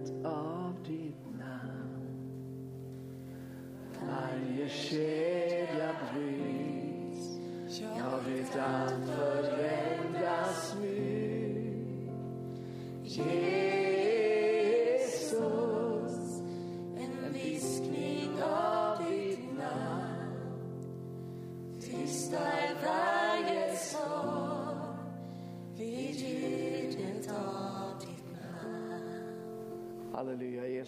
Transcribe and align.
ljudet 0.00 0.24
av 0.24 0.59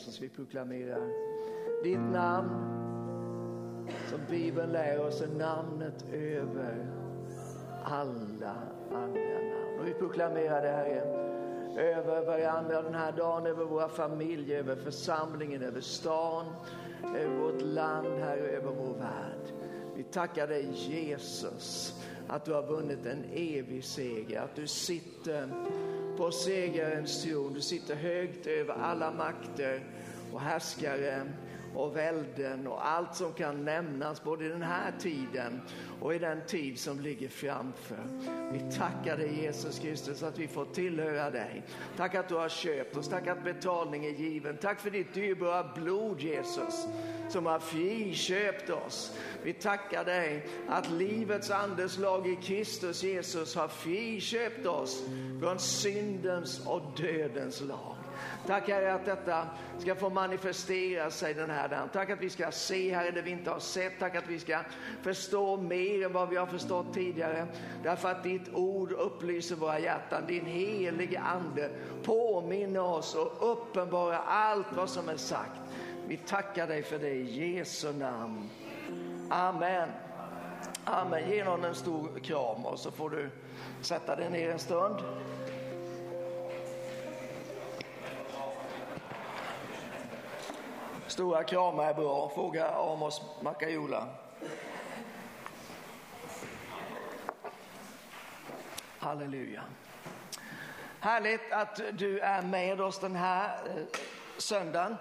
Jesus, 0.02 0.20
vi 0.20 0.28
proklamerar 0.28 1.08
ditt 1.82 2.00
namn 2.00 2.50
som 4.10 4.20
Bibeln 4.30 4.72
lär 4.72 5.06
oss 5.06 5.20
är 5.20 5.28
namnet 5.28 6.04
över 6.12 6.86
alla 7.84 8.54
andra 8.90 9.20
namn. 9.20 9.78
Och 9.80 9.86
vi 9.86 9.94
proklamerar 9.94 10.62
det 10.62 10.68
Herre 10.68 11.00
över 11.76 12.26
varandra 12.26 12.82
den 12.82 12.94
här 12.94 13.12
dagen, 13.12 13.46
över 13.46 13.64
våra 13.64 13.88
familjer, 13.88 14.58
över 14.58 14.76
församlingen, 14.76 15.62
över 15.62 15.80
stan, 15.80 16.46
över 17.16 17.36
vårt 17.36 17.62
land, 17.62 18.06
här 18.06 18.36
över 18.36 18.72
vår 18.72 18.94
värld. 18.94 19.52
Vi 19.96 20.02
tackar 20.02 20.46
dig 20.46 20.68
Jesus 20.72 21.94
att 22.28 22.44
du 22.44 22.52
har 22.52 22.62
vunnit 22.62 23.06
en 23.06 23.24
evig 23.32 23.84
seger, 23.84 24.40
att 24.40 24.56
du 24.56 24.66
sitter 24.66 25.48
på 26.22 26.30
segerens 26.30 27.22
tron. 27.22 27.54
Du 27.54 27.60
sitter 27.60 27.94
högt 27.94 28.46
över 28.46 28.74
alla 28.74 29.10
makter 29.10 29.80
och 30.32 30.40
härskare 30.40 31.22
och 31.74 31.96
välden 31.96 32.66
och 32.66 32.88
allt 32.88 33.14
som 33.14 33.32
kan 33.32 33.64
nämnas 33.64 34.24
både 34.24 34.44
i 34.44 34.48
den 34.48 34.62
här 34.62 34.92
tiden 34.98 35.60
och 36.00 36.14
i 36.14 36.18
den 36.18 36.46
tid 36.46 36.78
som 36.78 37.00
ligger 37.00 37.28
framför. 37.28 38.04
Vi 38.52 38.76
tackar 38.76 39.16
dig 39.16 39.42
Jesus 39.42 39.78
Kristus 39.78 40.22
att 40.22 40.38
vi 40.38 40.48
får 40.48 40.64
tillhöra 40.64 41.30
dig. 41.30 41.62
Tack 41.96 42.14
att 42.14 42.28
du 42.28 42.34
har 42.34 42.48
köpt 42.48 42.96
oss, 42.96 43.08
tack 43.08 43.26
att 43.26 43.44
betalning 43.44 44.04
är 44.04 44.10
given. 44.10 44.56
Tack 44.56 44.80
för 44.80 44.90
ditt 44.90 45.14
dyrbara 45.14 45.70
blod 45.74 46.20
Jesus 46.20 46.86
som 47.28 47.46
har 47.46 47.58
friköpt 47.58 48.70
oss. 48.70 49.18
Vi 49.42 49.52
tackar 49.52 50.04
dig 50.04 50.46
att 50.68 50.90
livets 50.90 51.50
andeslag 51.50 52.26
i 52.26 52.36
Kristus 52.36 53.02
Jesus 53.02 53.56
har 53.56 53.68
friköpt 53.68 54.66
oss 54.66 55.02
från 55.40 55.58
syndens 55.58 56.66
och 56.66 56.82
dödens 56.96 57.60
lag. 57.60 57.96
Tack 58.46 58.68
Herre 58.68 58.94
att 58.94 59.04
detta 59.04 59.46
ska 59.78 59.94
få 59.94 60.10
manifestera 60.10 61.10
sig 61.10 61.34
den 61.34 61.50
här 61.50 61.68
dagen. 61.68 61.88
Tack 61.92 62.10
att 62.10 62.20
vi 62.20 62.30
ska 62.30 62.50
se 62.50 62.94
Herre 62.94 63.10
det 63.10 63.22
vi 63.22 63.30
inte 63.30 63.50
har 63.50 63.58
sett. 63.58 63.98
Tack 63.98 64.16
att 64.16 64.28
vi 64.28 64.38
ska 64.38 64.60
förstå 65.02 65.56
mer 65.56 66.04
än 66.04 66.12
vad 66.12 66.28
vi 66.28 66.36
har 66.36 66.46
förstått 66.46 66.94
tidigare. 66.94 67.46
Därför 67.82 68.10
att 68.10 68.22
ditt 68.22 68.54
ord 68.54 68.92
upplyser 68.92 69.56
våra 69.56 69.78
hjärtan. 69.78 70.26
Din 70.26 70.46
helige 70.46 71.20
ande 71.20 71.70
påminner 72.04 72.82
oss 72.82 73.14
och 73.14 73.52
uppenbarar 73.52 74.22
allt 74.26 74.72
vad 74.76 74.90
som 74.90 75.08
är 75.08 75.16
sagt. 75.16 75.60
Vi 76.06 76.16
tackar 76.16 76.66
dig 76.66 76.82
för 76.82 76.98
det 76.98 77.10
i 77.10 77.56
Jesu 77.56 77.92
namn. 77.92 78.50
Amen. 79.30 79.88
Amen. 80.84 81.30
Ge 81.30 81.44
någon 81.44 81.64
en 81.64 81.74
stor 81.74 82.18
kram 82.22 82.66
och 82.66 82.78
så 82.78 82.90
får 82.90 83.10
du 83.10 83.30
sätta 83.80 84.16
dig 84.16 84.30
ner 84.30 84.50
en 84.50 84.58
stund. 84.58 84.96
Stora 91.12 91.44
kramar 91.44 91.84
är 91.84 91.94
bra. 91.94 92.30
Fråga 92.34 92.70
Amos 92.70 93.22
Makajola. 93.42 94.08
Halleluja. 98.98 99.62
Härligt 101.00 101.52
att 101.52 101.80
du 101.92 102.18
är 102.20 102.42
med 102.42 102.80
oss 102.80 102.98
den 102.98 103.16
här 103.16 103.58
eh, 103.66 103.84
söndagen. 104.38 104.96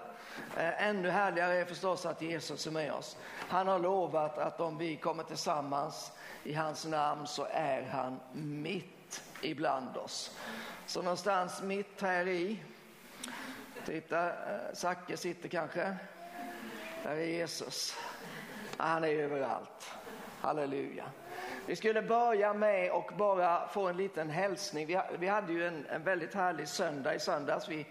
Eh, 0.56 0.88
ännu 0.88 1.10
härligare 1.10 1.54
är 1.54 1.64
förstås 1.64 2.06
att 2.06 2.22
Jesus 2.22 2.66
är 2.66 2.70
med 2.70 2.92
oss. 2.92 3.16
Han 3.48 3.68
har 3.68 3.78
lovat 3.78 4.38
att 4.38 4.60
om 4.60 4.78
vi 4.78 4.96
kommer 4.96 5.22
tillsammans 5.22 6.12
i 6.44 6.54
hans 6.54 6.86
namn 6.86 7.26
så 7.26 7.46
är 7.50 7.82
han 7.82 8.20
mitt 8.32 9.22
ibland 9.42 9.96
oss. 9.96 10.38
Så 10.86 11.02
någonstans 11.02 11.62
mitt 11.62 12.02
här 12.02 12.28
i 12.28 12.62
Titta, 13.86 14.26
eh, 14.26 14.72
Zacke 14.72 15.16
sitter 15.16 15.48
kanske. 15.48 15.96
Där 17.02 17.16
är 17.16 17.26
Jesus. 17.26 17.96
Han 18.76 19.04
är 19.04 19.08
överallt. 19.08 19.90
Halleluja. 20.40 21.04
Vi 21.66 21.76
skulle 21.76 22.02
börja 22.02 22.54
med 22.54 22.90
och 22.90 23.10
bara 23.16 23.68
få 23.68 23.88
en 23.88 23.96
liten 23.96 24.30
hälsning. 24.30 24.86
Vi, 24.86 25.00
vi 25.18 25.28
hade 25.28 25.52
ju 25.52 25.66
en, 25.66 25.86
en 25.86 26.02
väldigt 26.02 26.34
härlig 26.34 26.68
söndag 26.68 27.14
i 27.14 27.18
söndags. 27.18 27.68
Vi 27.68 27.86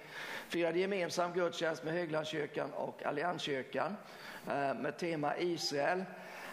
firade 0.50 0.80
gemensam 0.80 1.34
gudstjänst 1.34 1.84
med 1.84 1.94
Höglandskyrkan 1.94 2.74
och 2.74 3.06
Allianskyrkan 3.06 3.98
eh, 4.48 4.74
med 4.74 4.98
tema 4.98 5.38
Israel. 5.38 6.04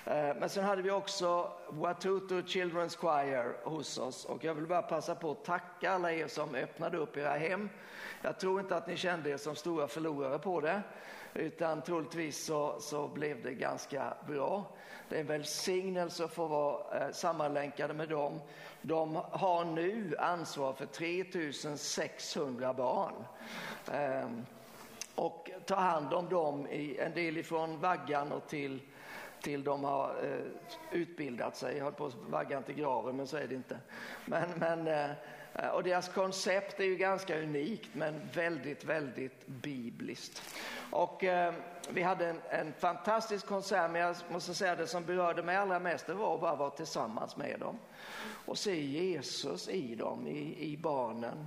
Eh, 0.05 0.35
men 0.41 0.49
sen 0.49 0.65
hade 0.65 0.83
vi 0.83 0.91
också 0.91 1.53
Watutu 1.69 2.43
Children's 2.43 2.97
Choir 2.97 3.57
hos 3.65 3.99
oss 3.99 4.25
och 4.25 4.45
jag 4.45 4.55
vill 4.55 4.67
bara 4.67 4.83
passa 4.83 5.15
på 5.15 5.31
att 5.31 5.45
tacka 5.45 5.91
alla 5.91 6.13
er 6.13 6.27
som 6.27 6.55
öppnade 6.55 6.97
upp 6.97 7.17
era 7.17 7.35
hem. 7.35 7.69
Jag 8.23 8.39
tror 8.39 8.61
inte 8.61 8.77
att 8.77 8.87
ni 8.87 8.97
kände 8.97 9.31
er 9.31 9.37
som 9.37 9.57
stora 9.57 9.89
förlorare 9.89 10.39
på 10.39 10.61
det 10.61 10.83
utan 11.35 11.83
troligtvis 11.83 12.45
så, 12.45 12.81
så 12.81 13.09
blev 13.09 13.43
det 13.43 13.55
ganska 13.55 14.15
bra. 14.27 14.65
Det 15.09 15.17
är 15.17 15.21
en 15.21 15.27
välsignelse 15.27 16.25
att 16.25 16.35
få 16.35 16.47
vara 16.47 17.01
eh, 17.01 17.13
sammanlänkade 17.13 17.95
med 17.95 18.09
dem. 18.09 18.41
De 18.83 19.17
har 19.31 19.65
nu 19.65 20.17
ansvar 20.19 20.73
för 20.73 20.87
3600 20.87 22.75
barn. 22.75 23.25
Ehm, 23.93 24.47
och 25.15 25.51
tar 25.67 25.77
hand 25.77 26.15
om 26.15 26.29
dem, 26.29 26.67
i, 26.67 26.99
en 26.99 27.15
del 27.15 27.39
ifrån 27.39 27.81
vaggan 27.81 28.33
och 28.33 28.49
till 28.49 28.81
till 29.41 29.65
de 29.65 29.85
har 29.85 30.15
eh, 30.23 30.45
utbildat 30.91 31.57
sig. 31.57 31.77
Jag 31.77 31.85
höll 31.85 31.93
på 31.93 32.07
att 32.07 32.15
vagga 32.15 32.63
till 32.63 32.75
graven, 32.75 33.17
men 33.17 33.27
så 33.27 33.37
är 33.37 33.47
det 33.47 33.55
inte. 33.55 33.79
Men, 34.25 34.51
men, 34.57 34.89
eh, 34.89 35.11
Eh, 35.63 35.69
och 35.69 35.83
deras 35.83 36.09
koncept 36.09 36.81
är 36.81 36.85
ju 36.85 36.97
ganska 36.97 37.43
unikt, 37.43 37.91
men 37.93 38.29
väldigt, 38.35 38.85
väldigt 38.85 39.47
bibliskt. 39.47 40.43
Och 40.91 41.25
eh, 41.25 41.55
vi 41.91 42.03
hade 42.03 42.27
en, 42.27 42.41
en, 42.51 42.73
fantastisk 42.73 43.47
konsert, 43.47 43.91
men 43.91 44.01
jag 44.01 44.17
måste 44.31 44.55
säga 44.55 44.77
det 44.77 44.87
som 44.87 45.05
berörde 45.05 45.43
mig 45.43 45.57
allra 45.57 45.79
mest, 45.79 46.07
det 46.07 46.15
var 46.15 46.35
att 46.35 46.41
bara 46.41 46.57
vara 46.57 46.71
tillsammans 46.71 47.37
med 47.37 47.61
dem 47.61 47.79
och 48.47 48.59
se 48.59 48.81
Jesus 48.81 49.69
i 49.69 49.95
dem, 49.95 50.27
i, 50.27 50.73
i 50.73 50.77
barnen, 50.77 51.47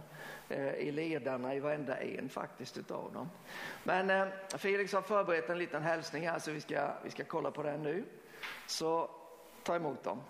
eh, 0.49 0.73
i 0.73 0.91
ledarna, 0.91 1.55
i 1.55 1.59
varenda 1.59 1.97
en 1.97 2.29
faktiskt 2.29 2.77
utav 2.77 3.13
dem. 3.13 3.29
Men 3.83 4.09
eh, 4.09 4.27
Felix 4.57 4.93
har 4.93 5.01
förberett 5.01 5.49
en 5.49 5.57
liten 5.57 5.83
hälsning 5.83 6.27
här 6.27 6.39
så 6.39 6.51
vi 6.51 6.61
ska, 6.61 6.91
vi 7.03 7.11
ska 7.11 7.23
kolla 7.23 7.51
på 7.51 7.63
den 7.63 7.83
nu. 7.83 8.03
Så 8.67 9.09
ta 9.63 9.75
emot 9.75 10.03
dem. 10.03 10.21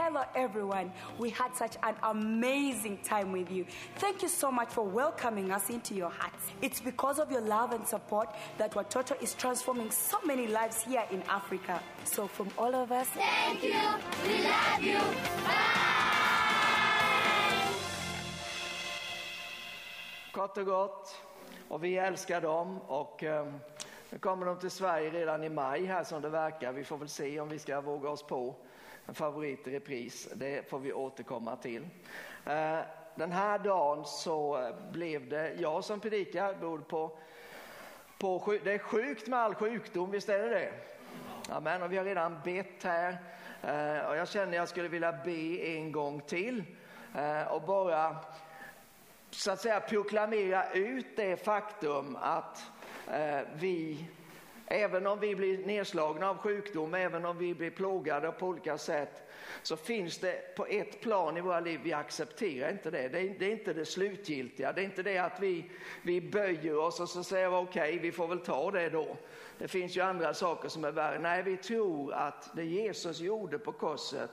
Hello, 0.00 0.22
everyone. 0.36 0.92
We 1.18 1.30
had 1.30 1.56
such 1.56 1.76
an 1.82 1.96
amazing 2.04 2.98
time 2.98 3.32
with 3.32 3.50
you. 3.50 3.66
Thank 3.96 4.22
you 4.22 4.28
so 4.28 4.48
much 4.52 4.68
for 4.68 4.84
welcoming 4.84 5.50
us 5.50 5.70
into 5.70 5.92
your 5.92 6.08
hearts. 6.08 6.44
It's 6.62 6.80
because 6.80 7.18
of 7.18 7.32
your 7.32 7.40
love 7.40 7.72
and 7.72 7.84
support 7.84 8.28
that 8.58 8.74
Watoto 8.74 9.20
is 9.20 9.34
transforming 9.34 9.90
so 9.90 10.18
many 10.24 10.46
lives 10.46 10.84
here 10.84 11.02
in 11.10 11.22
Africa. 11.28 11.82
So, 12.04 12.28
from 12.28 12.48
all 12.56 12.72
of 12.76 12.92
us, 12.92 13.08
thank 13.08 13.64
you. 13.64 13.74
We 14.24 14.44
love 14.44 14.82
you. 14.82 14.98
Bye. 15.44 15.88
Kort 20.32 20.58
och 20.58 20.66
gott. 20.66 21.20
Och 21.68 21.84
vi 21.84 21.96
älskar 21.96 22.40
dem. 22.40 22.78
Och, 22.86 23.22
um, 23.22 23.60
nu 24.10 24.18
kommer 24.18 24.46
de 24.46 24.58
till 24.58 24.70
Sverige 24.70 25.10
redan 25.10 25.44
i 25.44 25.48
maj 25.48 25.84
här 25.84 26.04
som 26.04 26.22
det 26.22 26.28
verkar. 26.28 26.72
Vi 26.72 26.84
får 26.84 26.96
väl 26.98 27.08
se 27.08 27.40
om 27.40 27.48
vi 27.48 27.58
ska 27.58 27.80
våga 27.80 28.08
oss 28.08 28.22
på 28.22 28.48
en 28.48 28.54
favorit 29.14 29.66
i 29.66 29.70
repris. 29.70 30.28
Det 30.34 30.70
får 30.70 30.78
vi 30.78 30.92
återkomma 30.92 31.56
till. 31.56 31.82
Eh, 32.46 32.78
den 33.14 33.32
här 33.32 33.58
dagen 33.58 34.04
så 34.04 34.70
blev 34.92 35.28
det 35.28 35.54
jag 35.54 35.84
som 35.84 36.00
predikar, 36.00 36.54
beroende 36.54 36.84
på, 36.84 37.18
på 38.18 38.58
det 38.64 38.72
är 38.72 38.78
sjukt 38.78 39.28
med 39.28 39.38
all 39.38 39.54
sjukdom, 39.54 40.10
visst 40.10 40.28
är 40.28 40.38
det 40.38 40.48
det? 40.48 40.72
Amen, 41.48 41.82
och 41.82 41.92
vi 41.92 41.96
har 41.96 42.04
redan 42.04 42.40
bett 42.44 42.82
här 42.82 43.18
eh, 43.62 44.08
och 44.08 44.16
jag 44.16 44.28
känner 44.28 44.48
att 44.48 44.54
jag 44.54 44.68
skulle 44.68 44.88
vilja 44.88 45.12
be 45.24 45.66
en 45.66 45.92
gång 45.92 46.20
till 46.20 46.64
eh, 47.16 47.42
och 47.42 47.62
bara 47.62 48.16
så 49.30 49.50
att 49.50 49.60
säga 49.60 49.80
proklamera 49.80 50.72
ut 50.72 51.16
det 51.16 51.44
faktum 51.44 52.16
att 52.20 52.62
vi 53.54 54.08
Även 54.70 55.06
om 55.06 55.20
vi 55.20 55.34
blir 55.34 55.66
nedslagna 55.66 56.30
av 56.30 56.38
sjukdom, 56.38 56.94
även 56.94 57.24
om 57.24 57.38
vi 57.38 57.54
blir 57.54 57.70
plågade 57.70 58.32
på 58.32 58.46
olika 58.46 58.78
sätt, 58.78 59.30
så 59.62 59.76
finns 59.76 60.18
det 60.18 60.56
på 60.56 60.66
ett 60.66 61.00
plan 61.00 61.36
i 61.36 61.40
våra 61.40 61.60
liv, 61.60 61.80
vi 61.84 61.92
accepterar 61.92 62.70
inte 62.70 62.90
det. 62.90 63.08
Det 63.08 63.20
är, 63.20 63.36
det 63.38 63.46
är 63.46 63.50
inte 63.50 63.72
det 63.72 63.84
slutgiltiga, 63.84 64.72
det 64.72 64.80
är 64.80 64.84
inte 64.84 65.02
det 65.02 65.18
att 65.18 65.40
vi, 65.40 65.70
vi 66.02 66.20
böjer 66.20 66.78
oss 66.78 67.00
och 67.00 67.08
så 67.08 67.24
säger 67.24 67.54
okej, 67.54 67.88
okay, 67.88 67.98
vi 67.98 68.12
får 68.12 68.28
väl 68.28 68.40
ta 68.40 68.70
det 68.70 68.88
då. 68.88 69.16
Det 69.58 69.68
finns 69.68 69.96
ju 69.96 70.00
andra 70.00 70.34
saker 70.34 70.68
som 70.68 70.84
är 70.84 70.90
värre. 70.90 71.18
Nej, 71.18 71.42
vi 71.42 71.56
tror 71.56 72.12
att 72.12 72.50
det 72.52 72.64
Jesus 72.64 73.20
gjorde 73.20 73.58
på 73.58 73.72
korset, 73.72 74.30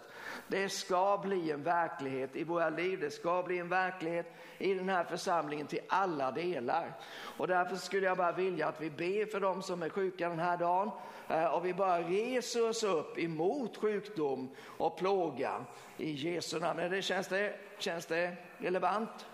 det 0.47 0.69
ska 0.69 1.17
bli 1.23 1.51
en 1.51 1.63
verklighet 1.63 2.35
i 2.35 2.43
våra 2.43 2.69
liv. 2.69 2.99
Det 2.99 3.11
ska 3.11 3.43
bli 3.43 3.59
en 3.59 3.69
verklighet 3.69 4.33
i 4.57 4.73
den 4.73 4.89
här 4.89 5.03
församlingen 5.03 5.67
till 5.67 5.79
alla 5.89 6.31
delar. 6.31 6.93
Och 7.37 7.47
därför 7.47 7.75
skulle 7.75 8.05
jag 8.05 8.17
bara 8.17 8.31
vilja 8.31 8.67
att 8.67 8.81
vi 8.81 8.89
ber 8.89 9.25
för 9.25 9.39
dem 9.39 9.61
som 9.61 9.83
är 9.83 9.89
sjuka 9.89 10.29
den 10.29 10.39
här 10.39 10.57
dagen 10.57 10.91
eh, 11.29 11.45
och 11.45 11.65
vi 11.65 11.73
bara 11.73 12.01
reser 12.01 12.69
oss 12.69 12.83
upp 12.83 13.17
emot 13.17 13.77
sjukdom 13.77 14.49
och 14.77 14.97
plåga 14.97 15.65
i 15.97 16.11
Jesu 16.11 16.59
namn. 16.59 16.89
Det 16.89 17.01
känns, 17.01 17.27
det, 17.27 17.55
känns 17.77 18.05
det 18.05 18.35
relevant? 18.57 19.25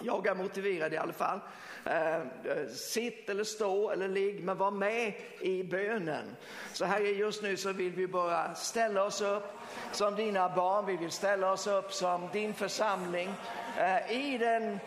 Jag 0.00 0.26
är 0.26 0.34
motiverad 0.34 0.92
i 0.92 0.96
alla 0.96 1.12
fall. 1.12 1.40
Eh, 1.86 2.14
eh, 2.16 2.68
sitt 2.68 3.30
eller 3.30 3.44
stå 3.44 3.90
eller 3.90 4.08
ligg, 4.08 4.44
men 4.44 4.58
var 4.58 4.70
med 4.70 5.12
i 5.40 5.62
bönen. 5.62 6.36
Så 6.72 6.84
här 6.84 7.00
just 7.00 7.42
nu 7.42 7.56
så 7.56 7.72
vill 7.72 7.92
vi 7.92 8.06
bara 8.06 8.54
ställa 8.54 9.04
oss 9.04 9.20
upp 9.20 9.44
som 9.92 10.14
dina 10.14 10.48
barn, 10.48 10.86
vi 10.86 10.96
vill 10.96 11.10
ställa 11.10 11.52
oss 11.52 11.66
upp 11.66 11.92
som 11.92 12.28
din 12.32 12.54
församling. 12.54 13.34
Eh, 13.78 14.12
I 14.12 14.38
den, 14.38 14.78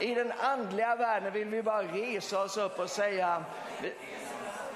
I 0.00 0.14
den 0.14 0.32
andliga 0.40 0.96
världen 0.96 1.32
vill 1.32 1.48
vi 1.48 1.62
bara 1.62 1.82
resa 1.82 2.42
oss 2.42 2.56
upp 2.56 2.78
och 2.78 2.90
säga 2.90 3.44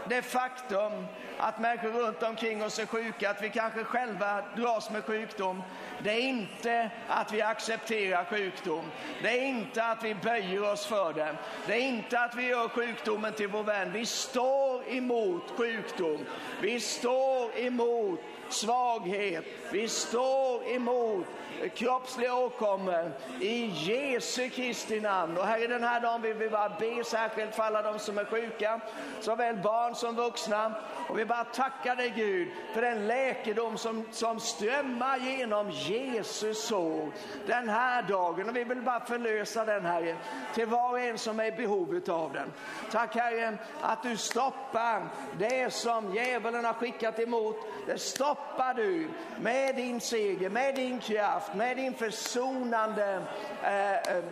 det 0.09 0.23
faktum 0.23 1.07
att 1.39 1.61
människor 1.61 1.89
runt 1.89 2.23
omkring 2.23 2.65
oss 2.65 2.79
är 2.79 2.87
sjuka, 2.87 3.31
att 3.31 3.43
vi 3.43 3.51
kanske 3.51 3.85
själva 3.85 4.43
dras 4.57 4.91
med 4.91 5.05
sjukdom. 5.05 5.63
Det 6.03 6.11
är 6.11 6.21
inte 6.21 6.91
att 7.09 7.33
vi 7.33 7.43
accepterar 7.43 8.25
sjukdom. 8.25 8.85
Det 9.23 9.29
är 9.29 9.47
inte 9.47 9.85
att 9.85 10.05
vi 10.05 10.15
böjer 10.15 10.73
oss 10.73 10.87
för 10.87 11.13
det. 11.13 11.37
Det 11.67 11.73
är 11.73 11.89
inte 11.89 12.21
att 12.21 12.35
vi 12.35 12.47
gör 12.47 12.69
sjukdomen 12.69 13.33
till 13.33 13.49
vår 13.49 13.63
vän. 13.63 13.93
Vi 13.93 14.07
står 14.07 14.89
emot 14.89 15.51
sjukdom. 15.57 16.27
Vi 16.61 16.81
står 16.81 17.59
emot 17.59 18.21
svaghet. 18.53 19.45
Vi 19.73 19.89
står 19.89 20.69
emot 20.69 21.27
kroppsliga 21.75 22.35
åkommor 22.35 23.13
i 23.41 23.67
Jesu 23.67 24.49
Kristi 24.49 25.01
namn. 25.01 25.37
Och 25.37 25.47
här 25.47 25.65
i 25.65 25.67
den 25.67 25.83
här 25.83 26.01
dagen 26.01 26.23
vill 26.23 26.35
vi 26.35 26.49
bara 26.49 26.69
be 26.69 27.05
särskilt 27.05 27.55
för 27.55 27.63
alla 27.63 27.83
de 27.83 27.99
som 27.99 28.19
är 28.19 28.25
sjuka, 28.25 28.81
såväl 29.21 29.57
barn 29.57 29.95
som 29.95 30.17
vuxna. 30.17 30.75
Och 31.09 31.19
vi 31.19 31.25
bara 31.25 31.45
tackar 31.45 31.97
dig 31.97 32.13
Gud 32.17 32.49
för 32.75 32.83
den 32.83 33.07
läkedom 33.07 33.79
som, 33.79 34.05
som 34.11 34.41
strömmar 34.41 35.19
genom 35.19 35.71
Jesus 35.71 36.67
sår 36.67 37.13
den 37.47 37.69
här 37.69 38.03
dagen. 38.03 38.49
Och 38.49 38.57
vi 38.57 38.65
vill 38.65 38.83
bara 38.83 39.01
förlösa 39.01 39.65
den 39.65 39.85
Herre 39.85 40.17
till 40.55 40.67
var 40.67 40.91
och 40.91 41.01
en 41.01 41.19
som 41.19 41.41
är 41.41 41.47
i 41.47 41.53
behov 41.53 42.01
av 42.09 42.33
den. 42.33 42.53
Tack 42.91 43.15
Herre 43.15 43.59
att 43.81 44.03
du 44.03 44.17
stoppar 44.17 45.09
det 45.39 45.73
som 45.73 46.15
djävulen 46.15 46.65
har 46.65 46.73
skickat 46.73 47.19
emot. 47.19 47.57
Det 47.87 47.99
stoppar 47.99 48.42
du 48.77 49.09
med 49.41 49.75
din 49.77 50.01
seger, 50.01 50.51
med 50.51 50.75
din 50.75 50.99
kraft, 51.01 51.55
med 51.55 51.77
din 51.77 51.95
försonande 51.95 53.23
eh, 53.63 53.93
eh, 53.93 54.25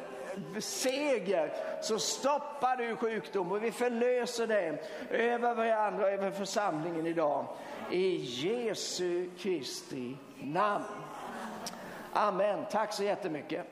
seger 0.59 1.53
så 1.81 1.99
stoppar 1.99 2.77
du 2.77 2.97
sjukdom 2.97 3.53
och 3.53 3.65
vi 3.65 3.73
förlöser 3.73 4.47
det 4.47 4.79
över 5.11 5.55
varandra 5.55 6.05
och 6.05 6.11
över 6.11 6.31
församlingen 6.31 7.07
idag. 7.07 7.45
I 7.91 8.17
Jesu 8.17 9.31
Kristi 9.39 10.17
namn. 10.37 10.85
Amen. 12.13 12.65
Tack 12.71 12.93
så 12.93 13.05
jättemycket. 13.05 13.67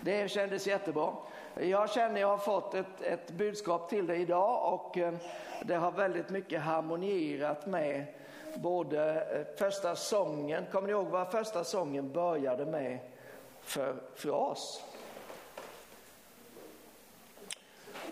Det 0.00 0.30
kändes 0.30 0.66
jättebra. 0.66 1.12
Jag 1.60 1.90
känner 1.90 2.14
att 2.14 2.20
jag 2.20 2.28
har 2.28 2.38
fått 2.38 2.74
ett, 2.74 3.00
ett 3.00 3.30
budskap 3.30 3.88
till 3.88 4.06
dig 4.06 4.20
idag 4.20 4.74
och 4.74 4.98
eh, 4.98 5.14
det 5.62 5.74
har 5.74 5.92
väldigt 5.92 6.30
mycket 6.30 6.62
harmonierat 6.62 7.66
med 7.66 8.06
både 8.56 9.22
eh, 9.22 9.56
första 9.56 9.96
sången, 9.96 10.66
kommer 10.72 10.86
ni 10.86 10.92
ihåg 10.92 11.06
vad 11.06 11.30
första 11.30 11.64
sången 11.64 12.12
började 12.12 12.66
med 12.66 12.98
för 13.60 13.94
fras? 14.14 14.82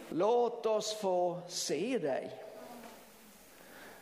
Låt 0.08 0.66
oss 0.66 0.94
få 0.94 1.40
se 1.48 1.98
dig. 1.98 2.42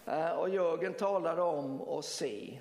Eh, 0.06 0.30
och 0.30 0.48
Jörgen 0.48 0.94
talade 0.94 1.42
om 1.42 1.88
att 1.88 2.04
se. 2.04 2.58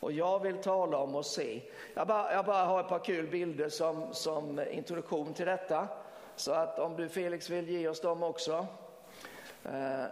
Och 0.00 0.12
jag 0.12 0.38
vill 0.38 0.56
tala 0.56 0.98
om 0.98 1.14
att 1.14 1.26
se. 1.26 1.62
Jag 1.94 2.06
bara, 2.06 2.32
jag 2.32 2.44
bara 2.44 2.64
har 2.64 2.80
ett 2.80 2.88
par 2.88 3.04
kul 3.04 3.26
bilder 3.26 3.68
som, 3.68 4.14
som 4.14 4.60
introduktion 4.70 5.34
till 5.34 5.46
detta. 5.46 5.88
Så 6.36 6.52
att 6.52 6.78
om 6.78 6.96
du 6.96 7.08
Felix 7.08 7.50
vill 7.50 7.68
ge 7.68 7.88
oss 7.88 8.00
dem 8.00 8.22
också. 8.22 8.66
Eh, 9.64 10.04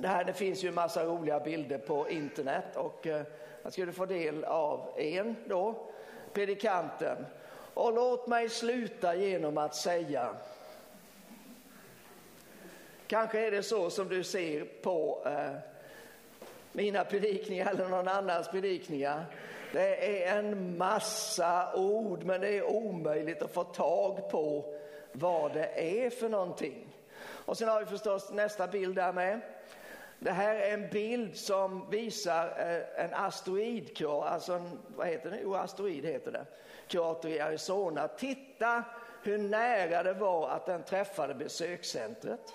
det, 0.00 0.08
här, 0.08 0.24
det 0.24 0.32
finns 0.32 0.64
ju 0.64 0.68
en 0.68 0.74
massa 0.74 1.04
roliga 1.04 1.40
bilder 1.40 1.78
på 1.78 2.10
internet 2.10 2.76
och 2.76 3.06
eh, 3.06 3.22
jag 3.62 3.72
skulle 3.72 3.92
få 3.92 4.06
del 4.06 4.44
av 4.44 4.88
en 4.96 5.36
då, 5.46 5.86
predikanten. 6.32 7.26
Och 7.74 7.92
låt 7.92 8.26
mig 8.26 8.48
sluta 8.48 9.14
genom 9.14 9.58
att 9.58 9.74
säga 9.74 10.34
Kanske 13.06 13.46
är 13.46 13.50
det 13.50 13.62
så 13.62 13.90
som 13.90 14.08
du 14.08 14.24
ser 14.24 14.64
på 14.64 15.22
eh, 15.26 15.56
mina 16.72 17.04
predikningar 17.04 17.70
eller 17.70 17.88
någon 17.88 18.08
annans 18.08 18.48
predikningar. 18.48 19.24
Det 19.72 20.24
är 20.24 20.38
en 20.38 20.78
massa 20.78 21.74
ord 21.74 22.24
men 22.24 22.40
det 22.40 22.48
är 22.48 22.62
omöjligt 22.62 23.42
att 23.42 23.54
få 23.54 23.64
tag 23.64 24.30
på 24.30 24.74
vad 25.12 25.54
det 25.54 26.04
är 26.04 26.10
för 26.10 26.28
någonting. 26.28 26.86
Och 27.20 27.58
sen 27.58 27.68
har 27.68 27.80
vi 27.80 27.86
förstås 27.86 28.32
nästa 28.32 28.66
bild 28.66 28.94
där 28.94 29.12
med. 29.12 29.40
Det 30.18 30.30
här 30.30 30.54
är 30.54 30.74
en 30.74 30.88
bild 30.88 31.36
som 31.36 31.90
visar 31.90 32.46
eh, 32.58 33.04
en 33.04 33.14
asteroidkrater, 33.14 34.28
alltså 34.28 34.52
en, 34.52 34.78
vad 34.96 35.06
heter 35.06 35.30
det? 35.30 35.38
Jo, 35.42 35.54
asteroid 35.54 36.04
heter 36.04 36.32
det. 36.32 36.44
Krater 36.86 37.28
i 37.28 37.40
Arizona. 37.40 38.08
Titta 38.08 38.84
hur 39.22 39.38
nära 39.38 40.02
det 40.02 40.12
var 40.12 40.48
att 40.48 40.66
den 40.66 40.82
träffade 40.82 41.34
besökscentret. 41.34 42.54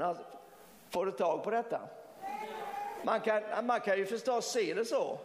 Alltså, 0.00 0.24
får 0.90 1.06
du 1.06 1.12
tag 1.12 1.44
på 1.44 1.50
detta? 1.50 1.80
Man 3.04 3.20
kan, 3.20 3.66
man 3.66 3.80
kan 3.80 3.98
ju 3.98 4.06
förstås 4.06 4.52
se 4.52 4.74
det 4.74 4.84
så. 4.84 5.18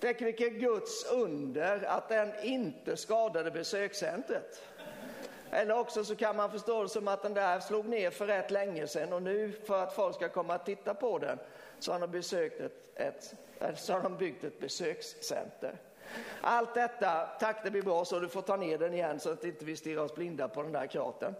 Tänk 0.00 0.20
vilket 0.20 0.52
Guds 0.52 1.12
under 1.12 1.82
att 1.82 2.08
den 2.08 2.32
inte 2.42 2.96
skadade 2.96 3.50
besökscentret. 3.50 4.62
Eller 5.52 5.78
också 5.78 6.04
så 6.04 6.16
kan 6.16 6.36
man 6.36 6.50
förstå 6.50 6.82
det 6.82 6.88
som 6.88 7.08
att 7.08 7.22
den 7.22 7.34
där 7.34 7.60
slog 7.60 7.88
ner 7.88 8.10
för 8.10 8.26
rätt 8.26 8.50
länge 8.50 8.86
sedan 8.86 9.12
och 9.12 9.22
nu 9.22 9.52
för 9.66 9.82
att 9.82 9.94
folk 9.94 10.14
ska 10.14 10.28
komma 10.28 10.54
och 10.54 10.64
titta 10.64 10.94
på 10.94 11.18
den 11.18 11.38
så 11.78 11.92
har 11.92 12.00
de, 12.00 12.10
besökt 12.10 12.60
ett, 12.60 12.98
ett, 12.98 13.34
eh, 13.60 13.74
så 13.74 13.92
har 13.92 14.00
de 14.00 14.16
byggt 14.16 14.44
ett 14.44 14.60
besökscenter. 14.60 15.78
Allt 16.40 16.74
detta, 16.74 17.26
tack 17.40 17.64
det 17.64 17.70
blir 17.70 17.82
bra 17.82 18.04
så 18.04 18.20
du 18.20 18.28
får 18.28 18.42
ta 18.42 18.56
ner 18.56 18.78
den 18.78 18.94
igen 18.94 19.20
så 19.20 19.32
att 19.32 19.44
inte 19.44 19.64
vi 19.64 19.76
stirrar 19.76 20.02
oss 20.02 20.14
blinda 20.14 20.48
på 20.48 20.62
den 20.62 20.72
där 20.72 20.86
kratern. 20.86 21.34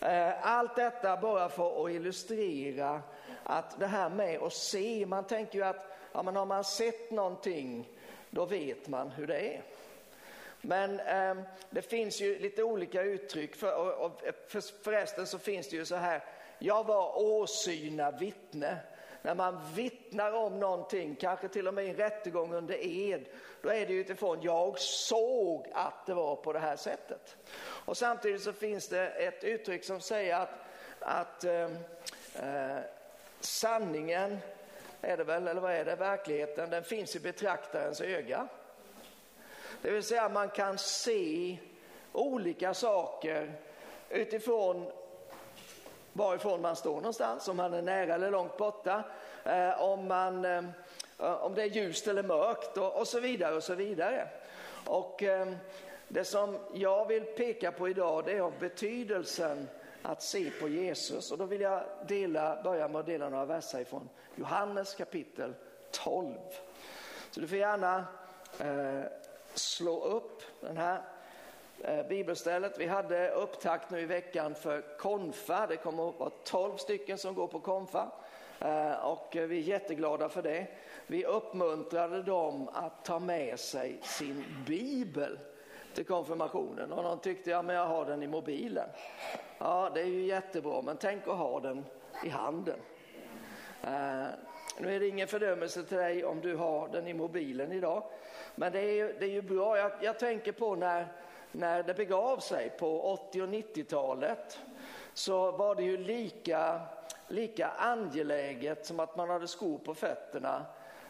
Eh, 0.00 0.46
allt 0.46 0.76
detta 0.76 1.16
bara 1.16 1.48
för 1.48 1.84
att 1.84 1.90
illustrera 1.90 3.02
att 3.42 3.80
det 3.80 3.86
här 3.86 4.08
med 4.10 4.42
att 4.42 4.52
se, 4.52 5.06
man 5.06 5.24
tänker 5.24 5.58
ju 5.58 5.64
att 5.64 5.96
ja, 6.12 6.22
men 6.22 6.36
har 6.36 6.46
man 6.46 6.64
sett 6.64 7.10
någonting 7.10 7.88
då 8.30 8.46
vet 8.46 8.88
man 8.88 9.10
hur 9.10 9.26
det 9.26 9.54
är. 9.54 9.62
Men 10.66 11.00
eh, 11.00 11.44
det 11.70 11.82
finns 11.82 12.20
ju 12.20 12.38
lite 12.38 12.62
olika 12.62 13.02
uttryck. 13.02 13.56
För, 13.56 13.74
och, 13.74 14.06
och 14.06 14.20
för, 14.46 14.82
förresten 14.84 15.26
så 15.26 15.38
finns 15.38 15.68
det 15.68 15.76
ju 15.76 15.84
så 15.84 15.96
här, 15.96 16.24
jag 16.58 16.84
var 16.84 17.18
åsyna 17.18 18.10
vittne. 18.10 18.76
När 19.22 19.34
man 19.34 19.72
vittnar 19.74 20.32
om 20.32 20.60
någonting, 20.60 21.16
kanske 21.16 21.48
till 21.48 21.68
och 21.68 21.74
med 21.74 21.84
i 21.84 21.88
en 21.88 21.96
rättegång 21.96 22.54
under 22.54 22.86
ed, 22.86 23.24
då 23.62 23.68
är 23.68 23.86
det 23.86 23.92
utifrån 23.92 24.42
jag 24.42 24.78
såg 24.78 25.68
att 25.74 26.06
det 26.06 26.14
var 26.14 26.36
på 26.36 26.52
det 26.52 26.58
här 26.58 26.76
sättet. 26.76 27.36
Och 27.58 27.96
samtidigt 27.96 28.42
så 28.42 28.52
finns 28.52 28.88
det 28.88 29.08
ett 29.08 29.44
uttryck 29.44 29.84
som 29.84 30.00
säger 30.00 30.40
att, 30.40 30.50
att 31.00 31.44
eh, 31.44 31.70
eh, 32.34 32.78
sanningen 33.40 34.38
är 35.00 35.16
det 35.16 35.24
väl, 35.24 35.48
eller 35.48 35.60
vad 35.60 35.72
är 35.72 35.84
det, 35.84 35.96
verkligheten, 35.96 36.70
den 36.70 36.84
finns 36.84 37.16
i 37.16 37.20
betraktarens 37.20 38.00
öga. 38.00 38.48
Det 39.84 39.90
vill 39.90 40.02
säga 40.02 40.28
man 40.28 40.48
kan 40.48 40.78
se 40.78 41.58
olika 42.12 42.74
saker 42.74 43.52
utifrån 44.08 44.86
varifrån 46.12 46.60
man 46.60 46.76
står 46.76 46.94
någonstans, 46.94 47.48
om 47.48 47.56
man 47.56 47.74
är 47.74 47.82
nära 47.82 48.14
eller 48.14 48.30
långt 48.30 48.56
borta, 48.56 49.04
eh, 49.44 49.82
om, 49.82 50.08
man, 50.08 50.44
eh, 50.44 50.64
om 51.18 51.54
det 51.54 51.62
är 51.62 51.66
ljust 51.66 52.08
eller 52.08 52.22
mörkt 52.22 52.76
och, 52.76 52.96
och, 52.96 53.08
så 53.08 53.20
vidare 53.20 53.54
och 53.54 53.62
så 53.62 53.74
vidare. 53.74 54.28
Och 54.86 55.22
eh, 55.22 55.52
det 56.08 56.24
som 56.24 56.58
jag 56.74 57.08
vill 57.08 57.24
peka 57.24 57.72
på 57.72 57.88
idag 57.88 58.24
det 58.24 58.32
är 58.32 58.52
betydelsen 58.60 59.68
att 60.02 60.22
se 60.22 60.50
på 60.50 60.68
Jesus 60.68 61.32
och 61.32 61.38
då 61.38 61.44
vill 61.44 61.60
jag 61.60 61.82
dela, 62.08 62.62
börja 62.62 62.88
med 62.88 63.00
att 63.00 63.06
dela 63.06 63.28
några 63.28 63.44
verser 63.44 63.84
från 63.84 64.08
Johannes 64.34 64.94
kapitel 64.94 65.54
12. 65.90 66.34
Så 67.30 67.40
du 67.40 67.48
får 67.48 67.58
gärna 67.58 68.04
eh, 68.60 69.04
slå 69.58 70.04
upp 70.04 70.42
den 70.60 70.76
här 70.76 71.02
eh, 71.80 72.06
bibelstället. 72.06 72.78
Vi 72.78 72.86
hade 72.86 73.30
upptakt 73.30 73.90
nu 73.90 74.00
i 74.00 74.06
veckan 74.06 74.54
för 74.54 74.98
konfa. 74.98 75.66
Det 75.66 75.76
kommer 75.76 76.08
att 76.08 76.18
vara 76.18 76.30
12 76.44 76.76
stycken 76.76 77.18
som 77.18 77.34
går 77.34 77.46
på 77.46 77.60
konfa 77.60 78.12
eh, 78.60 78.92
och 78.92 79.28
vi 79.32 79.58
är 79.58 79.62
jätteglada 79.62 80.28
för 80.28 80.42
det. 80.42 80.66
Vi 81.06 81.24
uppmuntrade 81.24 82.22
dem 82.22 82.68
att 82.72 83.04
ta 83.04 83.18
med 83.18 83.60
sig 83.60 83.98
sin 84.02 84.44
bibel 84.66 85.38
till 85.94 86.06
konfirmationen 86.06 86.92
och 86.92 87.02
de 87.02 87.18
tyckte 87.18 87.50
ja 87.50 87.62
men 87.62 87.76
jag 87.76 87.86
har 87.86 88.04
den 88.04 88.22
i 88.22 88.26
mobilen. 88.26 88.88
Ja 89.58 89.90
det 89.94 90.00
är 90.00 90.06
ju 90.06 90.26
jättebra 90.26 90.82
men 90.82 90.96
tänk 90.96 91.28
att 91.28 91.36
ha 91.36 91.60
den 91.60 91.84
i 92.24 92.28
handen. 92.28 92.78
Eh, 93.82 94.26
nu 94.78 94.94
är 94.94 95.00
det 95.00 95.08
ingen 95.08 95.28
fördömelse 95.28 95.82
till 95.82 95.96
dig 95.96 96.24
om 96.24 96.40
du 96.40 96.56
har 96.56 96.88
den 96.88 97.08
i 97.08 97.14
mobilen 97.14 97.72
idag. 97.72 98.02
Men 98.54 98.72
det 98.72 98.80
är 98.80 98.92
ju, 98.92 99.16
det 99.18 99.24
är 99.24 99.30
ju 99.30 99.42
bra. 99.42 99.78
Jag, 99.78 99.92
jag 100.00 100.18
tänker 100.18 100.52
på 100.52 100.74
när, 100.74 101.12
när 101.52 101.82
det 101.82 101.94
begav 101.94 102.38
sig 102.38 102.70
på 102.70 103.02
80 103.02 103.42
och 103.42 103.48
90-talet 103.48 104.58
så 105.14 105.50
var 105.50 105.74
det 105.74 105.82
ju 105.82 105.96
lika, 105.96 106.80
lika 107.28 107.68
angeläget 107.68 108.86
som 108.86 109.00
att 109.00 109.16
man 109.16 109.30
hade 109.30 109.48
skor 109.48 109.78
på 109.78 109.94
fötterna 109.94 110.66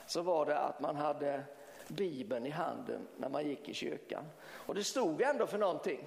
så 0.07 0.23
var 0.23 0.47
det 0.47 0.59
att 0.59 0.81
man 0.81 0.97
hade 0.97 1.43
Bibeln 1.89 2.47
i 2.47 2.51
handen 2.51 3.09
när 3.17 3.29
man 3.29 3.47
gick 3.47 3.69
i 3.69 3.75
kyrkan. 3.75 4.25
Och 4.45 4.75
det 4.75 4.85
stod 4.85 5.23
ändå 5.23 5.47
för 5.47 5.59
någonting. 5.59 6.07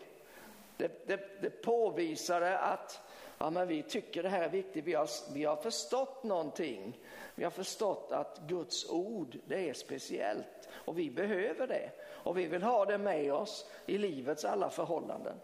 Det, 0.78 1.08
det, 1.08 1.42
det 1.42 1.50
påvisade 1.50 2.58
att 2.60 3.02
ja, 3.38 3.50
men 3.50 3.68
vi 3.68 3.84
tycker 3.84 4.24
det 4.24 4.30
här 4.30 4.42
är 4.42 4.50
viktigt, 4.50 4.86
vi 4.86 4.94
har, 4.94 5.10
vi 5.34 5.44
har 5.44 5.56
förstått 5.56 6.24
någonting. 6.24 7.00
Vi 7.36 7.44
har 7.44 7.52
förstått 7.52 8.12
att 8.12 8.42
Guds 8.48 8.90
ord, 8.90 9.38
det 9.46 9.70
är 9.70 9.74
speciellt 9.74 10.70
och 10.72 11.00
vi 11.00 11.10
behöver 11.10 11.68
det. 11.68 11.92
Och 12.08 12.38
vi 12.38 12.46
vill 12.46 12.64
ha 12.64 12.86
det 12.86 12.98
med 12.98 13.34
oss 13.34 13.70
i 13.86 13.98
livets 13.98 14.46
alla 14.46 14.70
förhållanden. 14.70 15.36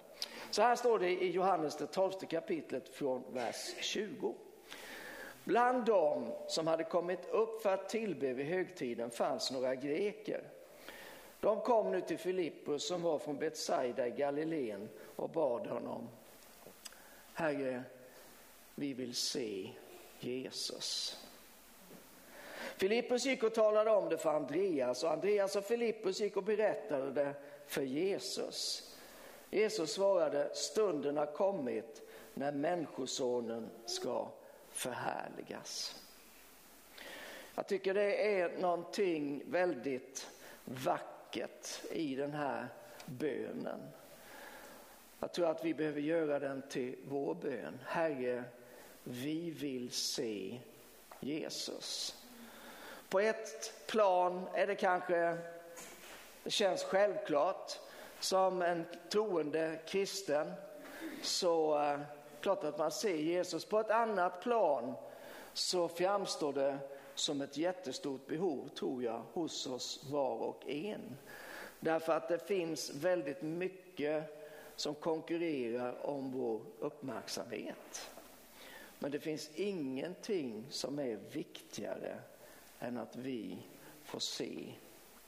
Så 0.51 0.61
här 0.61 0.75
står 0.75 0.99
det 0.99 1.09
i 1.09 1.31
Johannes 1.31 1.77
det 1.77 1.87
12 1.87 2.11
kapitlet 2.11 2.89
från 2.89 3.23
vers 3.33 3.75
20. 3.79 4.35
Bland 5.43 5.85
dem 5.85 6.31
som 6.47 6.67
hade 6.67 6.83
kommit 6.83 7.29
upp 7.29 7.61
för 7.61 7.73
att 7.73 7.89
tillbe 7.89 8.33
vid 8.33 8.45
högtiden 8.45 9.11
fanns 9.11 9.51
några 9.51 9.75
greker. 9.75 10.43
De 11.39 11.61
kom 11.61 11.91
nu 11.91 12.01
till 12.01 12.17
Filippus 12.17 12.87
som 12.87 13.01
var 13.01 13.19
från 13.19 13.37
Betsaida 13.37 14.07
i 14.07 14.11
Galileen 14.11 14.89
och 15.15 15.29
bad 15.29 15.67
honom. 15.67 16.09
Herre, 17.33 17.83
vi 18.75 18.93
vill 18.93 19.15
se 19.15 19.69
Jesus. 20.19 21.17
Filippus 22.77 23.25
gick 23.25 23.43
och 23.43 23.53
talade 23.53 23.91
om 23.91 24.09
det 24.09 24.17
för 24.17 24.29
Andreas 24.29 25.03
och 25.03 25.11
Andreas 25.11 25.55
och 25.55 25.65
Filippus 25.65 26.21
gick 26.21 26.37
och 26.37 26.43
berättade 26.43 27.11
det 27.11 27.33
för 27.67 27.81
Jesus. 27.81 28.89
Jesus 29.49 29.93
svarade, 29.93 30.55
stunden 30.55 31.17
har 31.17 31.25
kommit 31.25 32.01
när 32.33 32.51
Människosonen 32.51 33.69
ska 33.85 34.27
förhärligas. 34.69 36.01
Jag 37.55 37.67
tycker 37.67 37.93
det 37.93 38.39
är 38.39 38.57
någonting 38.57 39.43
väldigt 39.45 40.27
vackert 40.65 41.81
i 41.91 42.15
den 42.15 42.33
här 42.33 42.67
bönen. 43.05 43.79
Jag 45.23 45.33
tror 45.33 45.49
att 45.49 45.65
vi 45.65 45.73
behöver 45.73 46.01
göra 46.01 46.39
den 46.39 46.61
till 46.69 46.95
vår 47.07 47.35
bön. 47.35 47.79
Herre, 47.85 48.43
vi 49.03 49.51
vill 49.51 49.91
se 49.91 50.59
Jesus. 51.19 52.15
På 53.09 53.19
ett 53.19 53.73
plan 53.87 54.47
är 54.53 54.67
det 54.67 54.75
kanske, 54.75 55.37
det 56.43 56.49
känns 56.49 56.83
självklart, 56.83 57.71
som 58.19 58.61
en 58.61 58.85
troende 59.09 59.79
kristen 59.87 60.51
så 61.21 61.81
eh, 61.81 61.99
klart 62.41 62.63
att 62.63 62.77
man 62.77 62.91
ser 62.91 63.15
Jesus. 63.15 63.65
På 63.65 63.79
ett 63.79 63.91
annat 63.91 64.41
plan 64.41 64.93
så 65.53 65.87
framstår 65.87 66.53
det 66.53 66.77
som 67.15 67.41
ett 67.41 67.57
jättestort 67.57 68.27
behov, 68.27 68.67
tror 68.67 69.03
jag, 69.03 69.21
hos 69.33 69.67
oss 69.67 70.05
var 70.11 70.35
och 70.35 70.69
en. 70.69 71.17
Därför 71.79 72.13
att 72.13 72.27
det 72.27 72.47
finns 72.47 72.93
väldigt 72.93 73.41
mycket 73.41 74.39
som 74.75 74.95
konkurrerar 74.95 76.05
om 76.05 76.31
vår 76.31 76.61
uppmärksamhet. 76.79 78.11
Men 78.99 79.11
det 79.11 79.19
finns 79.19 79.49
ingenting 79.55 80.65
som 80.69 80.99
är 80.99 81.19
viktigare 81.31 82.19
än 82.79 82.97
att 82.97 83.15
vi 83.15 83.57
får 84.03 84.19
se 84.19 84.73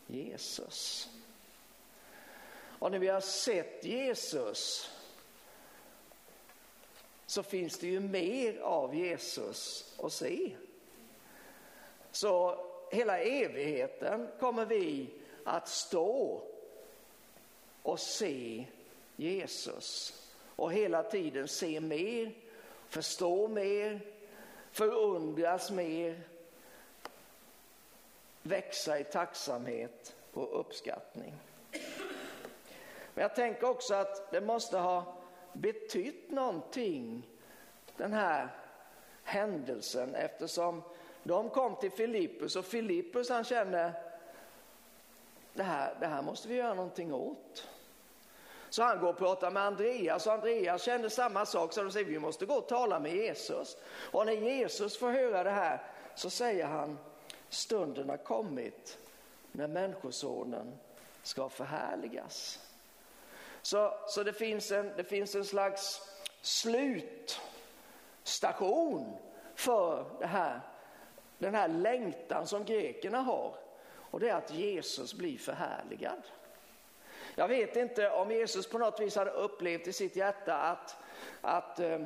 Jesus. 0.08 1.10
Och 2.80 2.92
när 2.92 3.00
vi 3.00 3.08
har 3.08 3.22
sett 3.22 3.86
Jesus 3.86 4.92
så 7.26 7.44
finns 7.44 7.78
det 7.78 7.88
ju 7.88 8.00
mer 8.00 8.58
av 8.58 8.96
Jesus 8.96 9.94
att 10.04 10.14
se. 10.14 10.56
Så 12.12 12.66
hela 12.92 13.20
evigheten 13.20 14.28
kommer 14.40 14.66
vi 14.66 15.10
att 15.44 15.70
stå 15.70 16.42
och 17.82 18.00
se 18.00 18.66
Jesus 19.16 20.14
och 20.56 20.74
hela 20.74 21.04
tiden 21.04 21.48
se 21.48 21.80
mer, 21.80 22.34
förstå 22.90 23.48
mer, 23.48 24.00
förundras 24.72 25.72
mer, 25.72 26.22
växa 28.42 29.00
i 29.00 29.04
tacksamhet 29.04 30.16
och 30.34 30.60
uppskattning. 30.60 31.34
Men 33.14 33.22
jag 33.22 33.36
tänker 33.36 33.70
också 33.70 33.94
att 33.94 34.32
det 34.32 34.42
måste 34.42 34.78
ha 34.78 35.18
betytt 35.54 36.32
någonting 36.32 37.28
den 37.98 38.14
här 38.14 38.50
händelsen 39.24 40.16
eftersom 40.16 40.82
de 41.24 41.50
kom 41.50 41.76
till 41.76 41.92
Filippus 41.92 42.56
och 42.56 42.66
Filippus 42.66 43.30
han 43.30 43.44
kände 43.44 43.94
det 45.54 45.64
här, 45.64 45.96
det 46.00 46.08
här 46.08 46.22
måste 46.22 46.48
vi 46.48 46.56
göra 46.56 46.74
någonting 46.74 47.14
åt. 47.14 47.68
Så 48.76 48.84
han 48.84 49.00
går 49.00 49.10
och 49.10 49.18
pratar 49.18 49.52
med 49.52 49.64
Andreas 49.64 50.28
och 50.28 50.34
Andreas 50.34 50.84
känner 50.84 51.10
samma 51.10 51.46
sak 51.46 51.74
så 51.74 51.84
de 51.84 51.92
säger 51.92 52.06
vi 52.06 52.20
måste 52.20 52.46
gå 52.46 52.54
och 52.54 52.68
tala 52.68 53.00
med 53.00 53.16
Jesus. 53.16 53.78
Och 54.12 54.26
när 54.26 54.34
Jesus 54.34 54.98
får 54.98 55.12
höra 55.12 55.44
det 55.44 55.52
här 55.52 55.84
så 56.16 56.30
säger 56.30 56.66
han 56.66 56.98
stunden 57.50 58.10
har 58.10 58.18
kommit 58.18 58.98
när 59.52 59.68
människosonen 59.68 60.78
ska 61.24 61.50
förhärligas. 61.50 62.60
Så, 63.62 63.94
så 64.08 64.24
det, 64.24 64.34
finns 64.34 64.72
en, 64.72 64.92
det 64.98 65.04
finns 65.04 65.36
en 65.36 65.46
slags 65.46 66.02
slutstation 66.42 69.18
för 69.56 70.06
det 70.20 70.28
här, 70.28 70.62
den 71.38 71.56
här 71.56 71.68
längtan 71.68 72.48
som 72.48 72.66
grekerna 72.66 73.22
har. 73.22 73.56
Och 73.96 74.20
det 74.20 74.30
är 74.30 74.36
att 74.36 74.54
Jesus 74.54 75.14
blir 75.14 75.38
förhärligad. 75.38 76.22
Jag 77.38 77.48
vet 77.48 77.76
inte 77.76 78.10
om 78.10 78.32
Jesus 78.32 78.68
på 78.70 78.78
något 78.78 79.00
vis 79.00 79.16
hade 79.16 79.32
upplevt 79.32 79.88
i 79.88 79.94
sitt 79.94 80.16
hjärta 80.16 80.56
att, 80.56 80.98
att 81.42 81.80
eh, 81.80 82.00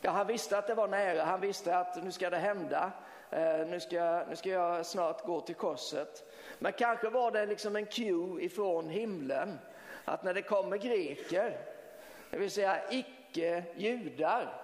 ja, 0.00 0.10
han 0.10 0.26
visste 0.26 0.58
att 0.58 0.66
det 0.66 0.74
var 0.74 0.88
nära, 0.88 1.24
han 1.24 1.40
visste 1.40 1.76
att 1.76 2.04
nu 2.04 2.12
ska 2.12 2.30
det 2.30 2.36
hända, 2.36 2.92
eh, 3.30 3.66
nu 3.66 3.80
ska, 3.80 4.24
nu 4.28 4.36
ska 4.36 4.48
jag 4.48 4.86
snart 4.86 5.24
gå 5.24 5.40
till 5.40 5.54
korset. 5.54 6.32
Men 6.58 6.72
kanske 6.72 7.10
var 7.10 7.30
det 7.30 7.46
liksom 7.46 7.76
en 7.76 7.86
cue 7.86 8.42
ifrån 8.42 8.88
himlen 8.88 9.58
att 10.04 10.24
när 10.24 10.34
det 10.34 10.42
kommer 10.42 10.76
greker, 10.76 11.58
det 12.30 12.38
vill 12.38 12.50
säga 12.50 12.80
icke-judar, 12.90 14.62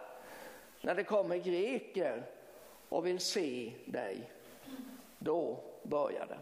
när 0.80 0.94
det 0.94 1.04
kommer 1.04 1.36
greker 1.36 2.22
och 2.88 3.06
vill 3.06 3.20
se 3.20 3.72
dig, 3.86 4.30
då 5.18 5.60
börjar 5.82 6.26
det. 6.26 6.38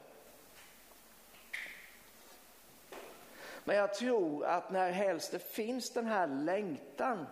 Men 3.68 3.76
jag 3.76 3.94
tror 3.94 4.44
att 4.44 4.70
när 4.70 4.90
helst 4.90 5.32
det 5.32 5.38
finns 5.38 5.90
den 5.90 6.06
här 6.06 6.26
längtan, 6.26 7.26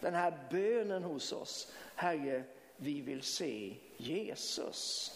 den 0.00 0.14
här 0.14 0.38
bönen 0.50 1.02
hos 1.02 1.32
oss, 1.32 1.72
Herre, 1.94 2.42
vi 2.76 3.00
vill 3.00 3.22
se 3.22 3.76
Jesus. 3.96 5.12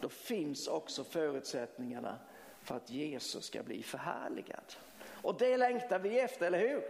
Då 0.00 0.08
finns 0.08 0.68
också 0.68 1.04
förutsättningarna 1.04 2.18
för 2.62 2.76
att 2.76 2.90
Jesus 2.90 3.44
ska 3.44 3.62
bli 3.62 3.82
förhärligad. 3.82 4.74
Och 5.22 5.38
det 5.38 5.56
längtar 5.56 5.98
vi 5.98 6.20
efter, 6.20 6.46
eller 6.46 6.58
hur? 6.58 6.82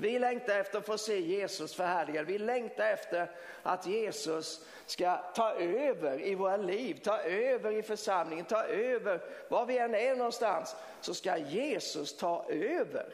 Vi 0.00 0.18
längtar 0.18 0.58
efter 0.58 0.78
att 0.78 0.86
få 0.86 0.98
se 0.98 1.20
Jesus 1.20 1.74
förhärligad. 1.74 2.26
Vi 2.26 2.38
längtar 2.38 2.86
efter 2.86 3.30
att 3.62 3.86
Jesus 3.86 4.66
ska 4.86 5.16
ta 5.34 5.54
över 5.54 6.20
i 6.20 6.34
våra 6.34 6.56
liv, 6.56 7.00
ta 7.04 7.18
över 7.18 7.72
i 7.72 7.82
församlingen, 7.82 8.44
ta 8.44 8.64
över 8.64 9.20
var 9.48 9.66
vi 9.66 9.78
än 9.78 9.94
är 9.94 10.16
någonstans 10.16 10.76
så 11.00 11.14
ska 11.14 11.36
Jesus 11.36 12.16
ta 12.16 12.46
över. 12.48 13.06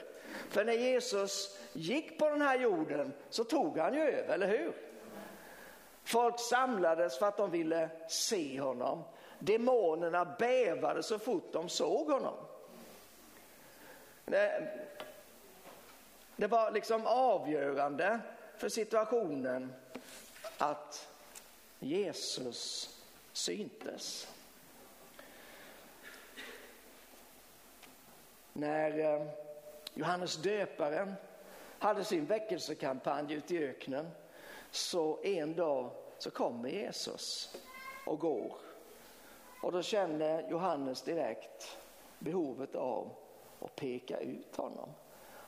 För 0.50 0.64
när 0.64 0.72
Jesus 0.72 1.58
gick 1.72 2.18
på 2.18 2.28
den 2.28 2.42
här 2.42 2.58
jorden 2.58 3.12
så 3.30 3.44
tog 3.44 3.78
han 3.78 3.94
ju 3.94 4.00
över, 4.00 4.34
eller 4.34 4.46
hur? 4.46 4.72
Folk 6.04 6.40
samlades 6.40 7.18
för 7.18 7.26
att 7.26 7.36
de 7.36 7.50
ville 7.50 7.88
se 8.08 8.60
honom. 8.60 9.04
demonerna 9.38 10.24
bävade 10.38 11.02
så 11.02 11.18
fort 11.18 11.52
de 11.52 11.68
såg 11.68 12.10
honom. 12.10 12.34
Eh, 14.26 14.64
det, 16.36 16.46
var 16.46 16.70
liksom 16.70 17.06
avgörande 17.06 18.20
för 18.56 18.68
situationen 18.68 19.72
att 20.58 21.08
Jesus 21.78 22.90
syntes. 23.32 24.28
När 28.52 28.98
eh, 28.98 29.26
Johannes 29.94 30.36
döparen 30.36 31.14
hade 31.78 32.04
sin 32.04 32.26
väckelsekampanj 32.26 33.32
ute 33.34 33.54
i 33.54 33.68
öknen 33.68 34.10
så 34.70 35.22
en 35.22 35.54
dag 35.54 35.90
så 36.18 36.30
kommer 36.30 36.68
Jesus 36.68 37.56
och 38.06 38.18
går. 38.18 38.56
Och 39.62 39.72
då 39.72 39.82
känner 39.82 40.50
Johannes 40.50 41.02
direkt 41.02 41.78
behovet 42.18 42.74
av 42.74 43.10
att 43.60 43.76
peka 43.76 44.18
ut 44.18 44.56
honom. 44.56 44.88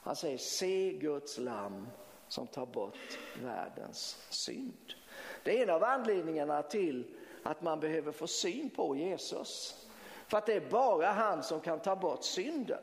Han 0.07 0.17
säger 0.17 0.39
se 0.39 0.93
Guds 0.93 1.39
lamm 1.39 1.89
som 2.29 2.47
tar 2.47 2.67
bort 2.67 3.19
världens 3.43 4.27
synd. 4.31 4.95
Det 5.43 5.59
är 5.59 5.63
en 5.63 5.71
av 5.71 5.85
anledningarna 5.85 6.63
till 6.63 7.05
att 7.43 7.63
man 7.63 7.81
behöver 7.81 8.13
få 8.13 8.27
syn 8.27 8.71
på 8.71 8.97
Jesus. 8.97 9.87
För 10.29 10.39
att 10.39 10.47
det 10.47 10.55
är 10.55 10.71
bara 10.71 11.07
han 11.07 11.43
som 11.43 11.61
kan 11.61 11.81
ta 11.81 11.97
bort 11.97 12.25
synden. 12.25 12.83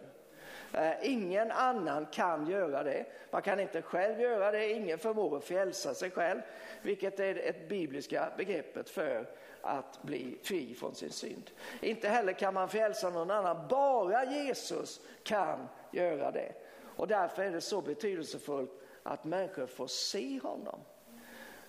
Eh, 0.73 0.91
ingen 1.01 1.51
annan 1.51 2.05
kan 2.05 2.47
göra 2.47 2.83
det. 2.83 3.05
Man 3.31 3.41
kan 3.41 3.59
inte 3.59 3.81
själv 3.81 4.21
göra 4.21 4.51
det. 4.51 4.71
Ingen 4.71 4.99
förmår 4.99 5.37
att 5.37 5.43
frälsa 5.43 5.93
sig 5.93 6.11
själv, 6.11 6.41
vilket 6.81 7.19
är 7.19 7.33
det 7.33 7.69
bibliska 7.69 8.29
begreppet 8.37 8.89
för 8.89 9.29
att 9.61 10.03
bli 10.03 10.37
fri 10.43 10.73
från 10.73 10.95
sin 10.95 11.11
synd. 11.11 11.51
Inte 11.81 12.09
heller 12.09 12.33
kan 12.33 12.53
man 12.53 12.69
frälsa 12.69 13.09
någon 13.09 13.31
annan. 13.31 13.67
Bara 13.67 14.25
Jesus 14.25 15.01
kan 15.23 15.67
göra 15.91 16.31
det. 16.31 16.62
Och 16.95 17.07
därför 17.07 17.43
är 17.43 17.51
det 17.51 17.61
så 17.61 17.81
betydelsefullt 17.81 18.71
att 19.03 19.23
människor 19.23 19.67
får 19.67 19.87
se 19.87 20.39
honom. 20.39 20.79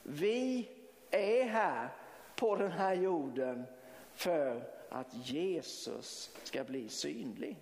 Vi 0.02 0.70
är 1.10 1.44
här 1.44 1.88
på 2.36 2.56
den 2.56 2.72
här 2.72 2.94
jorden 2.94 3.64
för 4.14 4.62
att 4.88 5.14
Jesus 5.14 6.30
ska 6.42 6.64
bli 6.64 6.88
synlig. 6.88 7.56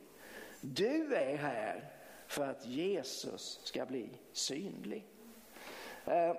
Du 0.60 1.14
är 1.14 1.36
här 1.36 1.90
för 2.26 2.46
att 2.46 2.66
Jesus 2.66 3.60
ska 3.64 3.86
bli 3.86 4.08
synlig. 4.32 5.06
Eh, 6.04 6.36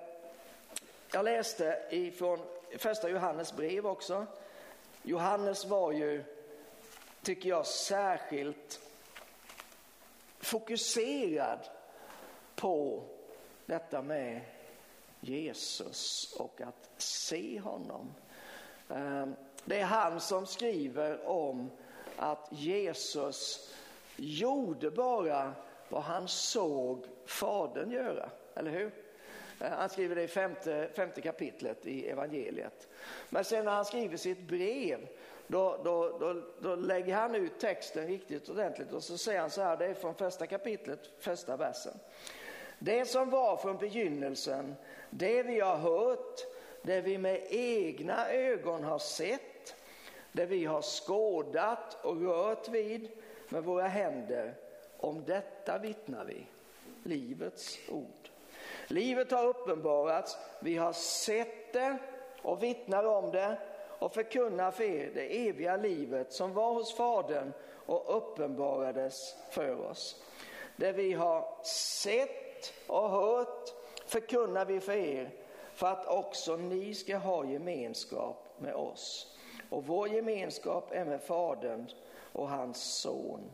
jag 1.11 1.25
läste 1.25 1.79
ifrån 1.89 2.39
första 2.77 3.09
Johannes 3.09 3.55
brev 3.55 3.87
också. 3.87 4.25
Johannes 5.03 5.65
var 5.65 5.91
ju, 5.91 6.23
tycker 7.21 7.49
jag, 7.49 7.65
särskilt 7.65 8.79
fokuserad 10.53 11.59
på 12.55 13.03
detta 13.65 14.01
med 14.01 14.41
Jesus 15.19 16.33
och 16.39 16.61
att 16.61 16.89
se 16.97 17.59
honom. 17.59 18.13
Ehm, 18.89 19.35
det 19.65 19.79
är 19.79 19.85
han 19.85 20.19
som 20.19 20.45
skriver 20.45 21.27
om 21.27 21.71
att 22.17 22.47
Jesus 22.51 23.71
gjorde 24.15 24.91
bara 24.91 25.53
vad 25.89 26.01
han 26.01 26.27
såg 26.27 27.05
Fadern 27.25 27.91
göra, 27.91 28.29
eller 28.55 28.71
hur? 28.71 28.91
Ehm, 29.59 29.71
han 29.71 29.89
skriver 29.89 30.15
det 30.15 30.23
i 30.23 30.27
femte, 30.27 30.89
femte 30.95 31.21
kapitlet 31.21 31.85
i 31.85 32.07
evangeliet. 32.07 32.87
Men 33.29 33.43
sen 33.43 33.65
när 33.65 33.71
han 33.71 33.85
skriver 33.85 34.17
sitt 34.17 34.39
brev 34.39 35.07
då, 35.47 35.77
då, 35.83 36.17
då, 36.19 36.41
då, 36.59 36.75
lägger 36.75 37.15
han 37.15 37.35
ut 37.35 37.59
texten 37.59 38.07
riktigt 38.07 38.49
ordentligt 38.49 38.91
och 38.91 39.03
så 39.03 39.17
säger 39.17 39.39
han 39.39 39.49
så 39.49 39.61
här, 39.61 39.77
det 39.77 39.85
är 39.85 39.93
från 39.93 40.15
första 40.15 40.47
kapitlet, 40.47 40.99
första 41.19 41.57
versen. 41.57 41.93
Det 42.79 43.05
som 43.05 43.29
var 43.29 43.57
från 43.57 43.77
begynnelsen, 43.77 44.75
det 45.09 45.43
vi 45.43 45.59
har 45.59 45.77
hört, 45.77 46.39
det 46.81 47.01
vi 47.01 47.17
med 47.17 47.41
egna 47.49 48.29
ögon 48.29 48.83
har 48.83 48.99
sett, 48.99 49.75
det 50.31 50.45
vi 50.45 50.65
har 50.65 50.81
skådat 50.81 52.05
och 52.05 52.21
rört 52.21 52.69
vid 52.69 53.09
med 53.49 53.63
våra 53.63 53.87
händer, 53.87 54.55
om 54.97 55.23
detta 55.25 55.77
vittnar 55.77 56.25
vi, 56.25 56.47
livets 57.03 57.79
ord. 57.89 58.29
Livet 58.87 59.31
har 59.31 59.45
uppenbarats, 59.45 60.37
vi 60.59 60.77
har 60.77 60.93
sett 60.93 61.73
det 61.73 61.97
och 62.41 62.63
vittnar 62.63 63.03
om 63.03 63.31
det 63.31 63.57
och 64.03 64.13
förkunnar 64.13 64.71
för 64.71 64.83
er 64.83 65.11
det 65.13 65.47
eviga 65.47 65.77
livet 65.77 66.33
som 66.33 66.53
var 66.53 66.73
hos 66.73 66.93
Fadern 66.93 67.53
och 67.85 68.17
uppenbarades 68.17 69.35
för 69.49 69.89
oss. 69.89 70.23
Det 70.75 70.91
vi 70.91 71.13
har 71.13 71.63
sett 71.65 72.73
och 72.87 73.09
hört 73.09 73.73
förkunnar 74.05 74.65
vi 74.65 74.79
för 74.79 74.93
er 74.93 75.29
för 75.73 75.87
att 75.87 76.07
också 76.07 76.55
ni 76.55 76.93
ska 76.93 77.17
ha 77.17 77.45
gemenskap 77.45 78.55
med 78.59 78.75
oss. 78.75 79.37
Och 79.69 79.85
vår 79.85 80.07
gemenskap 80.07 80.91
är 80.91 81.05
med 81.05 81.21
Fadern 81.21 81.87
och 82.33 82.49
hans 82.49 82.83
son 82.83 83.51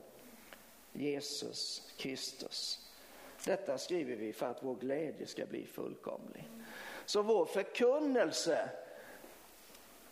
Jesus 0.93 1.91
Kristus. 1.97 2.89
Detta 3.45 3.77
skriver 3.77 4.15
vi 4.15 4.33
för 4.33 4.45
att 4.45 4.63
vår 4.63 4.75
glädje 4.75 5.27
ska 5.27 5.45
bli 5.45 5.65
fullkomlig. 5.65 6.49
Så 7.05 7.21
vår 7.21 7.45
förkunnelse, 7.45 8.69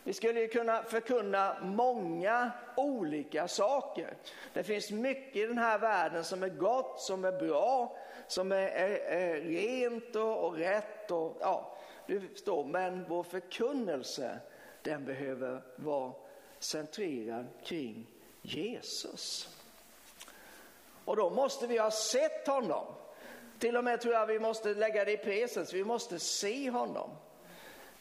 vi 0.08 0.14
skulle 0.14 0.40
ju 0.40 0.48
kunna 0.48 0.84
förkunna 0.84 1.58
många 1.62 2.52
olika 2.78 3.48
saker. 3.48 4.14
Det 4.54 4.64
finns 4.64 4.92
mycket 4.92 5.36
i 5.36 5.46
den 5.46 5.58
här 5.58 5.80
världen 5.80 6.24
som 6.24 6.44
är 6.44 6.50
gott, 6.50 7.02
som 7.02 7.26
är 7.26 7.32
bra, 7.32 7.98
som 8.28 8.52
är, 8.52 8.56
är, 8.56 9.00
är 9.00 9.42
rent 9.42 10.16
och, 10.16 10.46
och 10.46 10.56
rätt. 10.56 11.12
Och, 11.12 11.38
ja, 11.40 11.78
du 12.06 12.20
förstår, 12.20 12.66
men 12.66 13.06
vår 13.10 13.24
förkunnelse 13.24 14.40
den 14.82 15.06
behöver 15.06 15.62
vara 15.76 16.14
centrerad 16.60 17.46
kring 17.64 18.08
Jesus. 18.42 19.50
Och 21.06 21.16
då 21.16 21.30
måste 21.30 21.68
vi 21.68 21.78
ha 21.78 21.92
sett 21.92 22.48
honom. 22.48 22.86
Till 23.60 23.78
och 23.78 23.84
med 23.84 24.02
tror 24.02 24.14
jag 24.14 24.28
vi 24.28 24.40
måste 24.40 24.74
lägga 24.74 25.06
det 25.06 25.12
i 25.12 25.18
presens, 25.18 25.74
vi 25.74 25.84
måste 25.84 26.20
se 26.20 26.70
honom. 26.70 27.10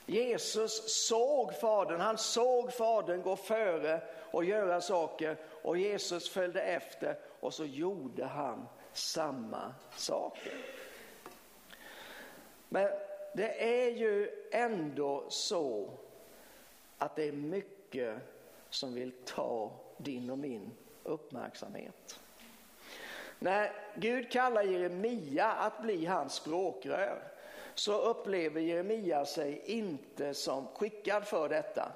Jesus 0.07 1.07
såg 1.07 1.55
Fadern, 1.55 2.01
han 2.01 2.19
såg 2.19 2.73
Fadern 2.73 3.23
gå 3.23 3.37
före 3.37 4.01
och 4.31 4.45
göra 4.45 4.81
saker 4.81 5.37
och 5.63 5.79
Jesus 5.79 6.29
följde 6.29 6.63
efter 6.63 7.19
och 7.41 7.55
så 7.55 7.65
gjorde 7.65 8.25
han 8.25 8.69
samma 8.93 9.75
saker. 9.97 10.53
Men 12.69 12.91
det 13.35 13.85
är 13.85 13.91
ju 13.91 14.31
ändå 14.53 15.25
så 15.29 15.91
att 16.99 17.17
det 17.17 17.29
är 17.29 17.33
mycket 17.33 18.19
som 18.71 18.95
vill 18.95 19.13
ta 19.25 19.73
din 19.97 20.31
och 20.31 20.39
min 20.39 20.71
uppmärksamhet. 21.03 22.21
När 23.39 23.73
Gud 23.97 24.33
kallar 24.33 24.63
Jeremia 24.63 25.53
att 25.53 25.83
bli 25.83 26.07
hans 26.07 26.35
språkrör 26.35 27.23
så 27.79 28.01
upplever 28.01 28.61
Jeremia 28.61 29.25
sig 29.25 29.63
inte 29.65 30.35
som 30.35 30.67
skickad 30.75 31.25
för 31.25 31.49
detta. 31.49 31.93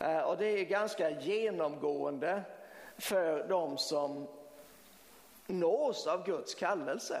Eh, 0.00 0.20
och 0.20 0.36
det 0.36 0.46
är 0.46 0.64
ganska 0.64 1.10
genomgående 1.10 2.42
för 2.96 3.48
de 3.48 3.78
som 3.78 4.26
nås 5.46 6.06
av 6.06 6.24
Guds 6.24 6.54
kallelse. 6.54 7.20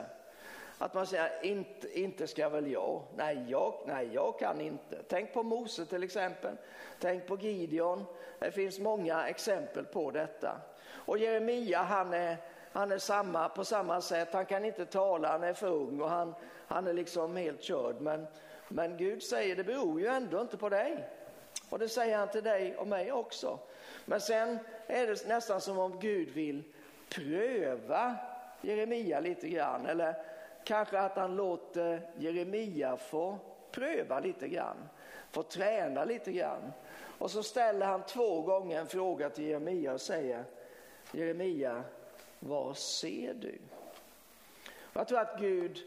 Att 0.78 0.94
man 0.94 1.06
säger, 1.06 1.44
inte, 1.44 2.00
inte 2.00 2.26
ska 2.26 2.48
väl 2.48 2.70
jag. 2.70 3.02
Nej, 3.16 3.46
jag, 3.48 3.74
nej, 3.86 4.10
jag 4.12 4.38
kan 4.38 4.60
inte. 4.60 5.02
Tänk 5.08 5.34
på 5.34 5.42
Mose 5.42 5.86
till 5.86 6.02
exempel. 6.02 6.56
Tänk 7.00 7.26
på 7.26 7.36
Gideon. 7.36 8.04
Det 8.38 8.50
finns 8.50 8.78
många 8.78 9.28
exempel 9.28 9.84
på 9.84 10.10
detta. 10.10 10.60
Och 10.90 11.18
Jeremia, 11.18 11.82
han 11.82 12.14
är, 12.14 12.36
han 12.72 12.92
är 12.92 12.98
samma, 12.98 13.48
på 13.48 13.64
samma 13.64 14.00
sätt. 14.00 14.28
Han 14.32 14.46
kan 14.46 14.64
inte 14.64 14.86
tala, 14.86 15.28
han 15.28 15.44
är 15.44 15.52
för 15.52 15.68
ung 15.68 16.00
och 16.00 16.10
han, 16.10 16.34
han 16.66 16.86
är 16.86 16.92
liksom 16.92 17.36
helt 17.36 17.62
körd. 17.62 18.00
Men, 18.00 18.26
men 18.68 18.96
Gud 18.96 19.22
säger, 19.22 19.56
det 19.56 19.64
beror 19.64 20.00
ju 20.00 20.06
ändå 20.06 20.40
inte 20.40 20.56
på 20.56 20.68
dig. 20.68 21.08
Och 21.70 21.78
det 21.78 21.88
säger 21.88 22.18
han 22.18 22.28
till 22.28 22.44
dig 22.44 22.76
och 22.76 22.86
mig 22.86 23.12
också. 23.12 23.58
Men 24.04 24.20
sen 24.20 24.58
är 24.86 25.06
det 25.06 25.26
nästan 25.26 25.60
som 25.60 25.78
om 25.78 26.00
Gud 26.00 26.28
vill 26.28 26.62
pröva 27.08 28.16
Jeremia 28.60 29.20
lite 29.20 29.48
grann. 29.48 29.86
Eller 29.86 30.14
kanske 30.64 30.98
att 30.98 31.16
han 31.16 31.36
låter 31.36 32.10
Jeremia 32.16 32.96
få 32.96 33.38
pröva 33.70 34.20
lite 34.20 34.48
grann, 34.48 34.88
få 35.30 35.42
träna 35.42 36.04
lite 36.04 36.32
grann. 36.32 36.72
Och 37.18 37.30
så 37.30 37.42
ställer 37.42 37.86
han 37.86 38.02
två 38.02 38.42
gånger 38.42 38.80
en 38.80 38.86
fråga 38.86 39.30
till 39.30 39.44
Jeremia 39.44 39.92
och 39.92 40.00
säger 40.00 40.44
Jeremia, 41.12 41.82
vad 42.38 42.76
ser 42.76 43.34
du? 43.34 43.58
Jag 44.92 45.08
tror 45.08 45.18
att 45.18 45.40
Gud, 45.40 45.84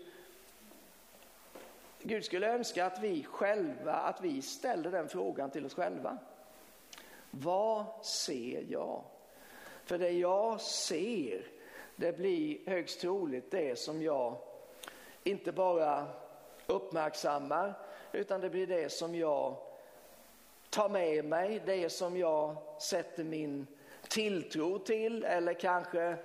Gud 1.99 2.25
skulle 2.25 2.53
önska 2.53 2.85
att 2.85 2.99
vi 2.99 3.23
själva, 3.23 3.93
att 3.93 4.21
vi 4.21 4.41
ställer 4.41 4.91
den 4.91 5.09
frågan 5.09 5.51
till 5.51 5.65
oss 5.65 5.73
själva. 5.73 6.17
Vad 7.31 7.85
ser 8.05 8.65
jag? 8.69 9.03
För 9.85 9.97
det 9.97 10.11
jag 10.11 10.61
ser, 10.61 11.45
det 11.95 12.17
blir 12.17 12.69
högst 12.69 13.01
troligt 13.01 13.51
det 13.51 13.79
som 13.79 14.01
jag 14.01 14.37
inte 15.23 15.51
bara 15.51 16.07
uppmärksammar, 16.67 17.73
utan 18.11 18.41
det 18.41 18.49
blir 18.49 18.67
det 18.67 18.91
som 18.91 19.15
jag 19.15 19.55
tar 20.69 20.89
med 20.89 21.25
mig, 21.25 21.61
det 21.65 21.89
som 21.89 22.17
jag 22.17 22.57
sätter 22.81 23.23
min 23.23 23.67
tilltro 24.07 24.79
till 24.79 25.23
eller 25.23 25.53
kanske 25.53 26.17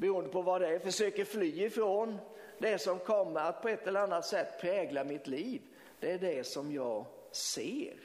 beroende 0.00 0.30
på 0.30 0.42
vad 0.42 0.60
det 0.60 0.68
är 0.68 0.78
försöker 0.78 1.24
fly 1.24 1.64
ifrån. 1.64 2.18
Det 2.58 2.78
som 2.78 2.98
kommer 2.98 3.40
att 3.40 3.62
på 3.62 3.68
ett 3.68 3.86
eller 3.86 4.00
annat 4.00 4.26
sätt 4.26 4.60
prägla 4.60 5.04
mitt 5.04 5.26
liv, 5.26 5.60
det 6.00 6.12
är 6.12 6.18
det 6.18 6.46
som 6.46 6.72
jag 6.72 7.04
ser. 7.30 7.96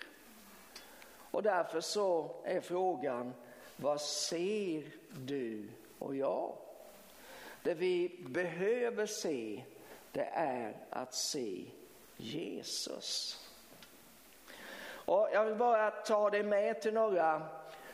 Och 1.32 1.44
därför 1.44 1.82
så 1.82 2.36
är 2.44 2.62
frågan, 2.62 3.34
vad 3.76 4.02
ser 4.02 4.84
du 5.12 5.68
och 6.00 6.16
jag? 6.16 6.56
Det 7.64 7.74
vi 7.74 8.26
behöver 8.28 9.06
se, 9.06 9.64
det 10.12 10.30
är 10.34 10.78
att 10.90 11.14
se 11.14 11.66
Jesus. 12.18 13.40
Och 14.88 15.30
jag 15.34 15.46
vill 15.46 15.56
bara 15.56 15.92
ta 15.92 16.30
dig 16.30 16.44
med 16.44 16.82
till 16.82 16.94
några, 16.94 17.42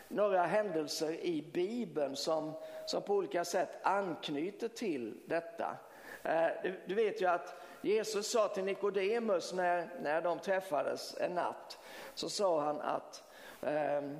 några 0.07 0.45
händelser 0.45 1.11
i 1.11 1.41
Bibeln 1.41 2.15
som, 2.15 2.53
som 2.91 3.01
på 3.01 3.15
olika 3.15 3.45
sätt 3.45 3.69
anknyter 3.83 4.67
till 4.67 5.17
detta. 5.25 5.77
Eh, 6.23 6.47
du, 6.85 6.95
vet 6.95 7.21
ju 7.21 7.25
att 7.25 7.61
Jesus 7.81 8.31
sa 8.31 8.47
till 8.47 8.63
Nikodemus 8.63 9.53
när, 9.53 9.89
när 10.01 10.21
de 10.21 10.39
träffades 10.39 11.17
en 11.17 11.35
natt, 11.35 11.79
så 12.13 12.29
sa 12.29 12.61
han 12.61 12.81
att 12.81 13.23
ehm, 13.61 14.17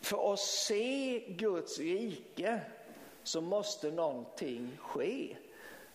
för 0.00 0.32
att 0.32 0.40
se 0.40 1.18
Guds 1.28 1.78
rike 1.78 2.60
så 3.22 3.40
måste 3.40 3.90
någonting 3.90 4.78
ske. 4.80 5.36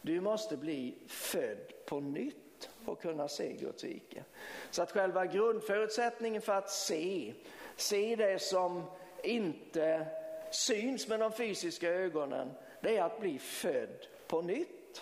Du 0.02 0.22
måste 0.22 0.58
bli 0.58 0.96
född 1.08 1.86
på 1.86 2.00
nytt 2.00 2.70
för 2.86 2.92
att 2.92 3.02
kunna 3.02 3.28
se 3.28 3.54
Guds 3.54 3.84
rike. 3.84 4.24
Så 4.72 4.82
att 4.82 4.92
själva 4.92 5.26
grundförutsättningen 5.26 6.42
för 6.42 6.54
att 6.54 6.70
se, 6.70 7.34
se 7.76 8.16
det 8.16 8.42
som 8.42 8.84
inte 9.24 10.06
syns 10.52 11.08
med 11.08 11.20
de 11.20 11.32
fysiska 11.32 11.90
ögonen, 11.90 12.52
det 12.82 12.98
är 12.98 13.04
att 13.04 13.20
bli 13.20 13.40
född 13.40 14.08
på 14.28 14.42
nytt. 14.42 15.02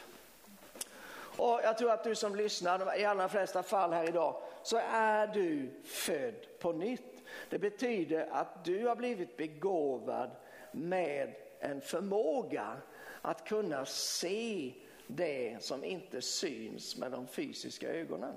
Och 1.37 1.59
jag 1.63 1.77
tror 1.77 1.91
att 1.91 2.03
du 2.03 2.15
som 2.15 2.35
lyssnar, 2.35 2.99
i 2.99 3.05
allra 3.05 3.29
flesta 3.29 3.63
fall 3.63 3.93
här 3.93 4.09
idag, 4.09 4.41
så 4.63 4.77
är 4.91 5.27
du 5.27 5.69
född 5.83 6.59
på 6.59 6.71
nytt. 6.71 7.23
Det 7.49 7.59
betyder 7.59 8.27
att 8.31 8.65
du 8.65 8.87
har 8.87 8.95
blivit 8.95 9.37
begåvad 9.37 10.31
med 10.71 11.35
en 11.59 11.81
förmåga 11.81 12.77
att 13.21 13.47
kunna 13.47 13.85
se 13.85 14.73
det 15.07 15.57
som 15.59 15.83
inte 15.83 16.21
syns 16.21 16.97
med 16.97 17.11
de 17.11 17.27
fysiska 17.27 17.89
ögonen. 17.89 18.33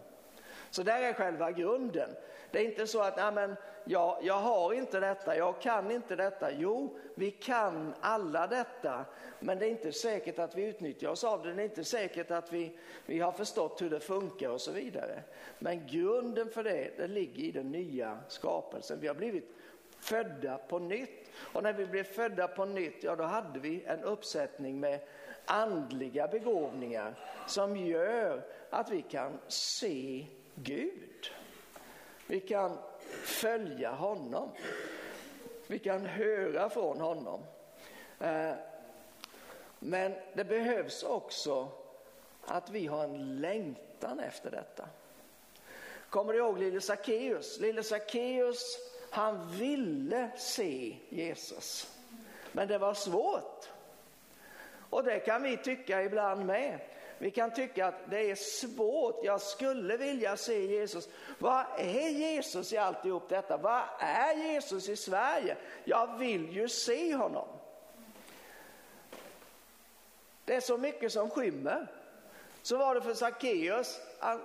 Så 0.71 0.83
där 0.83 1.03
är 1.03 1.13
själva 1.13 1.53
grunden. 1.53 2.11
Det 2.51 2.59
är 2.59 2.65
inte 2.65 2.87
så 2.87 3.01
att 3.01 3.17
nej 3.17 3.33
men, 3.33 3.57
ja, 3.85 4.19
jag 4.23 4.35
har 4.35 4.73
inte 4.73 5.01
detta, 5.01 5.37
jag 5.37 5.61
kan 5.61 5.91
inte 5.91 6.17
detta. 6.17 6.53
Jo, 6.53 6.99
vi 7.15 7.31
kan 7.31 7.95
alla 8.01 8.47
detta, 8.47 9.05
men 9.41 9.59
det 9.59 9.67
är 9.67 9.71
inte 9.71 9.93
säkert 9.93 10.39
att 10.39 10.57
vi 10.57 10.63
utnyttjar 10.63 11.09
oss 11.09 11.25
av 11.25 11.43
det. 11.43 11.55
Det 11.55 11.63
är 11.63 11.65
inte 11.65 11.85
säkert 11.85 12.31
att 12.31 12.53
vi, 12.53 12.79
vi 13.07 13.21
har 13.21 13.33
förstått 13.33 13.83
hur 13.83 13.91
det 13.91 14.01
funkar 14.01 14.49
och 14.49 14.61
så 14.61 14.73
vidare. 14.73 15.23
Men 15.59 15.87
grunden 15.87 16.51
för 16.51 16.65
det, 16.65 16.91
det 16.97 17.07
ligger 17.07 17.43
i 17.43 17.51
den 17.51 17.71
nya 17.71 18.19
skapelsen. 18.29 19.01
Vi 19.01 19.09
har 19.09 19.15
blivit 19.15 19.51
födda 20.01 20.59
på 20.59 20.79
nytt. 20.79 21.31
Och 21.53 21.63
när 21.63 21.73
vi 21.73 21.87
blev 21.87 22.05
födda 22.05 22.49
på 22.49 22.65
nytt, 22.65 23.05
ja 23.05 23.17
då 23.17 23.25
hade 23.25 23.61
vi 23.61 23.85
en 23.85 24.05
uppsättning 24.05 24.81
med 24.81 25.01
andliga 25.45 26.29
begåvningar 26.29 27.15
som 27.47 27.77
gör 27.77 28.43
att 28.71 28.91
vi 28.91 29.03
kan 29.03 29.39
se 29.49 30.27
Gud. 30.55 31.33
Vi 32.27 32.41
kan 32.41 32.79
följa 33.11 33.91
honom. 33.91 34.51
Vi 35.67 35.79
kan 35.79 36.07
höra 36.07 36.71
från 36.71 37.01
honom. 37.01 37.41
Eh, 38.21 38.53
men 39.79 40.15
det 40.35 40.45
behövs 40.45 41.03
också 41.03 41.69
att 42.47 42.71
vi 42.71 42.87
har 42.87 43.05
en 43.05 43.41
längtan 43.41 44.21
efter 44.21 44.51
detta. 44.51 44.89
Kommer 46.11 46.33
du 46.33 46.39
ihåg 46.39 46.59
lille 46.59 46.81
Sackeus? 46.81 47.61
Lille 47.61 47.83
Sackeus, 47.83 48.79
han 49.11 49.51
ville 49.51 50.31
se 50.37 50.97
Jesus. 51.09 51.97
Men 52.53 52.69
det 52.69 52.79
var 52.79 52.95
svårt. 52.95 53.69
Och 54.91 55.05
det 55.05 55.21
kan 55.21 55.43
vi 55.43 55.57
tycka 55.57 56.03
ibland 56.03 56.47
med. 56.47 56.79
Vi 57.23 57.31
kan 57.31 57.51
tycka 57.51 57.87
att 57.87 58.11
det 58.11 58.31
är 58.31 58.35
svårt, 58.35 59.25
jag 59.25 59.41
skulle 59.41 59.97
vilja 59.97 60.37
se 60.37 60.67
Jesus. 60.67 61.09
Vad 61.39 61.65
är 61.79 62.09
Jesus 62.09 62.73
i 62.73 62.77
alltihop 62.77 63.29
detta? 63.29 63.57
Vad 63.57 63.83
är 63.99 64.35
Jesus 64.35 64.89
i 64.89 64.97
Sverige? 64.97 65.57
Jag 65.85 66.19
vill 66.19 66.53
ju 66.53 66.69
se 66.69 67.15
honom. 67.15 67.49
Det 70.45 70.55
är 70.55 70.61
så 70.61 70.79
mycket 70.79 71.13
som 71.13 71.31
skymmer. 71.31 71.87
Så 72.63 72.77
var 72.77 72.95
det 72.95 73.03
för 73.03 73.15
Sackeus. 73.15 74.01
Han, 74.19 74.41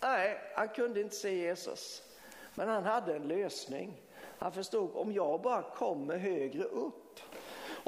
nej, 0.00 0.40
han 0.54 0.68
kunde 0.68 1.00
inte 1.00 1.16
se 1.16 1.34
Jesus. 1.34 2.02
Men 2.54 2.68
han 2.68 2.84
hade 2.84 3.16
en 3.16 3.28
lösning. 3.28 4.02
Han 4.38 4.52
förstod 4.52 4.90
om 4.94 5.12
jag 5.12 5.40
bara 5.40 5.62
kommer 5.62 6.16
högre 6.16 6.64
upp 6.64 7.07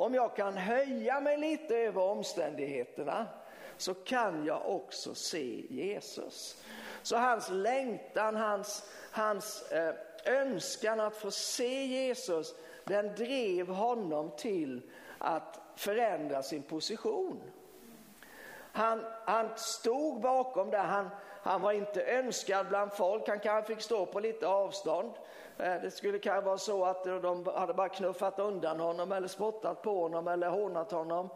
om 0.01 0.15
jag 0.15 0.37
kan 0.37 0.57
höja 0.57 1.21
mig 1.21 1.37
lite 1.37 1.77
över 1.77 2.03
omständigheterna 2.03 3.27
så 3.77 3.95
kan 3.95 4.45
jag 4.45 4.63
också 4.67 5.15
se 5.15 5.67
Jesus. 5.69 6.65
Så 7.03 7.17
hans 7.17 7.51
längtan, 7.51 8.37
hans, 8.37 8.91
hans 9.11 9.73
eh, 9.73 9.95
önskan 10.25 11.01
att 11.01 11.17
få 11.17 11.31
se 11.31 11.85
Jesus, 11.85 12.55
den 12.85 13.15
drev 13.15 13.69
honom 13.69 14.31
till 14.37 14.83
att 15.19 15.61
förändra 15.77 16.43
sin 16.43 16.63
position. 16.63 17.43
Han, 18.73 19.05
han 19.25 19.49
stod 19.57 20.21
bakom 20.21 20.71
det, 20.71 20.79
han, 20.79 21.09
han 21.43 21.61
var 21.61 21.73
inte 21.73 22.05
önskad 22.05 22.69
bland 22.69 22.93
folk, 22.93 23.29
han 23.29 23.41
kanske 23.41 23.75
fick 23.75 23.85
stå 23.85 24.07
på 24.07 24.21
lite 24.21 24.47
avstånd. 24.47 25.13
Eh, 25.62 25.83
det 25.83 25.90
skulle 25.90 26.18
kanske 26.18 26.46
vara 26.46 26.59
så 26.59 26.85
att 26.85 27.05
de 27.05 27.46
hade 27.46 27.75
bara 27.75 27.88
knuffat 27.88 28.38
undan 28.38 28.81
honom 28.81 29.12
eller 29.12 29.29
spottat 29.29 29.83
på 29.83 30.01
honom 30.01 30.29
eller 30.29 30.49
hånat 30.49 30.92
honom. 30.92 31.29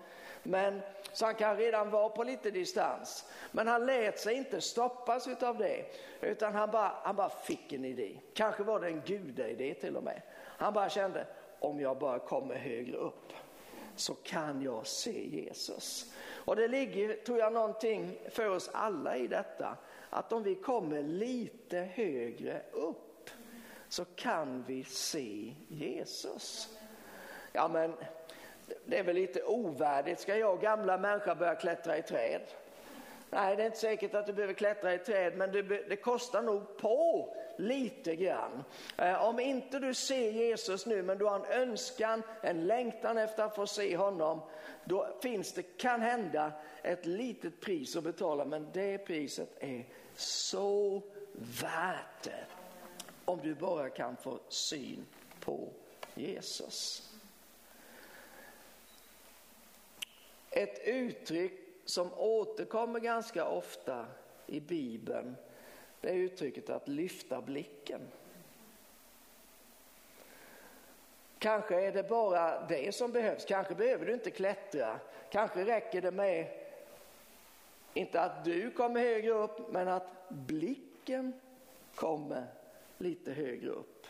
Men, 0.43 0.81
så 1.13 1.25
han 1.25 1.35
kan 1.35 1.57
redan 1.57 1.91
vara 1.91 2.09
på 2.09 2.25
lite 2.25 2.51
distans. 2.51 3.31
Men 3.53 3.69
han 3.69 3.87
lät 3.87 4.19
sig 4.19 4.35
inte 4.35 4.61
stoppas 4.61 5.29
av 5.43 5.59
det, 5.59 5.85
utan 6.21 6.55
han 6.55 6.71
bara, 6.71 6.93
han 7.03 7.17
bara 7.17 7.29
fick 7.29 7.73
en 7.73 7.85
idé. 7.85 8.19
Kanske 8.35 8.63
var 8.63 8.81
det 8.81 8.87
en 8.87 9.03
gudaidé 9.07 9.75
till 9.75 9.97
och 9.97 10.03
med. 10.03 10.23
Han 10.37 10.73
bara 10.73 10.89
kände, 10.89 11.27
om 11.59 11.81
jag 11.81 11.99
bara 11.99 12.19
kommer 12.19 12.55
högre 12.55 12.97
upp 12.97 13.33
så 13.97 14.15
kan 14.15 14.63
jag 14.63 14.87
se 14.87 15.29
Jesus. 15.29 16.13
Och 16.45 16.57
det 16.57 16.69
ligger, 16.69 17.17
tror 17.17 17.39
jag, 17.39 17.53
någonting 17.53 18.19
för 18.31 18.49
oss 18.49 18.71
alla 18.73 19.17
i 19.17 19.27
detta, 19.27 19.77
att 20.11 20.33
om 20.33 20.43
vi 20.43 20.55
kommer 20.55 21.03
lite 21.03 21.79
högre 21.79 22.63
upp 22.73 23.04
så 23.95 24.05
kan 24.05 24.65
vi 24.67 24.85
se 24.85 25.55
Jesus. 25.69 26.69
Ja 27.53 27.69
men 27.69 27.95
det 28.85 28.99
är 28.99 29.03
väl 29.03 29.15
lite 29.17 29.43
ovärdigt, 29.43 30.21
ska 30.21 30.37
jag 30.37 30.61
gamla 30.61 30.99
människa 30.99 31.35
börja 31.35 31.55
klättra 31.55 31.99
i 31.99 32.03
träd? 32.03 32.41
Nej, 33.31 33.57
det 33.57 33.63
är 33.63 33.67
inte 33.67 33.79
säkert 33.79 34.15
att 34.15 34.27
du 34.27 34.33
behöver 34.33 34.55
klättra 34.55 34.95
i 34.95 34.99
träd, 34.99 35.37
men 35.37 35.53
det, 35.53 35.63
det 35.63 35.97
kostar 35.97 36.43
nog 36.43 36.77
på 36.77 37.29
lite 37.57 38.17
grann. 38.17 38.65
Eh, 38.97 39.25
om 39.25 39.41
inte 39.41 39.79
du 39.79 39.95
ser 39.95 40.31
Jesus 40.31 40.87
nu, 40.87 41.03
men 41.03 41.19
du 41.19 41.25
har 41.25 41.37
en 41.37 41.63
önskan, 41.63 42.23
en 42.43 42.67
längtan 42.67 43.19
efter 43.19 43.43
att 43.43 43.55
få 43.55 43.67
se 43.67 43.97
honom, 43.97 44.41
då 44.85 45.09
finns 45.23 45.53
det, 45.53 45.63
kan 45.63 46.01
hända, 46.01 46.53
ett 46.83 47.07
litet 47.07 47.61
pris 47.61 47.97
att 47.97 48.05
betala, 48.05 48.45
men 48.45 48.69
det 48.73 48.99
priset 48.99 49.63
är 49.63 49.87
så 50.17 51.03
värt 51.33 52.23
det 52.23 52.54
om 53.25 53.41
du 53.43 53.55
bara 53.55 53.91
kan 53.91 54.17
få 54.17 54.39
syn 54.49 55.07
på 55.41 55.69
Jesus. 56.15 57.11
Ett 60.51 60.89
uttryck 60.89 61.53
som 61.85 62.13
återkommer 62.13 63.01
ganska 63.01 63.49
ofta 63.49 64.07
i 64.47 64.61
Bibeln 64.61 65.37
det 66.01 66.11
är 66.11 66.15
uttrycket 66.15 66.71
att 66.71 66.89
lyfta 66.89 67.41
blicken. 67.41 68.01
Kanske 71.39 71.81
är 71.81 71.93
det 71.93 72.09
bara 72.09 72.67
det 72.67 72.95
som 72.95 73.13
behövs, 73.13 73.45
kanske 73.45 73.75
behöver 73.75 74.07
du 74.07 74.15
inte 74.15 74.31
klättra, 74.31 75.01
kanske 75.31 75.65
räcker 75.65 76.03
det 76.03 76.11
med 76.11 76.65
inte 77.95 78.21
att 78.21 78.45
du 78.45 78.71
kommer 78.71 79.01
högre 79.01 79.31
upp 79.31 79.73
men 79.73 79.89
att 79.89 80.29
blicken 80.29 81.33
kommer 81.95 82.47
lite 82.99 83.33
högre 83.33 83.71
upp. 83.71 84.07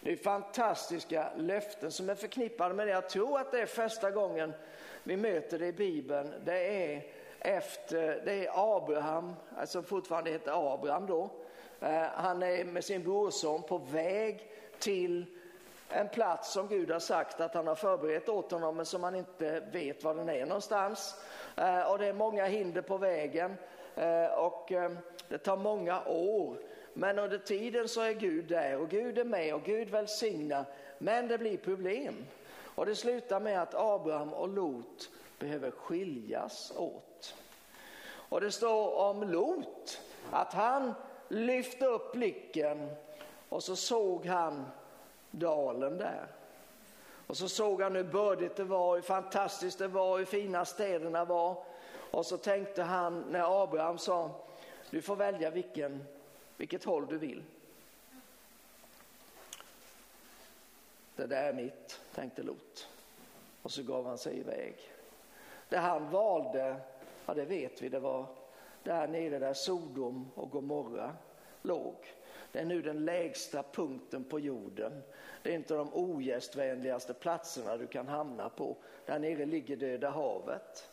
Det 0.00 0.12
är 0.12 0.16
fantastiska 0.16 1.32
löften 1.36 1.92
som 1.92 2.10
är 2.10 2.14
förknippade 2.14 2.74
med 2.74 2.86
det. 2.86 2.92
Jag 2.92 3.08
tror 3.08 3.40
att 3.40 3.50
det 3.50 3.60
är 3.60 3.66
första 3.66 4.10
gången 4.10 4.52
vi 5.02 5.16
möter 5.16 5.58
det 5.58 5.66
i 5.66 5.72
Bibeln. 5.72 6.34
Det 6.44 6.92
är 6.92 7.02
efter, 7.40 8.22
det 8.24 8.46
är 8.46 8.76
Abraham, 8.76 9.34
alltså 9.56 9.82
fortfarande 9.82 10.30
heter 10.30 10.74
Abraham 10.74 11.06
då. 11.06 11.30
Eh, 11.80 12.02
han 12.14 12.42
är 12.42 12.64
med 12.64 12.84
sin 12.84 13.02
brorson 13.02 13.62
på 13.62 13.78
väg 13.78 14.50
till 14.78 15.26
en 15.88 16.08
plats 16.08 16.52
som 16.52 16.68
Gud 16.68 16.90
har 16.90 17.00
sagt 17.00 17.40
att 17.40 17.54
han 17.54 17.66
har 17.66 17.74
förberett 17.74 18.28
åt 18.28 18.52
honom 18.52 18.76
men 18.76 18.86
som 18.86 19.02
han 19.02 19.14
inte 19.14 19.60
vet 19.60 20.04
var 20.04 20.14
den 20.14 20.28
är 20.28 20.46
någonstans. 20.46 21.14
Eh, 21.56 21.90
och 21.90 21.98
det 21.98 22.06
är 22.06 22.12
många 22.12 22.44
hinder 22.46 22.82
på 22.82 22.96
vägen 22.96 23.54
eh, 23.94 24.26
och 24.26 24.72
det 25.28 25.38
tar 25.38 25.56
många 25.56 26.04
år. 26.06 26.58
Men 26.98 27.18
under 27.18 27.38
tiden 27.38 27.88
så 27.88 28.00
är 28.00 28.12
Gud 28.12 28.44
där 28.44 28.76
och 28.76 28.88
Gud 28.88 29.18
är 29.18 29.24
med 29.24 29.54
och 29.54 29.62
Gud 29.62 29.90
välsignar. 29.90 30.64
Men 30.98 31.28
det 31.28 31.38
blir 31.38 31.56
problem. 31.56 32.26
Och 32.62 32.86
det 32.86 32.94
slutar 32.96 33.40
med 33.40 33.62
att 33.62 33.74
Abraham 33.74 34.32
och 34.32 34.48
Lot 34.48 35.10
behöver 35.38 35.70
skiljas 35.70 36.72
åt. 36.76 37.34
Och 38.08 38.40
det 38.40 38.50
står 38.50 38.94
om 38.94 39.22
Lot 39.22 40.00
att 40.30 40.52
han 40.52 40.94
lyfte 41.28 41.86
upp 41.86 42.12
blicken 42.12 42.90
och 43.48 43.62
så 43.62 43.76
såg 43.76 44.26
han 44.26 44.64
dalen 45.30 45.98
där. 45.98 46.26
Och 47.26 47.36
så 47.36 47.48
såg 47.48 47.82
han 47.82 47.96
hur 47.96 48.04
bördigt 48.04 48.56
det 48.56 48.64
var, 48.64 48.94
hur 48.94 49.02
fantastiskt 49.02 49.78
det 49.78 49.88
var, 49.88 50.18
hur 50.18 50.24
fina 50.24 50.64
städerna 50.64 51.24
var. 51.24 51.64
Och 52.10 52.26
så 52.26 52.36
tänkte 52.36 52.82
han 52.82 53.24
när 53.30 53.62
Abraham 53.62 53.98
sa, 53.98 54.30
du 54.90 55.02
får 55.02 55.16
välja 55.16 55.50
vilken, 55.50 56.04
vilket 56.58 56.84
håll 56.84 57.06
du 57.06 57.18
vill. 57.18 57.42
Det 61.16 61.26
där 61.26 61.42
är 61.42 61.52
mitt, 61.52 62.00
tänkte 62.14 62.42
Lot. 62.42 62.88
Och 63.62 63.72
så 63.72 63.82
gav 63.82 64.06
han 64.06 64.18
sig 64.18 64.38
iväg. 64.38 64.74
Det 65.68 65.76
han 65.76 66.10
valde, 66.10 66.76
ja 67.26 67.34
det 67.34 67.44
vet 67.44 67.82
vi, 67.82 67.88
det 67.88 68.00
var 68.00 68.26
där 68.82 69.08
nere 69.08 69.38
där 69.38 69.54
Sodom 69.54 70.30
och 70.34 70.50
Gomorra 70.50 71.16
låg. 71.62 71.94
Det 72.52 72.58
är 72.58 72.64
nu 72.64 72.82
den 72.82 73.04
lägsta 73.04 73.62
punkten 73.62 74.24
på 74.24 74.40
jorden. 74.40 75.02
Det 75.42 75.50
är 75.50 75.54
inte 75.54 75.74
de 75.74 75.94
ogästvänligaste 75.94 77.14
platserna 77.14 77.76
du 77.76 77.86
kan 77.86 78.08
hamna 78.08 78.48
på. 78.48 78.76
Där 79.06 79.18
nere 79.18 79.46
ligger 79.46 79.76
Döda 79.76 80.10
havet. 80.10 80.88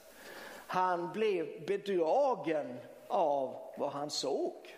Han 0.67 1.13
blev 1.13 1.65
bedragen 1.65 2.77
av 3.07 3.55
vad 3.77 3.91
han 3.91 4.09
såg. 4.09 4.75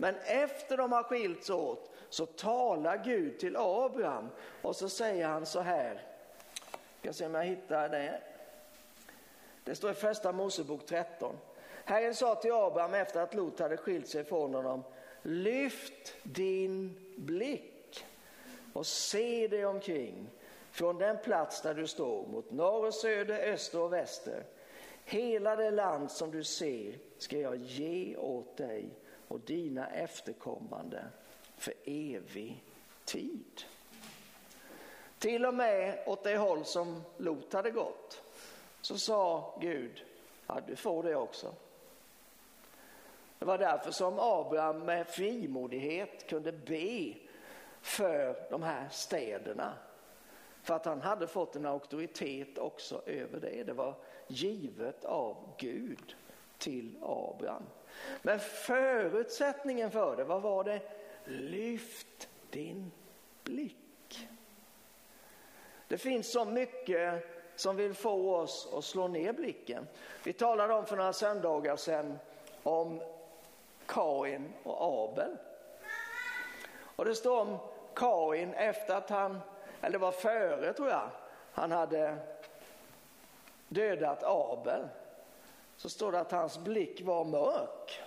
Men 0.00 0.14
efter 0.24 0.76
de 0.76 0.92
har 0.92 1.02
skilts 1.02 1.50
åt 1.50 1.90
så 2.08 2.26
talar 2.26 3.04
Gud 3.04 3.38
till 3.38 3.56
Abraham 3.56 4.28
och 4.62 4.76
så 4.76 4.88
säger 4.88 5.26
han 5.26 5.46
så 5.46 5.60
här. 5.60 6.02
Jag 7.02 7.14
ska 7.14 7.18
se 7.18 7.26
om 7.26 7.34
jag 7.34 7.44
hittar 7.44 7.88
det. 7.88 8.20
Det 9.64 9.74
står 9.74 9.90
i 9.90 9.94
första 9.94 10.32
Mosebok 10.32 10.86
13. 10.86 11.36
Herren 11.84 12.14
sa 12.14 12.34
till 12.34 12.52
Abraham 12.52 12.94
efter 12.94 13.20
att 13.20 13.34
Lot 13.34 13.60
hade 13.60 13.76
skilt 13.76 14.08
sig 14.08 14.24
från 14.24 14.54
honom. 14.54 14.84
Lyft 15.22 16.14
din 16.22 16.96
blick 17.16 18.06
och 18.72 18.86
se 18.86 19.48
dig 19.48 19.66
omkring 19.66 20.30
från 20.70 20.98
den 20.98 21.18
plats 21.18 21.62
där 21.62 21.74
du 21.74 21.86
står 21.86 22.26
mot 22.26 22.50
norr 22.50 22.86
och 22.86 22.94
söder, 22.94 23.52
öster 23.52 23.80
och 23.80 23.92
väster. 23.92 24.44
Hela 25.04 25.56
det 25.56 25.70
land 25.70 26.10
som 26.10 26.30
du 26.30 26.44
ser 26.44 26.98
ska 27.18 27.38
jag 27.38 27.56
ge 27.56 28.16
åt 28.16 28.56
dig 28.56 28.88
och 29.28 29.40
dina 29.40 29.90
efterkommande 29.90 31.04
för 31.56 31.74
evig 31.84 32.64
tid. 33.04 33.62
Till 35.18 35.46
och 35.46 35.54
med 35.54 36.02
åt 36.06 36.24
det 36.24 36.36
håll 36.36 36.64
som 36.64 37.02
Lot 37.16 37.52
hade 37.52 37.70
gått 37.70 38.22
så 38.80 38.98
sa 38.98 39.54
Gud, 39.60 40.04
ja 40.46 40.60
du 40.66 40.76
får 40.76 41.02
det 41.02 41.16
också. 41.16 41.54
Det 43.38 43.44
var 43.44 43.58
därför 43.58 43.90
som 43.90 44.18
Abraham 44.18 44.78
med 44.78 45.06
frimodighet 45.06 46.26
kunde 46.28 46.52
be 46.52 47.14
för 47.80 48.50
de 48.50 48.62
här 48.62 48.88
städerna. 48.90 49.72
För 50.62 50.74
att 50.74 50.84
han 50.84 51.00
hade 51.00 51.26
fått 51.26 51.56
en 51.56 51.66
auktoritet 51.66 52.58
också 52.58 53.02
över 53.06 53.40
det. 53.40 53.64
Det 53.64 53.72
var 53.72 53.94
givet 54.28 55.04
av 55.04 55.36
Gud 55.58 56.16
till 56.58 56.96
Abraham. 57.02 57.62
Men 58.22 58.40
förutsättningen 58.40 59.90
för 59.90 60.16
det, 60.16 60.24
vad 60.24 60.42
var 60.42 60.64
det? 60.64 60.80
Lyft 61.24 62.28
din 62.50 62.92
blick. 63.44 64.28
Det 65.88 65.98
finns 65.98 66.32
så 66.32 66.44
mycket 66.44 67.24
som 67.56 67.76
vill 67.76 67.94
få 67.94 68.36
oss 68.36 68.68
att 68.74 68.84
slå 68.84 69.08
ner 69.08 69.32
blicken. 69.32 69.88
Vi 70.24 70.32
talade 70.32 70.74
om 70.74 70.86
för 70.86 70.96
några 70.96 71.12
söndagar 71.12 71.76
sedan 71.76 72.18
om 72.62 73.00
Kain 73.86 74.52
och 74.62 74.76
Abel. 74.80 75.36
Och 76.80 77.04
det 77.04 77.14
står 77.14 77.40
om 77.40 77.58
Kain 77.94 78.54
efter 78.54 78.94
att 78.94 79.10
han, 79.10 79.40
eller 79.80 79.92
det 79.92 79.98
var 79.98 80.12
före 80.12 80.72
tror 80.72 80.88
jag, 80.88 81.10
han 81.52 81.72
hade 81.72 82.16
dödat 83.68 84.22
Abel. 84.22 84.88
Så 85.78 85.88
står 85.88 86.12
det 86.12 86.20
att 86.20 86.32
hans 86.32 86.58
blick 86.58 87.02
var 87.02 87.24
mörk. 87.24 88.00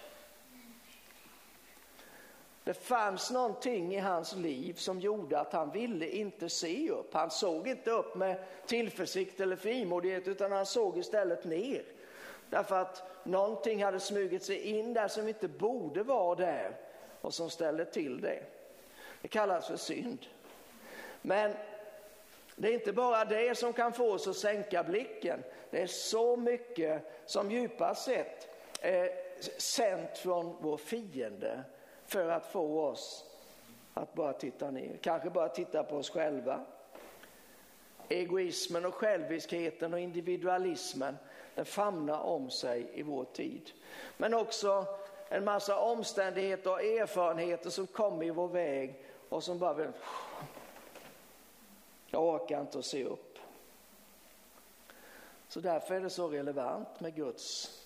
Det 2.64 2.74
fanns 2.74 3.32
någonting 3.32 3.96
i 3.96 4.00
hans 4.00 4.36
liv 4.36 4.74
som 4.74 5.00
gjorde 5.00 5.40
att 5.40 5.54
han 5.54 5.72
ville 5.72 6.08
inte 6.08 6.50
se 6.50 6.90
upp. 6.90 7.14
Han 7.14 7.32
såg 7.32 7.68
inte 7.68 7.92
upp 7.92 8.16
med 8.16 8.44
tillförsikt 8.66 9.40
eller 9.40 9.56
frimodighet 9.56 10.28
utan 10.28 10.52
han 10.52 10.66
såg 10.66 10.98
istället 10.98 11.46
ner. 11.46 11.84
Därför 12.50 12.76
att 12.76 13.26
någonting 13.26 13.84
hade 13.84 14.00
smugit 14.00 14.44
sig 14.44 14.62
in 14.62 14.94
där 14.94 15.08
som 15.08 15.28
inte 15.28 15.48
borde 15.48 16.04
vara 16.04 16.36
där 16.36 16.76
och 17.22 17.34
som 17.34 17.50
ställde 17.50 17.86
till 17.86 18.22
det. 18.22 18.44
Det 19.22 19.28
kallas 19.28 19.68
för 19.68 19.78
synd. 19.78 20.26
Men 21.22 21.54
det 22.62 22.70
är 22.70 22.74
inte 22.74 22.94
bara 22.94 23.26
det 23.26 23.58
som 23.58 23.74
kan 23.74 23.94
få 23.94 24.12
oss 24.12 24.28
att 24.28 24.36
sänka 24.36 24.84
blicken. 24.84 25.44
Det 25.70 25.82
är 25.82 25.88
så 25.88 26.38
mycket 26.38 27.12
som 27.26 27.52
djupast 27.52 28.04
sett 28.04 28.50
är 28.82 29.10
sänt 29.58 30.18
från 30.18 30.58
vår 30.60 30.78
fiende 30.78 31.64
för 32.06 32.30
att 32.30 32.46
få 32.46 32.82
oss 32.82 33.26
att 33.94 34.14
bara 34.14 34.34
titta 34.34 34.72
ner, 34.72 34.98
kanske 35.02 35.30
bara 35.30 35.50
titta 35.50 35.84
på 35.84 35.98
oss 35.98 36.10
själva. 36.10 36.66
Egoismen 38.10 38.86
och 38.86 38.94
själviskheten 38.94 39.94
och 39.94 40.00
individualismen 40.00 41.18
den 41.56 41.66
famnar 41.66 42.20
om 42.20 42.50
sig 42.50 42.92
i 42.94 43.04
vår 43.04 43.26
tid. 43.26 43.72
Men 44.18 44.34
också 44.34 44.86
en 45.30 45.44
massa 45.44 45.80
omständigheter 45.80 46.72
och 46.72 46.84
erfarenheter 46.84 47.70
som 47.70 47.88
kommer 47.88 48.26
i 48.26 48.30
vår 48.30 48.48
väg 48.48 49.06
och 49.30 49.44
som 49.44 49.60
bara 49.60 49.74
vill... 49.74 49.88
Jag 52.12 52.24
orkar 52.24 52.62
inte 52.62 52.80
att 52.80 52.86
se 52.86 53.04
upp. 53.04 53.40
Så 55.48 55.60
därför 55.60 55.96
är 55.96 56.02
det 56.02 56.10
så 56.10 56.28
relevant 56.28 57.00
med 57.00 57.16
Guds 57.16 57.78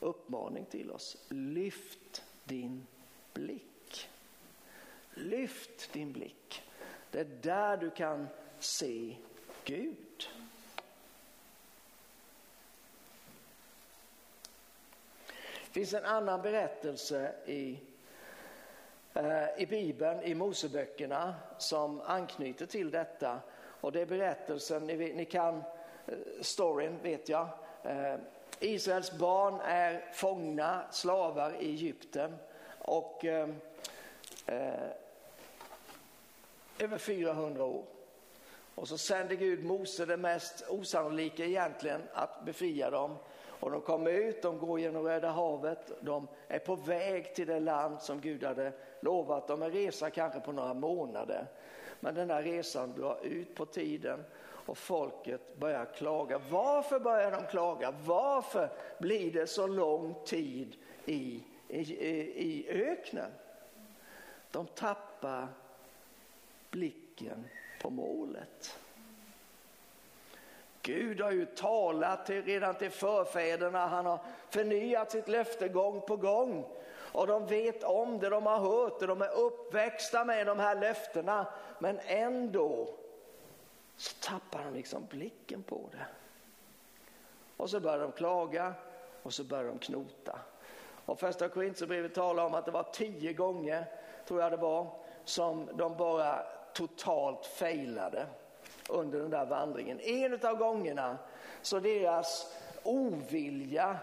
uppmaning 0.00 0.64
till 0.64 0.90
oss. 0.90 1.16
Lyft 1.28 2.24
din 2.44 2.86
blick. 3.32 4.08
Lyft 5.14 5.92
din 5.92 6.12
blick. 6.12 6.62
Det 7.10 7.20
är 7.20 7.24
där 7.24 7.76
du 7.76 7.90
kan 7.90 8.28
se 8.58 9.16
Gud. 9.64 10.28
Det 15.66 15.80
finns 15.80 15.94
en 15.94 16.04
annan 16.04 16.42
berättelse 16.42 17.34
i, 17.46 17.80
eh, 19.14 19.62
i 19.62 19.66
Bibeln, 19.66 20.22
i 20.22 20.34
Moseböckerna, 20.34 21.34
som 21.58 22.00
anknyter 22.00 22.66
till 22.66 22.90
detta. 22.90 23.40
Och 23.86 23.92
det 23.92 24.00
är 24.00 24.06
berättelsen, 24.06 24.86
ni, 24.86 25.12
ni 25.12 25.24
kan 25.24 25.56
eh, 26.06 26.14
storyn 26.40 26.98
vet 27.02 27.28
jag. 27.28 27.48
Eh, 27.82 28.14
Israels 28.60 29.12
barn 29.12 29.60
är 29.60 30.12
fångna 30.12 30.82
slavar 30.90 31.56
i 31.60 31.66
Egypten 31.66 32.36
och 32.78 33.24
eh, 33.24 33.48
eh, 34.46 34.90
över 36.78 36.98
400 36.98 37.64
år. 37.64 37.84
Och 38.74 38.88
så 38.88 38.98
sänder 38.98 39.34
Gud 39.34 39.64
Mose, 39.64 40.06
det 40.06 40.16
mest 40.16 40.64
osannolika 40.68 41.44
egentligen, 41.44 42.02
att 42.12 42.44
befria 42.44 42.90
dem. 42.90 43.16
Och 43.44 43.70
de 43.70 43.80
kommer 43.80 44.10
ut, 44.10 44.42
de 44.42 44.58
går 44.58 44.80
genom 44.80 45.02
Röda 45.02 45.30
havet, 45.30 45.92
de 46.00 46.28
är 46.48 46.58
på 46.58 46.76
väg 46.76 47.34
till 47.34 47.46
det 47.46 47.60
land 47.60 48.02
som 48.02 48.20
Gud 48.20 48.44
hade 48.44 48.72
lovat 49.00 49.48
dem. 49.48 49.62
En 49.62 49.72
resa 49.72 50.10
kanske 50.10 50.40
på 50.40 50.52
några 50.52 50.74
månader. 50.74 51.46
Men 52.00 52.14
den 52.14 52.30
här 52.30 52.42
resan 52.42 52.94
drar 52.96 53.18
ut 53.22 53.54
på 53.54 53.66
tiden 53.66 54.24
och 54.40 54.78
folket 54.78 55.56
börjar 55.56 55.84
klaga. 55.84 56.40
Varför 56.50 57.00
börjar 57.00 57.30
de 57.30 57.46
klaga? 57.46 57.94
Varför 58.04 58.70
blir 58.98 59.32
det 59.32 59.46
så 59.46 59.66
lång 59.66 60.14
tid 60.24 60.76
i 61.04 61.42
i, 61.68 61.78
i, 61.78 62.68
öknen. 62.68 63.30
De 64.50 64.66
tappar 64.66 65.48
blicken 66.70 67.44
på 67.82 67.90
målet. 67.90 68.78
Gud 70.82 71.20
har 71.20 71.32
ju 71.32 71.46
talat 71.46 72.26
till, 72.26 72.42
redan 72.42 72.74
till 72.74 72.90
förfäderna, 72.90 73.86
han 73.86 74.06
har 74.06 74.20
förnyat 74.50 75.10
sitt 75.10 75.28
löfte 75.28 75.68
gång 75.68 76.00
på 76.00 76.16
gång. 76.16 76.64
Och 77.16 77.26
de 77.26 77.46
vet 77.46 77.84
om 77.84 78.18
det, 78.18 78.28
de 78.28 78.46
har 78.46 78.58
hört 78.58 79.00
det, 79.00 79.06
de 79.06 79.22
är 79.22 79.34
uppväxta 79.34 80.24
med 80.24 80.46
de 80.46 80.58
här 80.58 80.80
löftena. 80.80 81.46
Men 81.78 82.00
ändå 82.06 82.88
så 83.96 84.14
tappar 84.20 84.64
de 84.64 84.74
liksom 84.74 85.06
blicken 85.10 85.62
på 85.62 85.88
det. 85.92 86.06
Och 87.56 87.70
så 87.70 87.80
börjar 87.80 87.98
de 87.98 88.12
klaga 88.12 88.74
och 89.22 89.32
så 89.32 89.44
börjar 89.44 89.64
de 89.64 89.78
knota. 89.78 90.38
Och 91.06 91.20
första 91.20 91.48
korintierbrevet 91.48 92.14
talar 92.14 92.44
om 92.44 92.54
att 92.54 92.64
det 92.64 92.70
var 92.70 92.86
tio 92.92 93.32
gånger, 93.32 93.84
tror 94.28 94.40
jag 94.40 94.52
det 94.52 94.56
var, 94.56 94.86
som 95.24 95.68
de 95.74 95.96
bara 95.96 96.42
totalt 96.72 97.46
failade 97.46 98.26
under 98.88 99.18
den 99.18 99.30
där 99.30 99.46
vandringen. 99.46 100.00
En 100.00 100.46
av 100.46 100.56
gångerna 100.56 101.18
så 101.62 101.80
deras 101.80 102.56
ovilja 102.82 103.98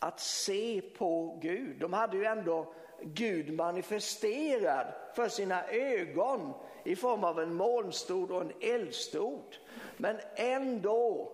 att 0.00 0.20
se 0.20 0.82
på 0.98 1.38
Gud, 1.42 1.80
de 1.80 1.92
hade 1.92 2.16
ju 2.16 2.24
ändå 2.24 2.72
Gud 3.02 3.52
manifesterad 3.52 4.86
för 5.14 5.28
sina 5.28 5.68
ögon 5.68 6.52
i 6.84 6.96
form 6.96 7.24
av 7.24 7.40
en 7.40 7.54
molnstod 7.54 8.30
och 8.30 8.40
en 8.40 8.52
eldstod. 8.60 9.56
Men 9.96 10.16
ändå 10.36 11.32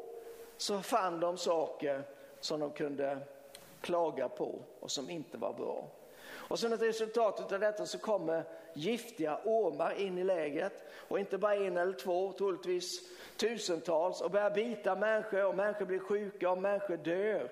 så 0.56 0.80
fann 0.80 1.20
de 1.20 1.38
saker 1.38 2.02
som 2.40 2.60
de 2.60 2.70
kunde 2.70 3.18
klaga 3.80 4.28
på 4.28 4.58
och 4.80 4.90
som 4.90 5.10
inte 5.10 5.38
var 5.38 5.52
bra. 5.52 5.84
Och 6.48 6.58
som 6.58 6.72
ett 6.72 6.82
resultat 6.82 7.52
av 7.52 7.60
detta 7.60 7.86
så 7.86 7.98
kommer 7.98 8.44
giftiga 8.72 9.40
ormar 9.44 10.00
in 10.00 10.18
i 10.18 10.24
lägret 10.24 10.84
och 11.08 11.18
inte 11.18 11.38
bara 11.38 11.54
en 11.54 11.76
eller 11.76 11.92
två, 11.92 12.32
troligtvis 12.32 13.00
tusentals 13.36 14.20
och 14.20 14.30
börjar 14.30 14.50
bita 14.50 14.96
människor 14.96 15.44
och 15.44 15.54
människor 15.54 15.86
blir 15.86 15.98
sjuka 15.98 16.50
och 16.50 16.58
människor 16.58 16.96
dör. 16.96 17.50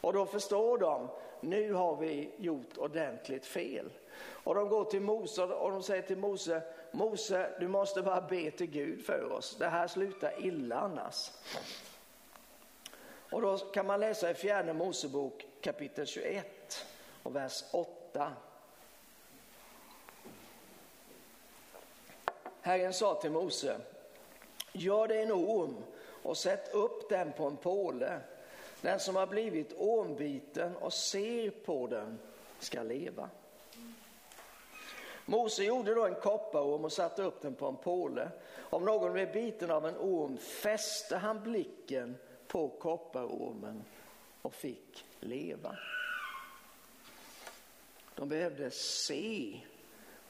Och 0.00 0.12
då 0.12 0.26
förstår 0.26 0.78
de, 0.78 1.08
nu 1.40 1.72
har 1.72 1.96
vi 1.96 2.30
gjort 2.36 2.78
ordentligt 2.78 3.46
fel. 3.46 3.90
Och 4.44 4.54
de 4.54 4.68
går 4.68 4.84
till 4.84 5.00
Mose 5.00 5.42
och 5.42 5.70
de 5.70 5.82
säger 5.82 6.02
till 6.02 6.18
Mose, 6.18 6.62
Mose 6.92 7.50
du 7.60 7.68
måste 7.68 8.02
bara 8.02 8.20
be 8.20 8.50
till 8.50 8.70
Gud 8.70 9.04
för 9.04 9.32
oss, 9.32 9.56
det 9.58 9.68
här 9.68 9.86
slutar 9.86 10.44
illa 10.46 10.76
annars. 10.76 11.30
Och 13.30 13.42
då 13.42 13.58
kan 13.58 13.86
man 13.86 14.00
läsa 14.00 14.30
i 14.30 14.34
fjärde 14.34 14.72
Mosebok 14.72 15.46
kapitel 15.60 16.06
21 16.06 16.86
och 17.22 17.36
vers 17.36 17.64
8. 17.72 18.01
Herren 22.60 22.92
sa 22.92 23.14
till 23.14 23.30
Mose, 23.30 23.80
gör 24.72 25.08
dig 25.08 25.22
en 25.22 25.32
orm 25.32 25.76
och 26.22 26.36
sätt 26.36 26.74
upp 26.74 27.08
den 27.08 27.32
på 27.32 27.46
en 27.46 27.56
påle. 27.56 28.20
Den 28.80 29.00
som 29.00 29.16
har 29.16 29.26
blivit 29.26 29.72
ormbiten 29.78 30.76
och 30.76 30.92
ser 30.92 31.50
på 31.50 31.86
den 31.86 32.18
ska 32.58 32.82
leva. 32.82 33.30
Mose 35.26 35.64
gjorde 35.64 35.94
då 35.94 36.06
en 36.06 36.14
kopparorm 36.14 36.84
och 36.84 36.92
satte 36.92 37.22
upp 37.22 37.40
den 37.40 37.54
på 37.54 37.66
en 37.66 37.76
påle. 37.76 38.30
Om 38.58 38.84
någon 38.84 39.12
blev 39.12 39.32
biten 39.32 39.70
av 39.70 39.86
en 39.86 39.96
orm 39.96 40.38
fäste 40.38 41.16
han 41.16 41.42
blicken 41.42 42.16
på 42.46 42.68
kopparormen 42.68 43.84
och 44.42 44.54
fick 44.54 45.04
leva. 45.20 45.76
De 48.14 48.28
behövde 48.28 48.70
se 48.70 49.60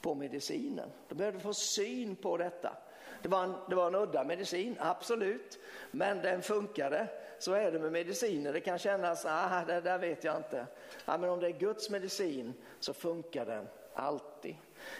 på 0.01 0.15
medicinen. 0.15 0.89
De 1.09 1.15
behövde 1.15 1.39
få 1.39 1.53
syn 1.53 2.15
på 2.15 2.37
detta. 2.37 2.77
Det 3.21 3.29
var, 3.29 3.43
en, 3.43 3.53
det 3.69 3.75
var 3.75 3.87
en 3.87 3.95
udda 3.95 4.23
medicin, 4.23 4.75
absolut, 4.79 5.59
men 5.91 6.21
den 6.21 6.41
funkade. 6.41 7.07
Så 7.39 7.53
är 7.53 7.71
det 7.71 7.79
med 7.79 7.91
mediciner, 7.91 8.53
det 8.53 8.59
kan 8.59 8.77
kännas, 8.77 9.25
ah, 9.25 9.63
det 9.67 9.81
där 9.81 9.97
vet 9.97 10.23
jag 10.23 10.37
inte. 10.37 10.67
Ah, 11.05 11.17
men 11.17 11.29
om 11.29 11.39
det 11.39 11.47
är 11.47 11.59
Guds 11.59 11.89
medicin 11.89 12.53
så 12.79 12.93
funkar 12.93 13.45
den 13.45 13.67
alltid. 13.93 14.55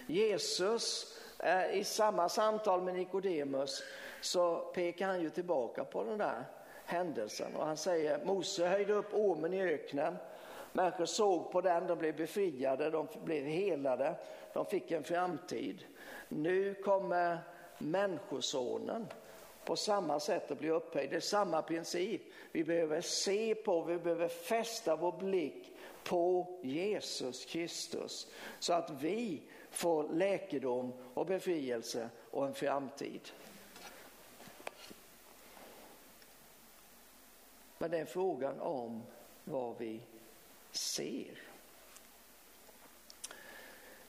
Jesus, 0.07 1.15
eh, 1.39 1.75
i 1.75 1.83
samma 1.83 2.29
samtal 2.29 2.81
med 2.81 2.95
Nikodemus 2.95 3.83
så 4.21 4.57
pekar 4.57 5.07
han 5.07 5.21
ju 5.21 5.29
tillbaka 5.29 5.83
på 5.83 6.03
den 6.03 6.17
där 6.17 6.45
händelsen 6.85 7.55
och 7.55 7.65
han 7.65 7.77
säger 7.77 8.25
Mose 8.25 8.67
höjde 8.67 8.93
upp 8.93 9.13
ormen 9.13 9.53
i 9.53 9.61
öknen. 9.61 10.15
Människor 10.73 11.05
såg 11.05 11.51
på 11.51 11.61
den, 11.61 11.87
de 11.87 11.97
blev 11.97 12.15
befriade, 12.15 12.89
de 12.89 13.07
blev 13.23 13.45
helade, 13.45 14.15
de 14.53 14.65
fick 14.65 14.91
en 14.91 15.03
framtid. 15.03 15.85
Nu 16.29 16.73
kommer 16.73 17.39
Människosonen 17.77 19.07
på 19.65 19.75
samma 19.75 20.19
sätt 20.19 20.51
att 20.51 20.59
bli 20.59 20.69
upphöjd. 20.69 21.09
Det 21.09 21.15
är 21.15 21.19
samma 21.19 21.61
princip. 21.61 22.21
Vi 22.51 22.63
behöver 22.63 23.01
se 23.01 23.55
på, 23.55 23.81
vi 23.81 23.97
behöver 23.97 24.27
fästa 24.27 24.95
vår 24.95 25.11
blick 25.11 25.71
på 26.03 26.47
Jesus 26.63 27.45
Kristus 27.45 28.27
så 28.59 28.73
att 28.73 28.89
vi 28.89 29.41
får 29.69 30.09
läkedom 30.09 30.93
och 31.13 31.25
befrielse 31.25 32.09
och 32.31 32.45
en 32.45 32.53
framtid. 32.53 33.21
Men 37.77 37.91
det 37.91 37.97
är 37.97 38.05
frågan 38.05 38.59
om 38.61 39.03
vad 39.43 39.77
vi 39.77 40.01
ser. 40.75 41.37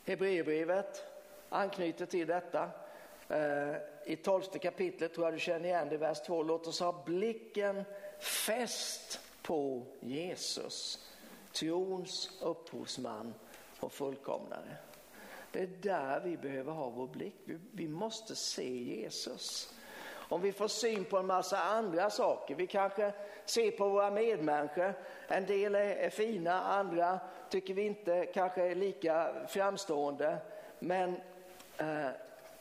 Hebreerbrevet 0.05 1.05
anknyter 1.49 2.07
till 2.07 2.27
detta. 2.27 2.71
Eh, 3.29 3.77
I 4.05 4.17
tolfte 4.17 4.59
kapitlet 4.59 5.15
tror 5.15 5.27
jag 5.27 5.35
du 5.35 5.41
känner 5.41 5.69
igen 5.69 5.89
det, 5.89 5.97
vers 5.97 6.21
2. 6.21 6.43
Låt 6.43 6.67
oss 6.67 6.81
ha 6.81 7.05
blicken 7.05 7.85
fäst 8.19 9.21
på 9.43 9.87
Jesus, 10.01 11.07
trons 11.53 12.31
upphovsman 12.41 13.35
och 13.81 13.93
fullkomnare. 13.93 14.77
Det 15.53 15.63
är 15.63 15.67
där 15.67 16.21
vi 16.21 16.37
behöver 16.37 16.73
ha 16.73 16.91
vår 16.91 17.07
blick. 17.07 17.35
Vi 17.73 17.89
måste 17.89 18.37
se 18.37 18.77
Jesus. 18.77 19.74
Om 20.35 20.41
vi 20.41 20.53
får 20.53 20.69
syn 20.69 21.05
på 21.05 21.19
en 21.19 21.27
massa 21.27 21.59
andra 21.59 22.11
saker, 22.11 22.55
vi 22.55 22.67
kanske 22.67 23.13
ser 23.45 23.71
på 23.71 23.89
våra 23.89 24.11
medmänniskor, 24.11 24.95
en 25.29 25.47
del 25.47 25.75
är, 25.75 25.97
är 25.97 26.11
fina, 26.11 26.63
andra 26.63 27.21
tycker 27.51 27.75
vi 27.75 27.83
inte 27.83 28.27
kanske 28.27 28.63
är 28.63 28.75
lika 28.75 29.35
framstående, 29.49 30.37
men 30.79 31.17
eh, 31.79 32.09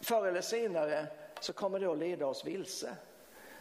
förr 0.02 0.28
eller 0.28 0.42
senare 0.42 1.08
så 1.40 1.54
kommer 1.54 1.80
det 1.80 1.92
att 1.92 1.98
leda 1.98 2.28
oss 2.28 2.46
vilse. 2.46 2.96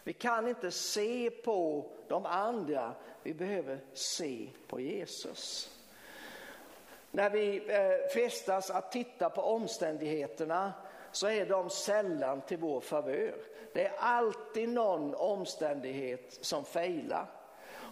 Vi 0.02 0.12
kan 0.12 0.48
inte 0.48 0.70
se 0.70 1.30
på 1.30 1.90
de 2.08 2.26
andra, 2.26 2.94
vi 3.22 3.34
behöver 3.34 3.80
se 3.92 4.48
på 4.68 4.80
Jesus. 4.80 5.70
När 7.10 7.30
vi 7.30 7.56
eh, 7.56 8.12
frestas 8.14 8.70
att 8.70 8.92
titta 8.92 9.30
på 9.30 9.42
omständigheterna 9.42 10.72
så 11.12 11.26
är 11.26 11.46
de 11.46 11.70
sällan 11.70 12.40
till 12.40 12.58
vår 12.58 12.80
favör. 12.80 13.34
Det 13.72 13.86
är 13.86 13.92
alltid 13.98 14.68
någon 14.68 15.14
omständighet 15.14 16.38
som 16.40 16.64
failar. 16.64 17.26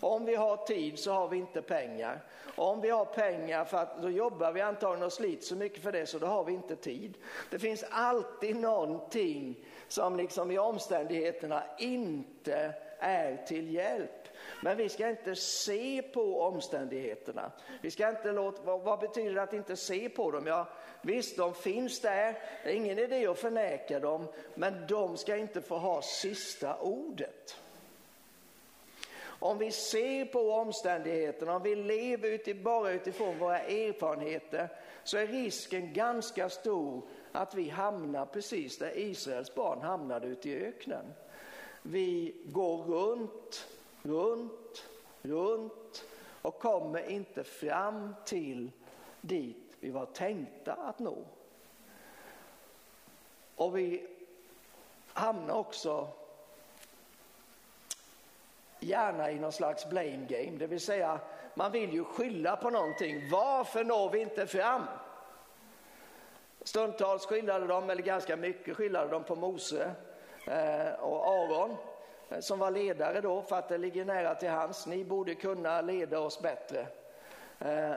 Om 0.01 0.25
vi 0.25 0.35
har 0.35 0.57
tid 0.57 0.99
så 0.99 1.13
har 1.13 1.29
vi 1.29 1.37
inte 1.37 1.63
pengar. 1.63 2.25
Om 2.57 2.81
vi 2.81 2.91
har 2.91 3.05
pengar 3.05 3.65
för 3.65 3.79
att 3.79 4.03
då 4.03 4.11
jobbar 4.11 4.53
vi 4.53 4.61
antagligen 4.61 5.07
och 5.07 5.13
sliter 5.13 5.45
så 5.45 5.57
mycket 5.57 5.83
för 5.83 5.93
det 5.93 6.07
så 6.07 6.19
då 6.19 6.27
har 6.27 6.45
vi 6.45 6.53
inte 6.53 6.77
tid. 6.77 7.15
Det 7.51 7.59
finns 7.59 7.85
alltid 7.91 8.57
någonting 8.57 9.65
som 9.89 10.17
liksom 10.17 10.51
i 10.51 10.59
omständigheterna 10.59 11.63
inte 11.79 12.75
är 12.99 13.37
till 13.47 13.75
hjälp. 13.75 14.20
Men 14.63 14.77
vi 14.77 14.89
ska 14.89 15.09
inte 15.09 15.37
se 15.37 16.03
på 16.03 16.43
omständigheterna. 16.43 17.53
Vi 17.83 17.91
ska 17.91 18.09
inte 18.09 18.33
låta, 18.33 18.63
vad, 18.63 18.81
vad 18.81 19.01
betyder 19.01 19.35
det 19.35 19.43
att 19.43 19.53
inte 19.53 19.77
se 19.77 20.09
på 20.09 20.31
dem? 20.31 20.47
Ja, 20.47 20.69
visst, 21.03 21.37
de 21.37 21.55
finns 21.55 22.01
där. 22.01 22.39
Det 22.65 22.71
är 22.71 22.75
ingen 22.75 22.99
idé 22.99 23.27
att 23.27 23.39
förneka 23.39 24.01
dem, 24.01 24.27
men 24.55 24.87
de 24.89 25.17
ska 25.17 25.37
inte 25.37 25.61
få 25.61 25.77
ha 25.77 26.03
sista 26.03 26.79
ordet. 26.81 27.57
Om 29.23 29.59
vi 29.59 29.71
ser 29.71 30.25
på 30.25 30.53
omständigheterna, 30.53 31.57
om 31.57 31.63
vi 31.63 31.77
lever 31.77 32.29
uti, 32.29 32.55
bara 32.55 32.91
utifrån 32.91 33.39
våra 33.39 33.61
erfarenheter 33.61 34.69
så 35.05 35.17
är 35.17 35.27
risken 35.27 35.93
ganska 35.93 36.49
stor 36.49 37.03
att 37.33 37.55
vi 37.55 37.69
hamnar 37.69 38.27
precis 38.27 38.79
där 38.79 38.99
Israels 38.99 39.55
barn 39.55 39.81
hamnade 39.83 40.27
ute 40.27 40.49
i 40.49 40.67
öknen. 40.67 41.15
Vi 41.83 42.35
går 42.45 42.77
runt, 42.77 43.67
runt, 44.03 44.89
runt 45.23 46.05
och 46.43 46.59
kommer 46.59 47.11
inte 47.11 47.45
fram 47.45 48.15
till 48.25 48.71
dit 49.21 49.77
vi 49.81 49.91
var 49.91 50.07
tänkta 50.07 50.73
att 50.73 50.99
nå. 50.99 51.17
Och 53.57 53.77
vi 53.77 54.07
hamnar 55.13 55.55
också 55.55 56.09
gärna 58.81 59.31
i 59.31 59.39
någon 59.39 59.53
slags 59.53 59.89
blame 59.89 60.27
game, 60.29 60.59
det 60.59 60.67
vill 60.67 60.81
säga 60.81 61.21
man 61.55 61.73
vill 61.73 61.93
ju 61.93 62.05
skylla 62.05 62.57
på 62.57 62.71
någonting. 62.71 63.31
Varför 63.31 63.85
når 63.85 64.11
vi 64.11 64.21
inte 64.21 64.47
fram? 64.47 64.83
Stundtals 66.63 67.27
skyllade 67.27 67.67
de, 67.67 67.91
eller 67.91 68.03
ganska 68.03 68.37
mycket 68.37 68.77
skyllade 68.77 69.11
de 69.11 69.25
på 69.25 69.37
Mose 69.37 69.95
eh, 70.47 70.93
och 70.93 71.27
Aron 71.27 71.77
som 72.41 72.59
var 72.59 72.71
ledare 72.71 73.21
då 73.21 73.43
för 73.43 73.57
att 73.57 73.69
det 73.69 73.79
ligger 73.79 74.05
nära 74.05 74.35
till 74.35 74.51
hans. 74.51 74.87
Ni 74.87 75.05
borde 75.05 75.35
kunna 75.35 75.81
leda 75.81 76.21
oss 76.21 76.43
bättre. 76.43 76.87
Eh, 77.59 77.93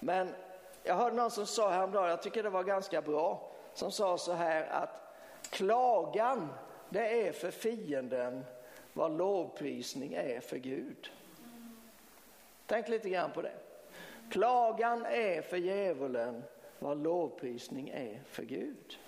men 0.00 0.34
jag 0.82 0.94
hörde 0.94 1.16
någon 1.16 1.30
som 1.30 1.46
sa 1.46 1.70
häromdagen, 1.70 2.10
jag 2.10 2.22
tycker 2.22 2.42
det 2.42 2.50
var 2.50 2.64
ganska 2.64 3.02
bra, 3.02 3.50
som 3.74 3.92
sa 3.92 4.18
så 4.18 4.32
här 4.32 4.66
att 4.70 5.14
klagan 5.50 6.48
det 6.88 7.26
är 7.28 7.32
för 7.32 7.50
fienden 7.50 8.44
vad 8.92 9.16
lovprisning 9.16 10.14
är 10.14 10.40
för 10.40 10.56
Gud. 10.56 11.10
Tänk 12.66 12.88
lite 12.88 13.08
grann 13.08 13.32
på 13.32 13.42
det. 13.42 13.54
Klagan 14.30 15.06
är 15.06 15.42
för 15.42 15.56
djävulen 15.56 16.42
vad 16.78 17.02
lovprisning 17.02 17.88
är 17.88 18.22
för 18.26 18.42
Gud. 18.42 18.98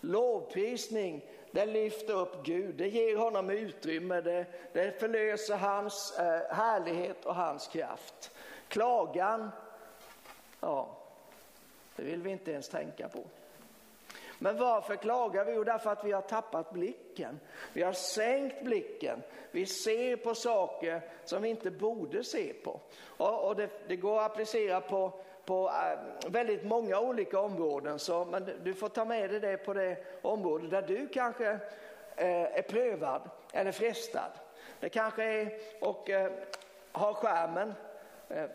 Lovprisning, 0.00 1.24
det 1.54 1.66
lyfter 1.66 2.14
upp 2.14 2.44
Gud, 2.44 2.74
det 2.74 2.88
ger 2.88 3.16
honom 3.16 3.50
utrymme, 3.50 4.20
det, 4.20 4.46
det 4.72 5.00
förlöser 5.00 5.56
hans 5.56 6.18
eh, 6.18 6.56
härlighet 6.56 7.24
och 7.24 7.34
hans 7.34 7.68
kraft. 7.68 8.30
Klagan, 8.68 9.50
ja, 10.60 10.98
det 11.96 12.02
vill 12.02 12.22
vi 12.22 12.30
inte 12.30 12.50
ens 12.50 12.68
tänka 12.68 13.08
på. 13.08 13.24
Men 14.38 14.58
varför 14.58 14.96
klagar 14.96 15.44
vi? 15.44 15.52
Jo, 15.52 15.64
därför 15.64 15.90
att 15.90 16.04
vi 16.04 16.12
har 16.12 16.22
tappat 16.22 16.72
blicken. 16.72 17.40
Vi 17.72 17.82
har 17.82 17.92
sänkt 17.92 18.62
blicken. 18.62 19.22
Vi 19.50 19.66
ser 19.66 20.16
på 20.16 20.34
saker 20.34 21.00
som 21.24 21.42
vi 21.42 21.48
inte 21.48 21.70
borde 21.70 22.24
se 22.24 22.52
på. 22.52 22.80
Och, 23.04 23.48
och 23.48 23.56
det, 23.56 23.68
det, 23.88 23.96
går 23.96 24.20
att 24.20 24.30
applicera 24.30 24.80
på, 24.80 25.12
på 25.44 25.70
eh, 25.70 26.30
väldigt 26.30 26.64
många 26.64 27.00
olika 27.00 27.40
områden. 27.40 27.98
Så, 27.98 28.24
men 28.24 28.50
du 28.64 28.74
får 28.74 28.88
ta 28.88 29.04
med 29.04 29.30
dig 29.30 29.40
det 29.40 29.56
på 29.56 29.74
det 29.74 29.96
område 30.22 30.68
där 30.68 30.82
du 30.82 31.08
kanske 31.08 31.50
eh, 32.16 32.58
är 32.58 32.62
prövad 32.62 33.30
eller 33.52 33.72
frestad. 33.72 34.30
Det 34.80 34.88
kanske 34.88 35.24
är 35.24 35.58
och 35.80 36.10
eh, 36.10 36.32
ha 36.92 37.14
skärmen 37.14 37.74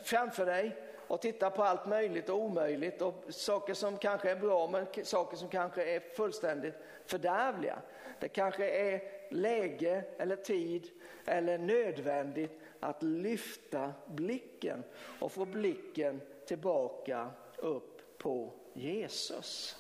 framför 0.04 0.46
dig 0.46 0.76
och 1.08 1.22
titta 1.22 1.50
på 1.50 1.64
allt 1.64 1.86
möjligt 1.86 2.30
och 2.30 2.38
omöjligt 2.38 3.02
och 3.02 3.24
saker 3.30 3.74
som 3.74 3.98
kanske 3.98 4.32
är 4.32 4.36
bra 4.36 4.68
men 4.68 5.06
saker 5.06 5.38
som 5.38 5.50
kanske 5.50 5.96
är 5.96 6.00
fullständigt 6.00 6.74
fördärvliga. 7.06 7.80
Det 8.20 8.28
kanske 8.28 8.70
är 8.70 9.02
läge 9.30 10.04
eller 10.18 10.36
tid 10.36 10.90
eller 11.26 11.58
nödvändigt 11.58 12.62
att 12.80 13.04
lyfta 13.04 13.94
blicken 14.06 14.84
och 15.20 15.32
få 15.32 15.46
blicken 15.46 16.22
tillbaka 16.50 17.32
upp 17.58 18.18
på 18.18 18.52
Jesus. 18.74 19.78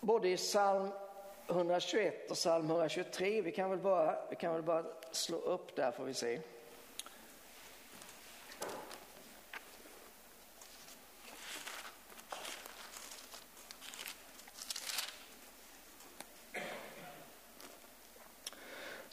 Både 0.00 0.28
i 0.28 0.36
psalm 0.36 0.88
121 1.48 2.30
och 2.30 2.36
psalm 2.36 2.70
123, 2.70 3.42
vi 3.42 3.52
kan 3.52 3.70
väl 3.70 3.78
bara, 3.78 4.18
vi 4.30 4.36
kan 4.36 4.52
väl 4.52 4.62
bara 4.62 4.84
slå 5.10 5.36
upp 5.36 5.76
där 5.76 5.90
får 5.90 6.04
vi 6.04 6.14
se. 6.14 6.40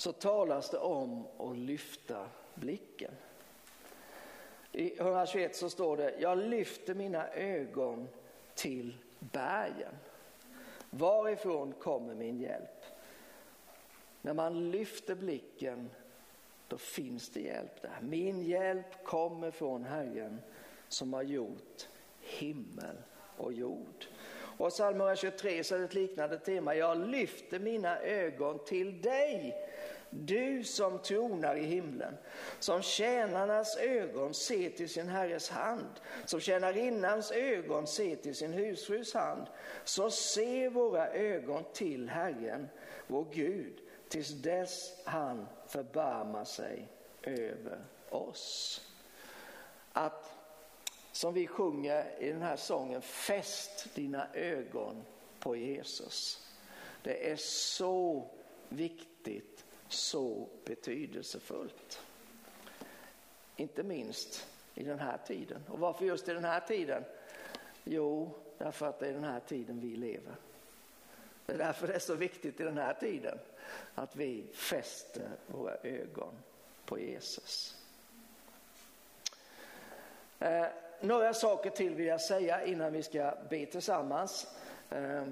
så 0.03 0.11
talas 0.11 0.69
det 0.69 0.77
om 0.77 1.27
att 1.39 1.57
lyfta 1.57 2.29
blicken. 2.55 3.11
I 4.75 4.97
121 4.97 5.55
så 5.55 5.69
står 5.69 5.97
det, 5.97 6.13
jag 6.19 6.37
lyfter 6.37 6.93
mina 6.93 7.29
ögon 7.29 8.07
till 8.55 8.97
bergen. 9.19 9.93
Varifrån 10.89 11.73
kommer 11.79 12.15
min 12.15 12.39
hjälp? 12.39 12.85
När 14.21 14.33
man 14.33 14.71
lyfter 14.71 15.15
blicken 15.15 15.89
då 16.67 16.77
finns 16.77 17.29
det 17.29 17.39
hjälp 17.39 17.81
där. 17.81 17.97
Min 18.01 18.43
hjälp 18.43 19.03
kommer 19.03 19.51
från 19.51 19.83
Herren 19.83 20.39
som 20.87 21.13
har 21.13 21.23
gjort 21.23 21.87
himmel 22.19 22.95
och 23.37 23.53
jord. 23.53 24.05
Och 24.57 24.69
psalm 24.69 25.01
123 25.01 25.63
så 25.63 25.75
är 25.75 25.79
det 25.79 25.85
ett 25.85 25.93
liknande 25.93 26.39
tema. 26.39 26.75
Jag 26.75 26.97
lyfter 26.97 27.59
mina 27.59 27.99
ögon 27.99 28.59
till 28.65 29.01
dig 29.01 29.62
du 30.15 30.63
som 30.63 30.99
tronar 30.99 31.55
i 31.55 31.65
himlen, 31.65 32.17
som 32.59 32.81
tjänarnas 32.81 33.77
ögon 33.77 34.33
ser 34.33 34.69
till 34.69 34.89
sin 34.89 35.07
herres 35.07 35.49
hand, 35.49 35.89
som 36.25 36.39
tjänarinnans 36.39 37.31
ögon 37.31 37.87
ser 37.87 38.15
till 38.15 38.35
sin 38.35 38.53
husfrus 38.53 39.13
hand, 39.13 39.47
så 39.83 40.11
se 40.11 40.69
våra 40.69 41.07
ögon 41.09 41.63
till 41.73 42.09
Herren, 42.09 42.69
vår 43.07 43.25
Gud, 43.31 43.79
tills 44.09 44.29
dess 44.29 45.01
han 45.05 45.47
förbarmar 45.67 46.45
sig 46.45 46.87
över 47.21 47.85
oss. 48.09 48.81
Att, 49.91 50.33
som 51.11 51.33
vi 51.33 51.47
sjunger 51.47 52.15
i 52.19 52.31
den 52.31 52.41
här 52.41 52.55
sången, 52.55 53.01
fäst 53.01 53.95
dina 53.95 54.27
ögon 54.33 55.03
på 55.39 55.55
Jesus. 55.55 56.47
Det 57.03 57.31
är 57.31 57.35
så 57.35 58.29
viktigt 58.69 59.65
så 59.93 60.47
betydelsefullt. 60.65 61.99
Inte 63.55 63.83
minst 63.83 64.47
i 64.73 64.83
den 64.83 64.99
här 64.99 65.17
tiden. 65.27 65.63
Och 65.67 65.79
varför 65.79 66.05
just 66.05 66.29
i 66.29 66.33
den 66.33 66.43
här 66.43 66.59
tiden? 66.59 67.03
Jo, 67.83 68.35
därför 68.57 68.85
att 68.85 68.99
det 68.99 69.07
är 69.07 69.13
den 69.13 69.23
här 69.23 69.39
tiden 69.39 69.79
vi 69.79 69.95
lever. 69.95 70.35
Det 71.45 71.53
är 71.53 71.57
därför 71.57 71.87
det 71.87 71.93
är 71.93 71.99
så 71.99 72.15
viktigt 72.15 72.59
i 72.59 72.63
den 72.63 72.77
här 72.77 72.93
tiden 72.93 73.39
att 73.95 74.15
vi 74.15 74.43
fäster 74.53 75.29
våra 75.47 75.75
ögon 75.83 76.33
på 76.85 76.99
Jesus. 76.99 77.75
Eh, 80.39 80.65
några 81.01 81.33
saker 81.33 81.69
till 81.69 81.95
vill 81.95 82.07
jag 82.07 82.21
säga 82.21 82.65
innan 82.65 82.93
vi 82.93 83.03
ska 83.03 83.33
be 83.49 83.65
tillsammans. 83.65 84.47
Eh, 84.89 85.23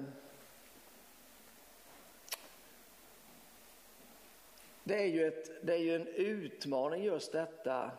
Det 4.84 5.02
är, 5.02 5.06
ju 5.06 5.26
ett, 5.26 5.66
det 5.66 5.72
är 5.72 5.78
ju 5.78 5.94
en 5.94 6.06
utmaning 6.06 7.04
just 7.04 7.32
detta 7.32 7.90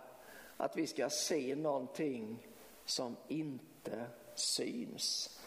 att 0.57 0.77
vi 0.77 0.87
ska 0.87 1.09
se 1.09 1.55
någonting 1.55 2.47
som 2.85 3.15
inte 3.27 4.05
syns. 4.35 5.39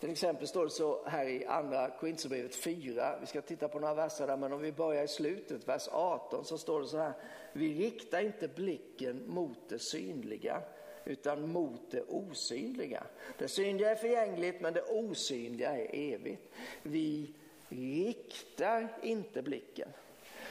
Till 0.00 0.10
exempel 0.10 0.46
står 0.46 0.64
det 0.64 0.70
så 0.70 1.04
här 1.06 1.26
i 1.26 1.46
andra 1.46 1.90
Korintierbrevet 1.90 2.54
4, 2.54 3.18
vi 3.20 3.26
ska 3.26 3.42
titta 3.42 3.68
på 3.68 3.78
några 3.78 3.94
verser 3.94 4.26
där, 4.26 4.36
men 4.36 4.52
om 4.52 4.60
vi 4.60 4.72
börjar 4.72 5.04
i 5.04 5.08
slutet, 5.08 5.68
vers 5.68 5.88
18, 5.92 6.44
så 6.44 6.58
står 6.58 6.80
det 6.80 6.86
så 6.86 6.98
här, 6.98 7.12
vi 7.52 7.74
riktar 7.74 8.20
inte 8.20 8.48
blicken 8.48 9.22
mot 9.26 9.68
det 9.68 9.78
synliga, 9.78 10.62
utan 11.04 11.52
mot 11.52 11.90
det 11.90 12.02
osynliga. 12.02 13.04
Det 13.38 13.48
synliga 13.48 13.90
är 13.90 13.96
förgängligt, 13.96 14.60
men 14.60 14.74
det 14.74 14.82
osynliga 14.82 15.76
är 15.76 16.14
evigt. 16.14 16.52
Vi 16.82 17.34
riktar 17.68 18.98
inte 19.02 19.42
blicken. 19.42 19.88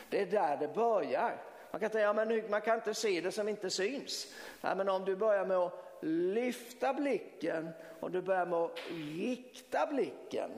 Det 0.10 0.22
är 0.22 0.26
där 0.26 0.58
det 0.58 0.68
börjar. 0.68 1.41
Man 1.72 1.80
kan 1.80 1.89
säga, 1.89 2.03
ja, 2.03 2.14
men 2.14 2.49
man 2.49 2.62
kan 2.62 2.76
inte 2.76 2.93
se 2.93 3.22
det 3.22 3.32
som 3.32 3.49
inte 3.49 3.70
syns. 3.70 4.34
Ja, 4.62 4.76
men 4.76 4.89
om 4.89 5.06
du 5.06 5.16
börjar 5.16 5.45
med 5.45 5.58
att 5.58 5.74
lyfta 6.01 6.93
blicken 6.93 7.70
och 7.99 8.12
du 8.12 8.22
börjar 8.22 8.45
med 8.45 8.60
att 8.60 8.80
rikta 9.16 9.86
blicken 9.86 10.51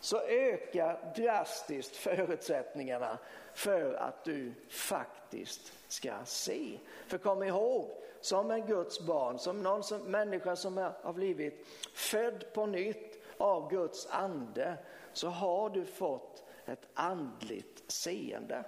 så 0.00 0.20
ökar 0.20 1.12
drastiskt 1.16 1.96
förutsättningarna 1.96 3.18
för 3.54 3.94
att 3.94 4.24
du 4.24 4.52
faktiskt 4.70 5.72
ska 5.88 6.12
se. 6.24 6.78
För 7.06 7.18
kom 7.18 7.42
ihåg, 7.42 7.90
som 8.20 8.50
en 8.50 8.66
Guds 8.66 9.00
barn, 9.00 9.38
som 9.38 9.62
någon 9.62 9.82
som, 9.82 10.02
människa 10.02 10.56
som 10.56 10.76
har 11.02 11.12
blivit 11.12 11.66
född 11.94 12.44
på 12.54 12.66
nytt 12.66 13.22
av 13.38 13.70
Guds 13.70 14.06
ande, 14.10 14.76
så 15.12 15.28
har 15.28 15.70
du 15.70 15.84
fått 15.84 16.44
ett 16.66 16.88
andligt 16.94 17.90
seende. 17.92 18.64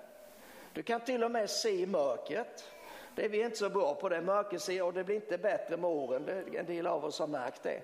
Du 0.73 0.83
kan 0.83 1.01
till 1.01 1.25
och 1.25 1.31
med 1.31 1.51
se 1.51 1.87
mörkret. 1.87 2.71
Det 3.15 3.25
är 3.25 3.29
vi 3.29 3.43
inte 3.43 3.57
så 3.57 3.71
bra 3.71 3.95
på 3.95 4.09
det, 4.09 4.21
mörkerse 4.21 4.83
och 4.83 4.93
det 4.93 5.05
blir 5.05 5.17
inte 5.17 5.39
bättre 5.39 5.77
med 5.77 5.91
åren. 5.91 6.45
En 6.55 6.67
del 6.67 6.87
av 6.87 7.05
oss 7.05 7.19
har 7.19 7.27
märkt 7.27 7.63
det. 7.63 7.83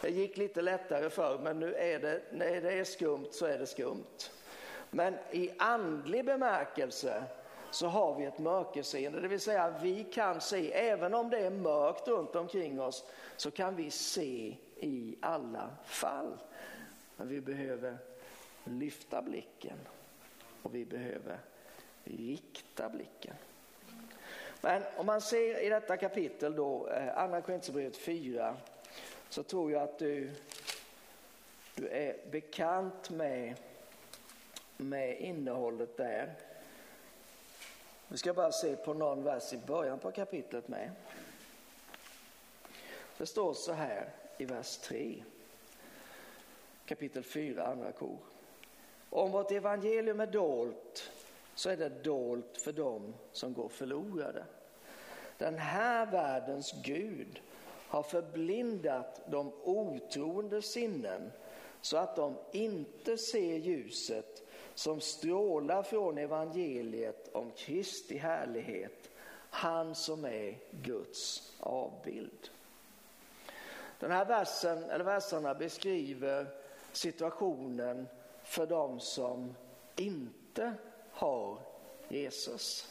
Det 0.00 0.10
gick 0.10 0.36
lite 0.36 0.62
lättare 0.62 1.10
förr 1.10 1.38
men 1.42 1.60
nu 1.60 1.74
är 1.74 1.98
det, 1.98 2.22
när 2.32 2.60
det 2.60 2.72
är 2.72 2.84
skumt 2.84 3.28
så 3.30 3.46
är 3.46 3.58
det 3.58 3.66
skumt. 3.66 4.30
Men 4.90 5.14
i 5.30 5.50
andlig 5.58 6.24
bemärkelse 6.24 7.24
så 7.70 7.86
har 7.86 8.14
vi 8.14 8.24
ett 8.24 8.38
mörkerseende, 8.38 9.20
det 9.20 9.28
vill 9.28 9.40
säga 9.40 9.74
vi 9.82 10.04
kan 10.04 10.40
se, 10.40 10.72
även 10.72 11.14
om 11.14 11.30
det 11.30 11.38
är 11.38 11.50
mörkt 11.50 12.08
runt 12.08 12.36
omkring 12.36 12.80
oss, 12.80 13.04
så 13.36 13.50
kan 13.50 13.76
vi 13.76 13.90
se 13.90 14.56
i 14.76 15.16
alla 15.20 15.70
fall. 15.84 16.38
Men 17.16 17.28
vi 17.28 17.40
behöver 17.40 17.98
lyfta 18.64 19.22
blicken 19.22 19.78
och 20.62 20.74
vi 20.74 20.84
behöver 20.84 21.38
rikta 22.04 22.88
blicken. 22.88 23.34
Men 24.60 24.82
om 24.96 25.06
man 25.06 25.20
ser 25.20 25.58
i 25.58 25.68
detta 25.68 25.96
kapitel 25.96 26.56
då, 26.56 26.88
eh, 26.88 27.18
Andra 27.18 27.40
Korinthierbrevet 27.40 27.96
4, 27.96 28.56
så 29.28 29.42
tror 29.42 29.72
jag 29.72 29.82
att 29.82 29.98
du, 29.98 30.30
du 31.74 31.88
är 31.88 32.16
bekant 32.30 33.10
med, 33.10 33.54
med 34.76 35.20
innehållet 35.20 35.96
där. 35.96 36.34
Vi 38.08 38.18
ska 38.18 38.34
bara 38.34 38.52
se 38.52 38.76
på 38.76 38.94
någon 38.94 39.24
vers 39.24 39.52
i 39.52 39.56
början 39.56 39.98
på 39.98 40.10
kapitlet 40.10 40.68
med. 40.68 40.90
Det 43.16 43.26
står 43.26 43.54
så 43.54 43.72
här 43.72 44.08
i 44.38 44.44
vers 44.44 44.76
3, 44.76 45.24
kapitel 46.86 47.24
4, 47.24 47.66
andra 47.66 47.92
kor. 47.92 48.18
Om 49.10 49.30
vårt 49.30 49.50
evangelium 49.50 50.20
är 50.20 50.26
dolt 50.26 51.10
så 51.54 51.70
är 51.70 51.76
det 51.76 52.04
dolt 52.04 52.58
för 52.58 52.72
dem 52.72 53.14
som 53.32 53.54
går 53.54 53.68
förlorade. 53.68 54.44
Den 55.38 55.58
här 55.58 56.06
världens 56.06 56.72
Gud 56.84 57.42
har 57.88 58.02
förblindat 58.02 59.20
de 59.26 59.52
otroende 59.62 60.62
sinnen 60.62 61.32
så 61.80 61.96
att 61.96 62.16
de 62.16 62.36
inte 62.52 63.18
ser 63.18 63.56
ljuset 63.56 64.42
som 64.74 65.00
strålar 65.00 65.82
från 65.82 66.18
evangeliet 66.18 67.28
om 67.32 67.50
Kristi 67.50 68.16
härlighet, 68.18 69.10
han 69.50 69.94
som 69.94 70.24
är 70.24 70.58
Guds 70.70 71.52
avbild. 71.60 72.50
Den 73.98 74.10
här 74.10 74.24
versen, 74.24 74.84
eller 74.84 75.04
verserna 75.04 75.54
beskriver 75.54 76.46
situationen 76.92 78.06
för 78.44 78.66
dem 78.66 79.00
som 79.00 79.54
inte 79.96 80.74
har 81.14 81.58
Jesus. 82.08 82.90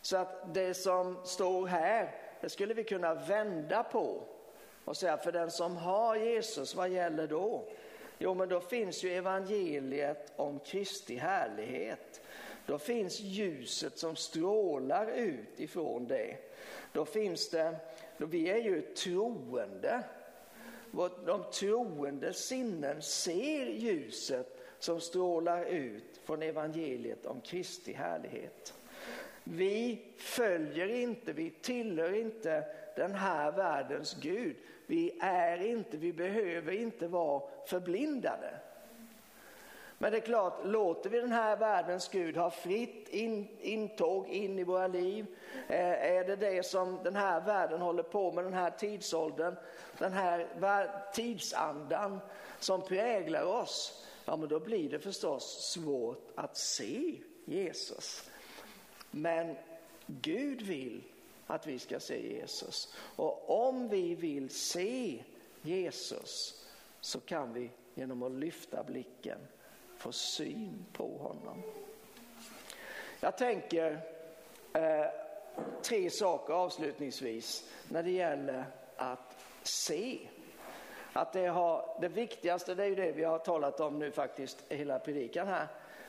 Så 0.00 0.16
att 0.16 0.54
det 0.54 0.74
som 0.74 1.16
står 1.24 1.66
här, 1.66 2.14
det 2.40 2.48
skulle 2.48 2.74
vi 2.74 2.84
kunna 2.84 3.14
vända 3.14 3.82
på 3.82 4.22
och 4.84 4.96
säga 4.96 5.16
för 5.16 5.32
den 5.32 5.50
som 5.50 5.76
har 5.76 6.16
Jesus, 6.16 6.74
vad 6.74 6.88
gäller 6.88 7.26
då? 7.26 7.64
Jo, 8.18 8.34
men 8.34 8.48
då 8.48 8.60
finns 8.60 9.04
ju 9.04 9.12
evangeliet 9.12 10.32
om 10.36 10.58
Kristi 10.58 11.16
härlighet. 11.16 12.20
Då 12.66 12.78
finns 12.78 13.20
ljuset 13.20 13.98
som 13.98 14.16
strålar 14.16 15.06
ut 15.06 15.60
ifrån 15.60 16.06
det. 16.06 16.36
Då 16.92 17.04
finns 17.04 17.50
det, 17.50 17.76
då 18.18 18.26
vi 18.26 18.50
är 18.50 18.58
ju 18.58 18.80
troende. 18.82 20.02
De 21.26 21.44
troende 21.52 22.32
sinnen 22.32 23.02
ser 23.02 23.66
ljuset 23.66 24.58
som 24.78 25.00
strålar 25.00 25.64
ut 25.64 26.20
från 26.24 26.42
evangeliet 26.42 27.26
om 27.26 27.40
Kristi 27.40 27.92
härlighet. 27.92 28.74
Vi 29.44 30.04
följer 30.18 30.88
inte, 30.88 31.32
vi 31.32 31.50
tillhör 31.50 32.12
inte 32.14 32.64
den 32.96 33.14
här 33.14 33.52
världens 33.52 34.16
Gud. 34.20 34.56
Vi 34.86 35.18
är 35.20 35.62
inte, 35.62 35.96
vi 35.96 36.12
behöver 36.12 36.72
inte 36.72 37.08
vara 37.08 37.42
förblindade. 37.66 38.58
Men 39.98 40.12
det 40.12 40.18
är 40.18 40.22
klart, 40.22 40.64
låter 40.64 41.10
vi 41.10 41.20
den 41.20 41.32
här 41.32 41.56
världens 41.56 42.08
Gud 42.08 42.36
ha 42.36 42.50
fritt 42.50 43.08
in, 43.08 43.48
intåg 43.60 44.28
in 44.28 44.58
i 44.58 44.64
våra 44.64 44.86
liv? 44.86 45.26
Eh, 45.68 46.12
är 46.16 46.24
det 46.24 46.36
det 46.36 46.66
som 46.66 46.98
den 47.04 47.16
här 47.16 47.40
världen 47.40 47.80
håller 47.80 48.02
på 48.02 48.32
med, 48.32 48.44
den 48.44 48.54
här 48.54 48.70
tidsåldern, 48.70 49.56
den 49.98 50.12
här 50.12 51.12
tidsandan 51.12 52.20
som 52.58 52.82
präglar 52.82 53.42
oss? 53.42 54.07
Ja, 54.28 54.36
men 54.36 54.48
då 54.48 54.60
blir 54.60 54.88
det 54.88 54.98
förstås 54.98 55.72
svårt 55.72 56.32
att 56.34 56.56
se 56.56 57.20
Jesus. 57.44 58.30
Men 59.10 59.56
Gud 60.06 60.62
vill 60.62 61.02
att 61.46 61.66
vi 61.66 61.78
ska 61.78 62.00
se 62.00 62.34
Jesus. 62.34 62.94
Och 62.96 63.66
om 63.66 63.88
vi 63.88 64.14
vill 64.14 64.50
se 64.50 65.24
Jesus 65.62 66.64
så 67.00 67.20
kan 67.20 67.52
vi 67.52 67.70
genom 67.94 68.22
att 68.22 68.32
lyfta 68.32 68.84
blicken 68.84 69.38
få 69.96 70.12
syn 70.12 70.86
på 70.92 71.18
honom. 71.18 71.62
Jag 73.20 73.38
tänker 73.38 74.00
eh, 74.72 75.06
tre 75.82 76.10
saker 76.10 76.52
avslutningsvis 76.52 77.70
när 77.88 78.02
det 78.02 78.10
gäller 78.10 78.64
att 78.96 79.44
se. 79.62 80.18
Att 81.18 81.32
det, 81.32 81.46
har, 81.46 81.96
det 82.00 82.08
viktigaste, 82.08 82.74
det 82.74 82.82
är 82.82 82.88
ju 82.88 82.94
det 82.94 83.12
vi 83.12 83.24
har 83.24 83.38
talat 83.38 83.80
om 83.80 83.98
nu 83.98 84.10
faktiskt 84.10 84.64
hela 84.68 84.98
predikan 84.98 85.46
här. 85.46 85.66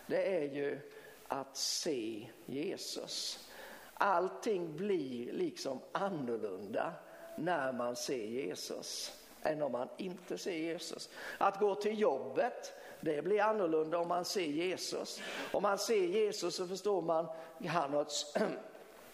Det 0.08 0.36
är 0.38 0.42
ju 0.42 0.80
att 1.28 1.58
se 1.58 2.28
Jesus. 2.46 3.48
Allting 3.94 4.76
blir 4.76 5.34
liksom 5.34 5.80
annorlunda 5.92 6.94
när 7.36 7.74
man 7.74 7.96
ser 7.96 8.26
Jesus 8.26 9.20
än 9.44 9.62
om 9.62 9.72
man 9.72 9.90
inte 9.98 10.38
ser 10.38 10.58
Jesus. 10.58 11.10
Att 11.38 11.60
gå 11.60 11.76
till 11.76 12.00
jobbet, 12.00 12.74
det 13.02 13.22
blir 13.22 13.42
annorlunda 13.42 13.98
om 13.98 14.08
man 14.08 14.26
ser 14.26 14.42
Jesus. 14.42 15.22
Om 15.52 15.64
man 15.64 15.78
ser 15.78 16.06
Jesus 16.06 16.56
så 16.56 16.68
förstår 16.68 17.02
man, 17.02 17.28
han 17.68 17.94
har 17.94 18.02
ett, 18.02 18.38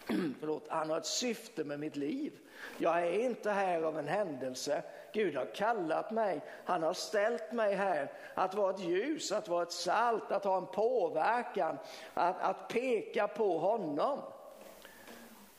förlåt, 0.40 0.66
han 0.68 0.90
har 0.90 0.98
ett 0.98 1.06
syfte 1.06 1.64
med 1.64 1.80
mitt 1.80 1.96
liv. 1.96 2.34
Jag 2.78 3.08
är 3.08 3.20
inte 3.20 3.52
här 3.52 3.82
av 3.82 4.00
en 4.00 4.08
händelse. 4.08 4.84
Gud 5.16 5.36
har 5.36 5.46
kallat 5.46 6.12
mig, 6.12 6.42
han 6.66 6.84
har 6.84 6.94
ställt 6.94 7.52
mig 7.52 7.76
här 7.76 8.12
att 8.34 8.54
vara 8.54 8.74
ett 8.74 8.80
ljus, 8.80 9.32
att 9.32 9.48
vara 9.48 9.64
ett 9.64 9.72
salt, 9.72 10.32
att 10.32 10.44
ha 10.44 10.58
en 10.58 10.66
påverkan, 10.66 11.78
att, 12.14 12.42
att 12.42 12.68
peka 12.68 13.28
på 13.28 13.58
honom. 13.58 14.20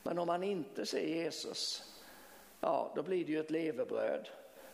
Men 0.03 0.19
om 0.19 0.27
man 0.27 0.43
inte 0.43 0.85
ser 0.85 1.07
Jesus, 1.07 1.93
ja 2.59 2.91
då 2.95 3.03
blir 3.03 3.25
det 3.25 3.31
ju 3.31 3.39
ett 3.39 3.51
levebröd, 3.51 4.29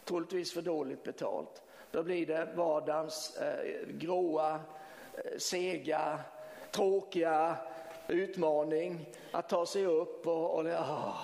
troligtvis 0.06 0.54
för 0.54 0.62
dåligt 0.62 1.04
betalt. 1.04 1.62
Då 1.92 2.04
blir 2.04 2.26
det 2.26 2.48
vardagens 2.56 3.38
eh, 3.38 3.88
gråa, 3.88 4.60
eh, 5.14 5.38
sega, 5.38 6.20
tråkiga 6.72 7.58
utmaning 8.08 9.06
att 9.32 9.50
ta 9.50 9.66
sig 9.66 9.86
upp 9.86 10.28
och, 10.28 10.56
och 10.56 10.66
oh, 10.66 11.16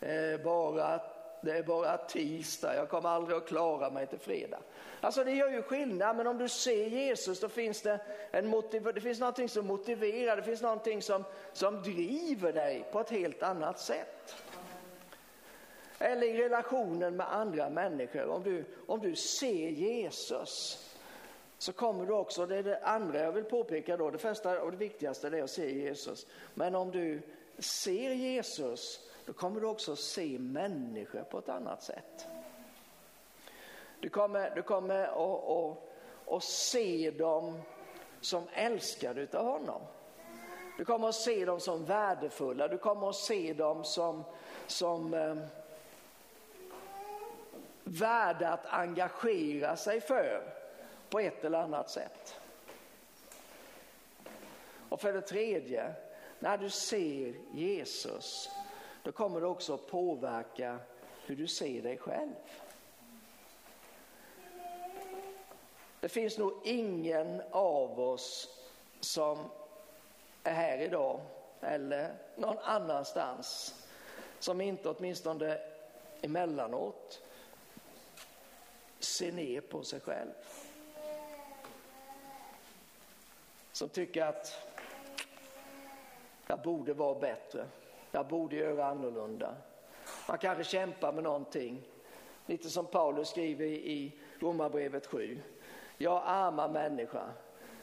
eh, 0.00 0.40
bara 0.44 1.00
det 1.46 1.58
är 1.58 1.62
bara 1.62 1.96
tisdag, 1.96 2.74
jag 2.74 2.88
kommer 2.88 3.08
aldrig 3.08 3.36
att 3.36 3.48
klara 3.48 3.90
mig 3.90 4.06
till 4.06 4.18
fredag. 4.18 4.58
Alltså 5.00 5.24
det 5.24 5.32
gör 5.32 5.50
ju 5.50 5.62
skillnad, 5.62 6.16
men 6.16 6.26
om 6.26 6.38
du 6.38 6.48
ser 6.48 6.86
Jesus 6.86 7.40
då 7.40 7.48
finns 7.48 7.82
det, 7.82 8.00
en 8.30 8.46
motiv, 8.46 8.88
det 8.94 9.00
finns 9.00 9.20
någonting 9.20 9.48
som 9.48 9.66
motiverar, 9.66 10.36
det 10.36 10.42
finns 10.42 10.62
någonting 10.62 11.02
som, 11.02 11.24
som 11.52 11.82
driver 11.82 12.52
dig 12.52 12.88
på 12.92 13.00
ett 13.00 13.10
helt 13.10 13.42
annat 13.42 13.80
sätt. 13.80 14.34
Eller 15.98 16.26
i 16.26 16.44
relationen 16.44 17.16
med 17.16 17.34
andra 17.34 17.70
människor, 17.70 18.28
om 18.28 18.42
du, 18.42 18.64
om 18.86 19.00
du 19.00 19.16
ser 19.16 19.68
Jesus 19.68 20.82
så 21.58 21.72
kommer 21.72 22.06
du 22.06 22.12
också, 22.12 22.46
det 22.46 22.56
är 22.56 22.62
det 22.62 22.78
andra 22.78 23.20
jag 23.20 23.32
vill 23.32 23.44
påpeka 23.44 23.96
då, 23.96 24.10
det 24.10 24.18
första 24.18 24.62
och 24.62 24.70
det 24.70 24.76
viktigaste 24.76 25.28
är 25.28 25.42
att 25.42 25.50
se 25.50 25.74
Jesus. 25.74 26.26
Men 26.54 26.74
om 26.74 26.90
du 26.90 27.22
ser 27.58 28.10
Jesus 28.10 29.05
då 29.26 29.32
kommer 29.32 29.60
du 29.60 29.66
också 29.66 29.96
se 29.96 30.38
människor 30.38 31.22
på 31.22 31.38
ett 31.38 31.48
annat 31.48 31.82
sätt. 31.82 32.26
Du 34.00 34.08
kommer, 34.08 34.54
du 34.54 34.62
kommer 34.62 35.02
att, 35.02 35.48
att, 35.48 36.34
att 36.34 36.44
se 36.44 37.10
dem 37.10 37.60
som 38.20 38.42
älskade 38.54 39.38
av 39.38 39.44
honom. 39.44 39.82
Du 40.78 40.84
kommer 40.84 41.08
att 41.08 41.14
se 41.14 41.44
dem 41.44 41.60
som 41.60 41.84
värdefulla, 41.84 42.68
du 42.68 42.78
kommer 42.78 43.08
att 43.08 43.16
se 43.16 43.52
dem 43.52 43.84
som, 43.84 44.24
som 44.66 45.14
eh, 45.14 45.36
värda 47.84 48.48
att 48.48 48.66
engagera 48.66 49.76
sig 49.76 50.00
för 50.00 50.42
på 51.10 51.20
ett 51.20 51.44
eller 51.44 51.58
annat 51.58 51.90
sätt. 51.90 52.40
Och 54.88 55.00
för 55.00 55.12
det 55.12 55.20
tredje, 55.20 55.94
när 56.38 56.58
du 56.58 56.70
ser 56.70 57.34
Jesus 57.52 58.50
då 59.06 59.12
kommer 59.12 59.40
det 59.40 59.46
också 59.46 59.74
att 59.74 59.86
påverka 59.86 60.78
hur 61.26 61.36
du 61.36 61.46
ser 61.46 61.82
dig 61.82 61.98
själv. 61.98 62.34
Det 66.00 66.08
finns 66.08 66.38
nog 66.38 66.52
ingen 66.64 67.42
av 67.50 68.00
oss 68.00 68.48
som 69.00 69.38
är 70.42 70.52
här 70.52 70.78
idag 70.78 71.20
eller 71.60 72.14
någon 72.36 72.58
annanstans 72.58 73.74
som 74.38 74.60
inte 74.60 74.88
åtminstone 74.88 75.58
emellanåt 76.22 77.22
ser 78.98 79.32
ner 79.32 79.60
på 79.60 79.82
sig 79.82 80.00
själv. 80.00 80.32
Som 83.72 83.88
tycker 83.88 84.22
att 84.22 84.68
jag 86.46 86.62
borde 86.62 86.94
vara 86.94 87.18
bättre. 87.18 87.66
Jag 88.16 88.26
borde 88.26 88.56
göra 88.56 88.86
annorlunda. 88.86 89.54
Man 90.28 90.38
kanske 90.38 90.64
kämpar 90.64 91.12
med 91.12 91.24
någonting. 91.24 91.82
Lite 92.46 92.70
som 92.70 92.86
Paulus 92.86 93.28
skriver 93.28 93.64
i 93.64 94.12
Romarbrevet 94.40 95.06
7. 95.06 95.40
Jag 95.96 96.22
arma 96.26 96.68
människa. 96.68 97.22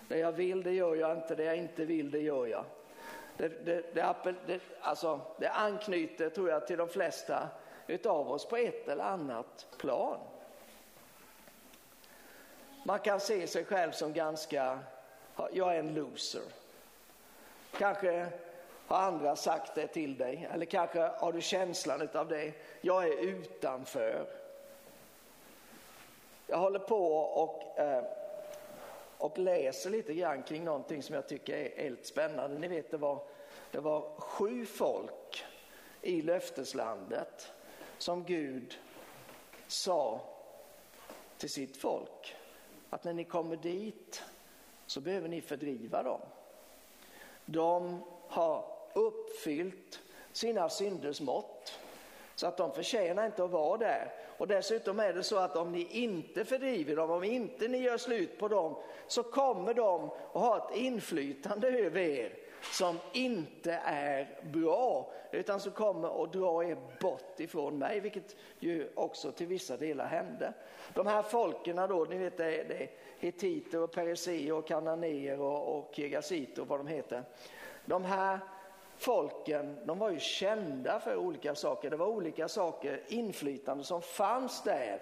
Det 0.07 0.17
jag 0.17 0.31
vill 0.31 0.63
det 0.63 0.71
gör 0.71 0.95
jag 0.95 1.17
inte, 1.17 1.35
det 1.35 1.43
jag 1.43 1.57
inte 1.57 1.85
vill 1.85 2.11
det 2.11 2.19
gör 2.19 2.47
jag. 2.47 2.65
Det, 3.37 3.65
det, 3.65 3.93
det, 3.93 4.35
det, 4.47 4.59
alltså, 4.81 5.19
det 5.39 5.49
anknyter 5.49 6.29
tror 6.29 6.49
jag 6.49 6.67
till 6.67 6.77
de 6.77 6.87
flesta 6.87 7.47
utav 7.87 8.31
oss 8.31 8.45
på 8.45 8.57
ett 8.57 8.87
eller 8.87 9.03
annat 9.03 9.67
plan. 9.77 10.19
Man 12.85 12.99
kan 12.99 13.19
se 13.19 13.47
sig 13.47 13.65
själv 13.65 13.91
som 13.91 14.13
ganska, 14.13 14.79
jag 15.51 15.75
är 15.75 15.79
en 15.79 15.93
loser. 15.93 16.43
Kanske 17.77 18.29
har 18.93 19.01
andra 19.01 19.35
sagt 19.35 19.75
det 19.75 19.87
till 19.87 20.17
dig 20.17 20.47
eller 20.51 20.65
kanske 20.65 20.99
har 20.99 21.33
du 21.33 21.41
känslan 21.41 22.09
av 22.13 22.27
det. 22.27 22.53
Jag 22.81 23.07
är 23.07 23.17
utanför. 23.17 24.27
Jag 26.47 26.57
håller 26.57 26.79
på 26.79 27.15
och, 27.17 27.79
eh, 27.79 28.03
och 29.17 29.37
läser 29.37 29.89
lite 29.89 30.13
grann 30.13 30.43
kring 30.43 30.63
någonting 30.63 31.03
som 31.03 31.15
jag 31.15 31.27
tycker 31.27 31.57
är 31.57 31.83
helt 31.83 32.05
spännande. 32.05 32.59
Ni 32.59 32.67
vet 32.67 32.91
det 32.91 32.97
var, 32.97 33.23
det 33.71 33.79
var 33.79 34.01
sju 34.17 34.65
folk 34.65 35.45
i 36.01 36.21
löfteslandet 36.21 37.51
som 37.97 38.23
Gud 38.23 38.79
sa 39.67 40.21
till 41.37 41.49
sitt 41.49 41.77
folk 41.77 42.35
att 42.89 43.03
när 43.03 43.13
ni 43.13 43.23
kommer 43.23 43.55
dit 43.55 44.23
så 44.85 45.01
behöver 45.01 45.29
ni 45.29 45.41
fördriva 45.41 46.03
dem. 46.03 46.21
De 47.45 48.03
har 48.27 48.72
uppfyllt 48.95 49.99
sina 50.31 50.69
synders 50.69 51.21
mått 51.21 51.79
så 52.35 52.47
att 52.47 52.57
de 52.57 52.71
förtjänar 52.71 53.25
inte 53.25 53.43
att 53.43 53.51
vara 53.51 53.77
där. 53.77 54.13
Och 54.37 54.47
dessutom 54.47 54.99
är 54.99 55.13
det 55.13 55.23
så 55.23 55.37
att 55.37 55.55
om 55.55 55.71
ni 55.71 55.87
inte 55.91 56.45
fördriver 56.45 56.95
dem, 56.95 57.11
om 57.11 57.23
inte 57.23 57.67
ni 57.67 57.77
gör 57.77 57.97
slut 57.97 58.39
på 58.39 58.47
dem 58.47 58.75
så 59.07 59.23
kommer 59.23 59.73
de 59.73 60.05
att 60.05 60.41
ha 60.41 60.57
ett 60.57 60.77
inflytande 60.77 61.67
över 61.67 62.01
er 62.01 62.37
som 62.71 62.99
inte 63.13 63.73
är 63.85 64.41
bra 64.43 65.11
utan 65.31 65.59
som 65.59 65.71
kommer 65.71 66.23
att 66.23 66.33
dra 66.33 66.63
er 66.63 66.77
bort 67.01 67.39
ifrån 67.39 67.77
mig, 67.77 67.99
vilket 67.99 68.35
ju 68.59 68.89
också 68.95 69.31
till 69.31 69.47
vissa 69.47 69.77
delar 69.77 70.05
hände. 70.05 70.53
De 70.93 71.07
här 71.07 71.23
folken 71.23 71.75
då, 71.75 72.05
ni 72.09 72.17
vet 72.17 72.37
det 72.37 72.61
är 72.61 72.91
hetiter 73.19 73.81
och 73.81 73.91
periseer 73.91 74.53
och 74.53 74.67
kananéer 74.67 75.39
och, 75.39 75.77
och 75.77 75.95
kirgasiter 75.95 76.61
och 76.61 76.67
vad 76.67 76.79
de 76.79 76.87
heter. 76.87 77.23
De 77.85 78.03
här 78.03 78.39
folken, 78.97 79.77
de 79.85 79.99
var 79.99 80.09
ju 80.09 80.19
kända 80.19 80.99
för 80.99 81.15
olika 81.15 81.55
saker. 81.55 81.89
Det 81.89 81.97
var 81.97 82.07
olika 82.07 82.47
saker, 82.47 83.03
inflytande 83.07 83.83
som 83.83 84.01
fanns 84.01 84.63
där 84.63 85.01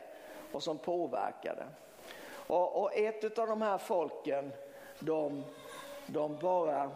och 0.52 0.64
som 0.64 0.78
påverkade. 0.78 1.66
Och, 2.32 2.82
och 2.82 2.96
ett 2.96 3.40
av 3.40 3.48
de 3.48 3.62
här 3.62 3.78
folken, 3.78 4.52
de, 5.00 5.44
de 6.08 6.38
bara 6.38 6.92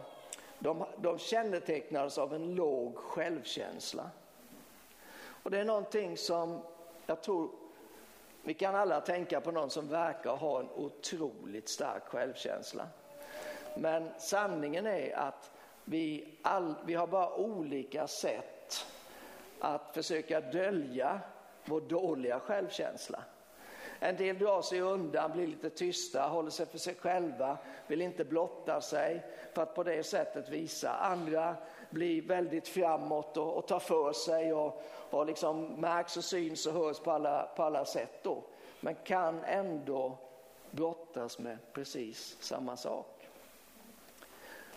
de, 0.58 0.84
de 0.96 1.18
kännetecknades 1.18 2.18
av 2.18 2.34
en 2.34 2.54
låg 2.54 2.96
självkänsla. 2.96 4.10
Och 5.42 5.50
det 5.50 5.58
är 5.58 5.64
någonting 5.64 6.16
som 6.16 6.60
jag 7.06 7.22
tror 7.22 7.50
vi 8.42 8.54
kan 8.54 8.74
alla 8.74 9.00
tänka 9.00 9.40
på 9.40 9.50
någon 9.50 9.70
som 9.70 9.88
verkar 9.88 10.36
ha 10.36 10.60
en 10.60 10.70
otroligt 10.70 11.68
stark 11.68 12.02
självkänsla. 12.04 12.86
Men 13.76 14.10
sanningen 14.18 14.86
är 14.86 15.16
att 15.16 15.50
vi, 15.88 16.38
all, 16.42 16.74
vi 16.84 16.94
har 16.94 17.06
bara 17.06 17.34
olika 17.34 18.06
sätt 18.06 18.86
att 19.60 19.94
försöka 19.94 20.40
dölja 20.40 21.20
vår 21.64 21.80
dåliga 21.80 22.40
självkänsla. 22.40 23.24
En 23.98 24.16
del 24.16 24.38
drar 24.38 24.62
sig 24.62 24.80
undan, 24.80 25.32
blir 25.32 25.46
lite 25.46 25.70
tysta, 25.70 26.28
håller 26.28 26.50
sig 26.50 26.66
för 26.66 26.78
sig 26.78 26.94
själva, 26.94 27.58
vill 27.86 28.02
inte 28.02 28.24
blotta 28.24 28.80
sig 28.80 29.26
för 29.54 29.62
att 29.62 29.74
på 29.74 29.82
det 29.82 30.02
sättet 30.02 30.48
visa. 30.48 30.92
Andra 30.92 31.56
blir 31.90 32.22
väldigt 32.22 32.68
framåt 32.68 33.36
och, 33.36 33.56
och 33.56 33.66
tar 33.66 33.78
för 33.78 34.12
sig 34.12 34.52
och, 34.52 34.82
och 35.10 35.26
liksom 35.26 35.66
märks 35.66 36.16
och 36.16 36.24
syns 36.24 36.66
och 36.66 36.72
hörs 36.72 36.98
på 36.98 37.10
alla, 37.10 37.50
på 37.56 37.62
alla 37.62 37.84
sätt 37.84 38.22
då. 38.22 38.44
Men 38.80 38.94
kan 38.94 39.44
ändå 39.44 40.18
brottas 40.70 41.38
med 41.38 41.58
precis 41.72 42.36
samma 42.40 42.76
sak. 42.76 43.28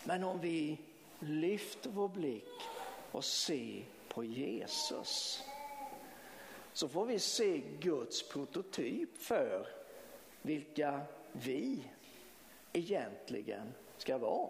Men 0.03 0.23
om 0.23 0.39
vi 0.39 0.77
Lyft 1.19 1.85
vår 1.85 2.07
blick 2.07 2.61
och 3.11 3.25
se 3.25 3.83
på 4.07 4.23
Jesus 4.23 5.43
så 6.73 6.87
får 6.87 7.05
vi 7.05 7.19
se 7.19 7.61
Guds 7.79 8.29
prototyp 8.29 9.17
för 9.17 9.67
vilka 10.41 11.01
vi 11.31 11.83
egentligen 12.73 13.73
ska 13.97 14.17
vara. 14.17 14.49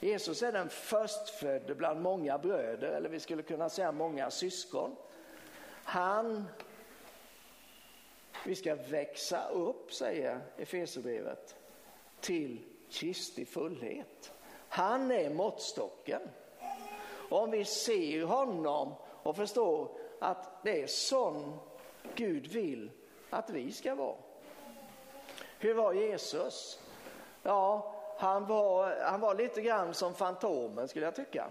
Jesus 0.00 0.42
är 0.42 0.52
den 0.52 0.68
förstfödde 0.68 1.74
bland 1.74 2.00
många 2.00 2.38
bröder, 2.38 2.88
eller 2.88 3.08
vi 3.08 3.20
skulle 3.20 3.42
kunna 3.42 3.68
säga 3.68 3.92
många 3.92 4.30
syskon. 4.30 4.96
Han, 5.84 6.44
vi 8.46 8.54
ska 8.54 8.74
växa 8.74 9.48
upp, 9.48 9.92
säger 9.92 10.40
Efesierbrevet, 10.56 11.56
till 12.20 12.58
Kristi 12.90 13.44
fullhet. 13.44 14.32
Han 14.72 15.10
är 15.10 15.30
måttstocken. 15.30 16.20
Och 17.30 17.42
om 17.42 17.50
vi 17.50 17.64
ser 17.64 18.24
honom 18.24 18.94
och 19.22 19.36
förstår 19.36 19.88
att 20.20 20.62
det 20.62 20.82
är 20.82 20.86
sån 20.86 21.58
Gud 22.14 22.46
vill 22.46 22.90
att 23.30 23.50
vi 23.50 23.72
ska 23.72 23.94
vara. 23.94 24.16
Hur 25.58 25.74
var 25.74 25.92
Jesus? 25.92 26.80
Ja, 27.42 27.94
han 28.18 28.46
var, 28.46 29.00
han 29.00 29.20
var 29.20 29.34
lite 29.34 29.60
grann 29.60 29.94
som 29.94 30.14
Fantomen 30.14 30.88
skulle 30.88 31.04
jag 31.04 31.14
tycka. 31.14 31.46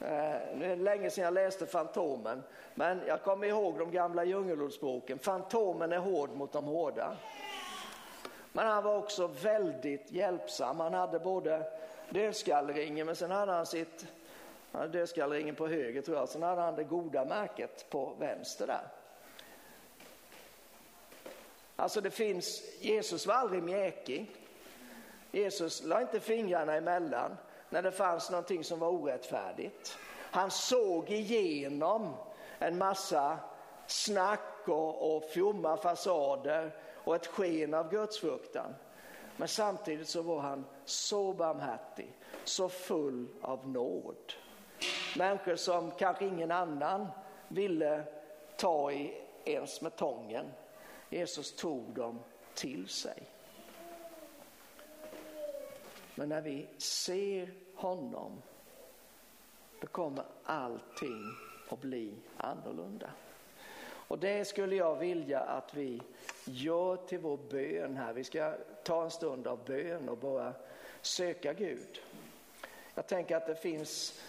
Eh, 0.00 0.58
det 0.58 0.66
är 0.66 0.76
länge 0.76 1.10
sedan 1.10 1.24
jag 1.24 1.34
läste 1.34 1.66
Fantomen, 1.66 2.42
men 2.74 3.02
jag 3.06 3.22
kommer 3.22 3.46
ihåg 3.46 3.78
de 3.78 3.90
gamla 3.90 4.24
djungelordspråken. 4.24 5.18
Fantomen 5.18 5.92
är 5.92 5.98
hård 5.98 6.30
mot 6.30 6.52
de 6.52 6.64
hårda. 6.64 7.16
Men 8.52 8.66
han 8.66 8.84
var 8.84 8.96
också 8.96 9.26
väldigt 9.26 10.12
hjälpsam. 10.12 10.80
Han 10.80 10.94
hade 10.94 11.18
både 11.18 11.66
dödskalleringen, 12.10 13.06
men 13.06 13.16
sen 13.16 13.30
hade 13.30 13.52
han 13.52 13.66
sitt 13.66 14.06
han 14.72 14.80
hade 14.80 14.98
dödskallringen 14.98 15.54
på 15.54 15.68
höger 15.68 16.02
tror 16.02 16.16
jag, 16.16 16.28
sen 16.28 16.42
hade 16.42 16.60
han 16.60 16.74
det 16.74 16.84
goda 16.84 17.24
märket 17.24 17.90
på 17.90 18.14
vänster 18.18 18.66
där. 18.66 18.88
Alltså 21.76 22.00
det 22.00 22.10
finns, 22.10 22.62
Jesus 22.80 23.26
var 23.26 23.34
aldrig 23.34 23.62
mjäkig. 23.62 24.30
Jesus 25.30 25.82
la 25.84 26.00
inte 26.00 26.20
fingrarna 26.20 26.74
emellan 26.74 27.36
när 27.68 27.82
det 27.82 27.92
fanns 27.92 28.30
någonting 28.30 28.64
som 28.64 28.78
var 28.78 28.88
orättfärdigt. 28.88 29.98
Han 30.30 30.50
såg 30.50 31.10
igenom 31.10 32.14
en 32.58 32.78
massa 32.78 33.38
snack 33.86 34.68
och, 34.68 35.16
och 35.16 35.24
fromma 35.24 35.76
fasader 35.76 36.70
och 36.94 37.16
ett 37.16 37.26
sken 37.26 37.74
av 37.74 37.90
gudsfruktan. 37.90 38.74
Men 39.36 39.48
samtidigt 39.48 40.08
så 40.08 40.22
var 40.22 40.40
han 40.40 40.64
så 40.84 41.32
barmhärtig, 41.32 42.12
så 42.44 42.68
full 42.68 43.26
av 43.40 43.68
nåd. 43.68 44.32
Människor 45.16 45.56
som 45.56 45.90
kanske 45.90 46.26
ingen 46.26 46.50
annan 46.50 47.06
ville 47.48 48.04
ta 48.56 48.92
i 48.92 49.14
ens 49.44 49.80
med 49.80 49.96
tången. 49.96 50.46
Jesus 51.10 51.56
tog 51.56 51.94
dem 51.94 52.18
till 52.54 52.88
sig. 52.88 53.22
Men 56.14 56.28
när 56.28 56.40
vi 56.40 56.66
ser 56.78 57.54
honom, 57.74 58.42
då 59.80 59.86
kommer 59.86 60.24
allting 60.44 61.22
att 61.68 61.80
bli 61.80 62.14
annorlunda. 62.36 63.10
Och 64.08 64.18
det 64.18 64.44
skulle 64.44 64.76
jag 64.76 64.96
vilja 64.96 65.40
att 65.40 65.74
vi 65.74 66.02
gör 66.44 66.96
till 66.96 67.18
vår 67.18 67.36
bön 67.50 67.96
här. 67.96 68.12
Vi 68.12 68.24
ska 68.24 68.54
ta 68.84 69.04
en 69.04 69.10
stund 69.10 69.46
av 69.46 69.64
bön 69.64 70.08
och 70.08 70.18
bara 70.18 70.52
söka 71.00 71.52
Gud. 71.52 72.00
Jag 72.94 73.06
tänker 73.06 73.36
att 73.36 73.46
det 73.46 73.54
finns 73.54 74.22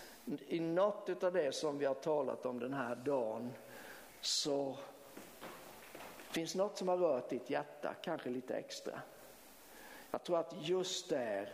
i 0.48 0.60
något 0.60 1.24
av 1.24 1.34
det 1.34 1.56
som 1.56 1.78
vi 1.78 1.86
har 1.86 1.94
talat 1.94 2.46
om 2.46 2.60
den 2.60 2.74
här 2.74 2.96
dagen 2.96 3.54
så 4.22 4.78
finns 6.32 6.56
något 6.56 6.78
som 6.78 6.88
har 6.88 6.98
rört 6.98 7.30
ditt 7.30 7.50
hjärta, 7.50 7.94
kanske 8.02 8.30
lite 8.30 8.56
extra. 8.56 9.02
Jag 10.12 10.24
tror 10.24 10.40
att 10.40 10.54
just 10.60 11.10
där 11.10 11.54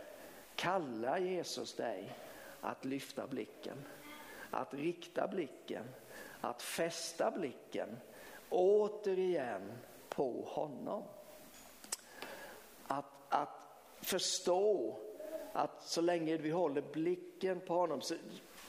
kallar 0.54 1.18
Jesus 1.18 1.74
dig 1.74 2.18
att 2.60 2.84
lyfta 2.84 3.26
blicken, 3.26 3.84
att 4.50 4.74
rikta 4.74 5.28
blicken, 5.28 5.84
att 6.40 6.62
fästa 6.62 7.30
blicken 7.30 7.88
återigen 8.50 9.72
på 10.08 10.42
honom. 10.46 11.02
Att, 12.86 13.04
att 13.28 13.48
förstå 14.00 14.96
att 15.52 15.82
så 15.82 16.00
länge 16.00 16.36
vi 16.36 16.50
håller 16.50 16.82
blicken 16.92 17.60
på 17.60 17.74
honom, 17.74 18.00
så, 18.00 18.14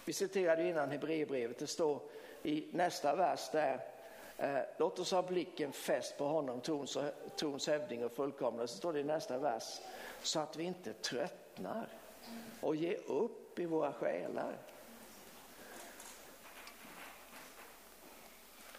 vi 0.05 0.13
citerade 0.13 0.69
innan 0.69 0.91
Hebreerbrevet, 0.91 1.59
det 1.59 1.67
står 1.67 1.99
i 2.43 2.67
nästa 2.71 3.15
vers 3.15 3.49
där, 3.51 3.95
Eh, 4.38 4.59
låt 4.78 4.99
oss 4.99 5.11
ha 5.11 5.21
blicken 5.21 5.71
fäst 5.71 6.17
på 6.17 6.26
honom, 6.26 6.61
trons, 6.61 6.97
trons 7.36 7.67
hävding 7.67 8.05
och 8.05 8.11
fullkomnande. 8.11 8.67
Så 8.67 8.78
står 8.78 8.93
det 8.93 8.99
i 8.99 9.03
nästa 9.03 9.38
vers. 9.38 9.82
Så 10.21 10.39
att 10.39 10.55
vi 10.55 10.63
inte 10.63 10.93
tröttnar 10.93 11.88
och 12.61 12.76
ger 12.76 13.11
upp 13.11 13.59
i 13.59 13.65
våra 13.65 13.93
själar. 13.93 14.57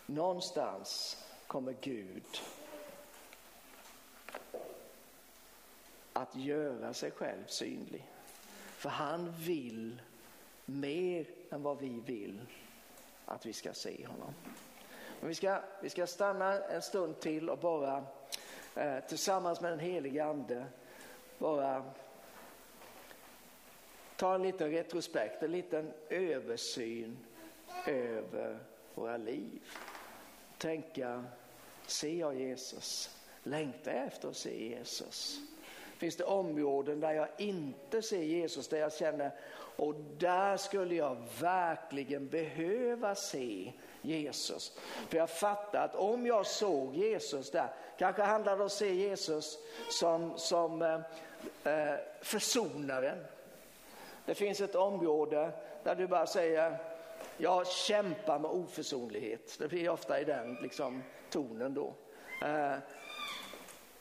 Någonstans 0.07 1.16
kommer 1.46 1.76
Gud 1.80 2.40
att 6.12 6.36
göra 6.36 6.94
sig 6.94 7.11
själv 7.11 7.46
synlig. 7.46 8.09
För 8.76 8.88
han 8.88 9.34
vill 9.38 10.02
mer 10.64 11.26
än 11.50 11.62
vad 11.62 11.78
vi 11.78 12.00
vill 12.07 12.40
att 13.24 13.46
vi 13.46 13.52
ska 13.52 13.72
se 13.72 14.07
honom. 14.07 14.34
Men 15.20 15.28
vi, 15.28 15.34
ska, 15.34 15.61
vi 15.80 15.90
ska 15.90 16.07
stanna 16.07 16.64
en 16.64 16.82
stund 16.82 17.20
till 17.20 17.50
och 17.50 17.59
bara 17.59 18.04
eh, 18.74 19.00
tillsammans 19.09 19.61
med 19.61 19.72
den 19.72 19.80
helige 19.80 20.24
ande 20.24 20.66
bara 21.38 21.92
ta 24.16 24.34
en 24.34 24.42
liten 24.42 24.70
retrospekt, 24.70 25.42
en 25.42 25.52
liten 25.52 25.92
översyn 26.09 27.18
över 27.86 28.59
våra 28.94 29.16
liv. 29.16 29.62
Tänka, 30.59 31.24
ser 31.86 32.14
jag 32.14 32.40
Jesus? 32.40 33.16
Längtar 33.42 33.92
jag 33.92 34.07
efter 34.07 34.28
att 34.28 34.36
se 34.36 34.68
Jesus? 34.68 35.40
Finns 35.98 36.16
det 36.16 36.24
områden 36.24 37.00
där 37.00 37.12
jag 37.12 37.28
inte 37.38 38.02
ser 38.02 38.22
Jesus, 38.22 38.68
där 38.68 38.78
jag 38.78 38.92
känner 38.92 39.30
och 39.76 39.94
där 40.18 40.57
skulle 40.57 40.94
jag 40.94 41.16
verkligen 41.40 42.28
behöva 42.28 43.14
se 43.14 43.72
Jesus. 44.02 44.78
För 45.09 45.16
jag 45.16 45.30
fattar 45.30 45.84
att 45.84 45.94
om 45.94 46.26
jag 46.26 46.46
såg 46.46 46.94
Jesus 46.94 47.50
där, 47.50 47.68
kanske 47.98 48.22
handlar 48.22 48.57
det 48.57 48.62
om 48.62 48.66
att 48.66 48.72
se 48.72 48.94
Jesus 48.94 49.59
som, 49.90 50.38
som 50.38 50.82
eh, 50.82 51.00
eh, 51.64 51.98
försonaren. 52.20 53.24
Det 54.24 54.34
finns 54.34 54.61
ett 54.61 54.74
område 54.74 55.50
där 55.84 55.94
du 55.94 56.07
bara 56.07 56.26
säger, 56.26 56.78
jag 57.37 57.66
kämpar 57.66 58.39
med 58.39 58.51
oförsonlighet. 58.51 59.57
Det 59.59 59.68
blir 59.68 59.89
ofta 59.89 60.20
i 60.20 60.24
den 60.24 60.55
liksom, 60.55 61.03
tonen 61.30 61.74
då. 61.74 61.95
Eh, 62.43 62.76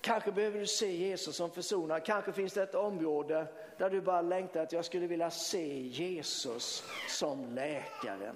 kanske 0.02 0.32
behöver 0.32 0.60
du 0.60 0.66
se 0.66 0.92
Jesus 0.92 1.36
som 1.36 1.52
försonare. 1.52 2.00
Kanske 2.00 2.32
finns 2.32 2.54
det 2.54 2.64
ett 2.64 2.76
område 2.76 3.48
där 3.78 3.90
du 3.90 4.02
bara 4.02 4.22
längtar 4.22 4.64
att 4.64 4.72
jag 4.72 4.86
skulle 4.86 5.08
vilja 5.08 5.30
se 5.30 5.80
Jesus 5.80 6.84
som 7.10 7.56
läkaren. 7.56 8.36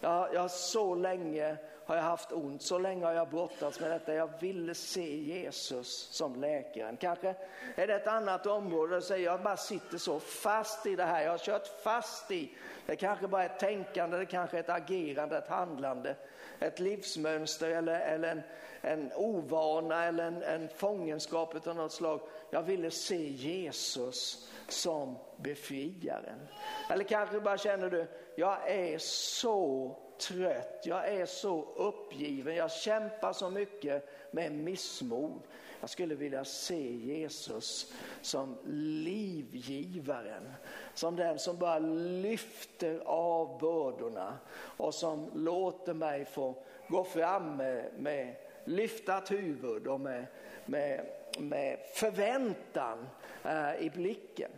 Jag, 0.00 0.34
jag 0.34 0.50
så 0.50 0.94
länge 0.94 1.56
har 1.86 1.96
jag 1.96 2.02
haft 2.02 2.32
ont, 2.32 2.62
så 2.62 2.78
länge 2.78 3.04
har 3.06 3.12
jag 3.12 3.28
brottats 3.28 3.80
med 3.80 3.90
detta. 3.90 4.14
Jag 4.14 4.30
ville 4.40 4.74
se 4.74 5.16
Jesus 5.16 6.08
som 6.10 6.40
läkaren. 6.40 6.96
Kanske 6.96 7.34
är 7.74 7.86
det 7.86 7.94
ett 7.94 8.06
annat 8.06 8.46
område 8.46 8.94
där 8.94 9.00
säger 9.00 9.24
jag 9.24 9.42
bara 9.42 9.56
sitter 9.56 9.98
så 9.98 10.20
fast 10.20 10.86
i 10.86 10.96
det 10.96 11.04
här. 11.04 11.22
Jag 11.22 11.30
har 11.30 11.38
kört 11.38 11.66
fast 11.82 12.30
i, 12.30 12.50
det 12.86 12.96
kanske 12.96 13.28
bara 13.28 13.42
är 13.42 13.46
ett 13.46 13.58
tänkande, 13.58 14.16
det 14.16 14.26
kanske 14.26 14.56
är 14.56 14.60
ett 14.60 14.68
agerande, 14.68 15.38
ett 15.38 15.48
handlande, 15.48 16.16
ett 16.58 16.80
livsmönster 16.80 17.70
eller, 17.70 18.00
eller 18.00 18.28
en, 18.28 18.42
en 18.82 19.12
ovana 19.12 20.04
eller 20.04 20.24
en, 20.24 20.42
en 20.42 20.68
fångenskap 20.68 21.66
av 21.66 21.76
något 21.76 21.92
slag. 21.92 22.20
Jag 22.50 22.62
ville 22.62 22.90
se 22.90 23.28
Jesus 23.28 24.50
som 24.68 25.18
befriaren. 25.36 26.48
Eller 26.90 27.04
kanske 27.04 27.40
bara 27.40 27.58
känner 27.58 27.90
du, 27.90 28.06
jag 28.36 28.70
är 28.70 28.98
så 28.98 29.96
trött, 30.18 30.82
jag 30.84 31.08
är 31.08 31.26
så 31.26 31.68
uppgiven, 31.76 32.56
jag 32.56 32.72
kämpar 32.72 33.32
så 33.32 33.50
mycket 33.50 34.08
med 34.30 34.52
missmod. 34.52 35.40
Jag 35.80 35.90
skulle 35.90 36.14
vilja 36.14 36.44
se 36.44 36.92
Jesus 36.92 37.92
som 38.22 38.56
livgivaren, 39.04 40.52
som 40.94 41.16
den 41.16 41.38
som 41.38 41.58
bara 41.58 41.78
lyfter 41.78 43.00
av 43.04 43.58
bördorna 43.58 44.38
och 44.76 44.94
som 44.94 45.30
låter 45.34 45.94
mig 45.94 46.24
få 46.24 46.54
gå 46.88 47.04
fram 47.04 47.56
med, 47.56 47.90
med 47.98 48.36
lyftat 48.64 49.30
huvud 49.30 49.86
och 49.86 50.00
med, 50.00 50.26
med, 50.64 51.06
med 51.38 51.78
förväntan 51.94 53.08
eh, 53.44 53.76
i 53.80 53.90
blicken. 53.90 54.50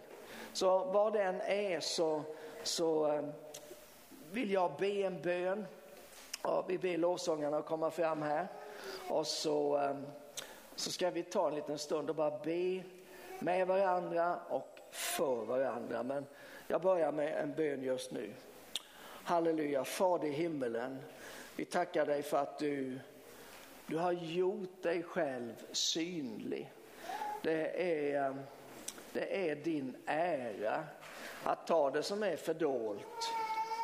Så 0.53 0.85
vad 0.85 1.13
den 1.13 1.41
är 1.41 1.81
så, 1.81 2.23
så 2.63 3.13
eh, 3.13 3.25
vill 4.33 4.51
jag 4.51 4.73
be 4.79 5.03
en 5.03 5.23
bön. 5.23 5.67
Och 6.43 6.71
vi 6.71 6.79
ber 6.79 6.99
lovsångarna 6.99 7.57
att 7.57 7.67
komma 7.67 7.91
fram 7.91 8.23
här. 8.23 8.49
Och 9.09 9.27
så, 9.27 9.77
ehm, 9.77 10.07
så 10.75 10.91
ska 10.91 11.11
vi 11.11 11.23
ta 11.23 11.49
en 11.49 11.55
liten 11.55 11.79
stund 11.79 12.11
och 12.11 12.17
bara 12.17 12.39
be 12.45 12.83
med 13.39 13.67
varandra 13.67 14.39
och 14.49 14.79
för 14.91 15.45
varandra. 15.45 16.03
Men 16.03 16.27
jag 16.67 16.83
börjar 16.83 17.13
med 17.13 17.43
en 17.43 17.55
bön 17.55 17.83
just 17.83 18.11
nu. 18.11 18.33
Halleluja, 19.25 19.85
Fader 19.85 20.29
i 20.29 20.33
himmelen. 20.33 20.99
Vi 21.57 21.65
tackar 21.65 22.07
dig 22.07 22.23
för 22.23 22.37
att 22.39 22.59
du, 22.59 22.99
du 23.87 23.97
har 23.97 24.13
gjort 24.13 24.83
dig 24.83 25.03
själv 25.03 25.55
synlig. 25.73 26.73
Det 27.43 27.83
är, 27.83 28.27
ehm, 28.27 28.41
det 29.13 29.51
är 29.51 29.57
din 29.57 29.97
ära 30.07 30.85
att 31.45 31.67
ta 31.67 31.91
det 31.91 32.03
som 32.03 32.23
är 32.23 32.37
fördolt 32.37 33.33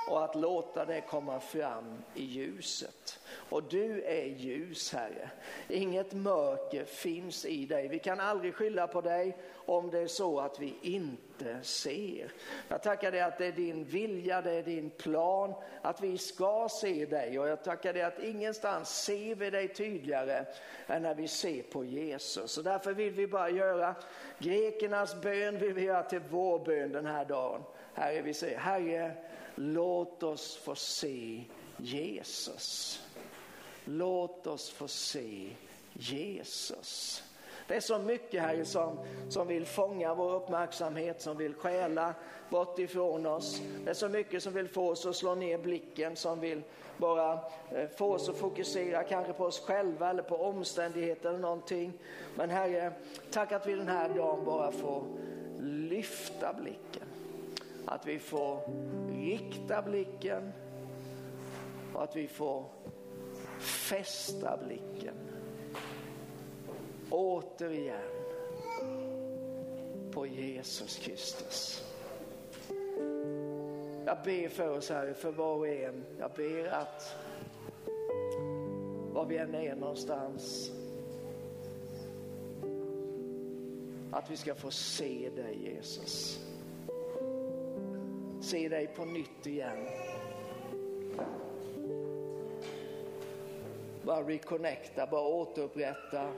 och 0.06 0.24
att 0.24 0.34
låta 0.34 0.84
det 0.84 1.00
komma 1.00 1.40
fram 1.40 2.02
i 2.14 2.24
ljuset. 2.24 3.20
Och 3.50 3.62
du 3.62 4.02
är 4.02 4.24
ljus, 4.24 4.92
Herre. 4.92 5.30
Inget 5.68 6.12
mörker 6.12 6.84
finns 6.84 7.44
i 7.44 7.66
dig. 7.66 7.88
Vi 7.88 7.98
kan 7.98 8.20
aldrig 8.20 8.54
skylla 8.54 8.86
på 8.86 9.00
dig 9.00 9.36
om 9.66 9.90
det 9.90 9.98
är 9.98 10.06
så 10.06 10.40
att 10.40 10.60
vi 10.60 10.74
inte 10.82 11.62
ser. 11.62 12.32
Jag 12.68 12.82
tackar 12.82 13.12
dig 13.12 13.20
att 13.20 13.38
det 13.38 13.46
är 13.46 13.52
din 13.52 13.84
vilja, 13.84 14.42
det 14.42 14.52
är 14.52 14.62
din 14.62 14.90
plan 14.90 15.54
att 15.82 16.00
vi 16.00 16.18
ska 16.18 16.68
se 16.70 17.06
dig 17.06 17.38
och 17.38 17.48
jag 17.48 17.64
tackar 17.64 17.92
dig 17.92 18.02
att 18.02 18.18
ingenstans 18.18 19.04
ser 19.04 19.34
vi 19.34 19.50
dig 19.50 19.68
tydligare 19.68 20.44
än 20.86 21.02
när 21.02 21.14
vi 21.14 21.28
ser 21.28 21.62
på 21.62 21.84
Jesus. 21.84 22.58
Och 22.58 22.64
därför 22.64 22.92
vill 22.92 23.12
vi 23.12 23.26
bara 23.26 23.50
göra 23.50 23.94
grekernas 24.38 25.20
bön 25.22 25.58
vill 25.58 25.72
vi 25.72 25.82
göra 25.82 26.02
till 26.02 26.22
vår 26.30 26.58
bön 26.58 26.92
den 26.92 27.06
här 27.06 27.24
dagen. 27.24 27.62
Herre, 27.94 28.22
vi 28.22 28.34
säger 28.34 28.58
Herre, 28.58 29.12
låt 29.54 30.22
oss 30.22 30.56
få 30.56 30.74
se 30.74 31.44
Jesus. 31.76 33.00
Låt 33.84 34.46
oss 34.46 34.70
få 34.70 34.88
se 34.88 35.50
Jesus. 35.92 37.22
Det 37.66 37.76
är 37.76 37.80
så 37.80 37.98
mycket 37.98 38.42
här 38.42 38.64
som, 38.64 38.98
som 39.28 39.46
vill 39.46 39.66
fånga 39.66 40.14
vår 40.14 40.34
uppmärksamhet, 40.34 41.22
som 41.22 41.36
vill 41.36 41.54
stjäla 41.54 42.14
bort 42.48 42.78
ifrån 42.78 43.26
oss. 43.26 43.62
Det 43.84 43.90
är 43.90 43.94
så 43.94 44.08
mycket 44.08 44.42
som 44.42 44.52
vill 44.52 44.68
få 44.68 44.90
oss 44.90 45.06
att 45.06 45.16
slå 45.16 45.34
ner 45.34 45.58
blicken, 45.58 46.16
som 46.16 46.40
vill 46.40 46.62
bara 46.96 47.32
eh, 47.72 47.88
få 47.96 48.12
oss 48.12 48.28
att 48.28 48.36
fokusera 48.36 49.02
kanske 49.02 49.32
på 49.32 49.44
oss 49.44 49.60
själva 49.60 50.10
eller 50.10 50.22
på 50.22 50.36
omständigheter 50.36 51.28
eller 51.28 51.38
någonting. 51.38 51.92
Men 52.34 52.50
Herre, 52.50 52.92
tack 53.30 53.52
att 53.52 53.66
vi 53.66 53.74
den 53.74 53.88
här 53.88 54.08
dagen 54.08 54.44
bara 54.44 54.72
får 54.72 55.04
lyfta 55.60 56.52
blicken. 56.52 57.03
Att 57.86 58.06
vi 58.06 58.18
får 58.18 58.60
rikta 59.08 59.82
blicken 59.82 60.52
och 61.94 62.02
att 62.02 62.16
vi 62.16 62.28
får 62.28 62.64
fästa 63.58 64.56
blicken 64.56 65.14
återigen 67.10 68.00
på 70.10 70.26
Jesus 70.26 70.98
Kristus. 70.98 71.84
Jag 74.06 74.18
ber 74.24 74.48
för 74.48 74.78
oss 74.78 74.90
Herre, 74.90 75.14
för 75.14 75.32
var 75.32 75.54
och 75.54 75.68
en. 75.68 76.04
Jag 76.18 76.30
ber 76.36 76.68
att 76.68 77.16
var 79.12 79.26
vi 79.26 79.36
än 79.36 79.54
är 79.54 79.74
någonstans, 79.76 80.72
att 84.12 84.30
vi 84.30 84.36
ska 84.36 84.54
få 84.54 84.70
se 84.70 85.30
dig 85.36 85.74
Jesus. 85.74 86.40
Se 88.44 88.68
dig 88.68 88.86
på 88.86 89.04
nytt 89.04 89.46
igen. 89.46 89.86
bara 94.04 94.22
reconnecta, 94.22 95.06
bara 95.06 95.28
återupprätta 95.28 96.32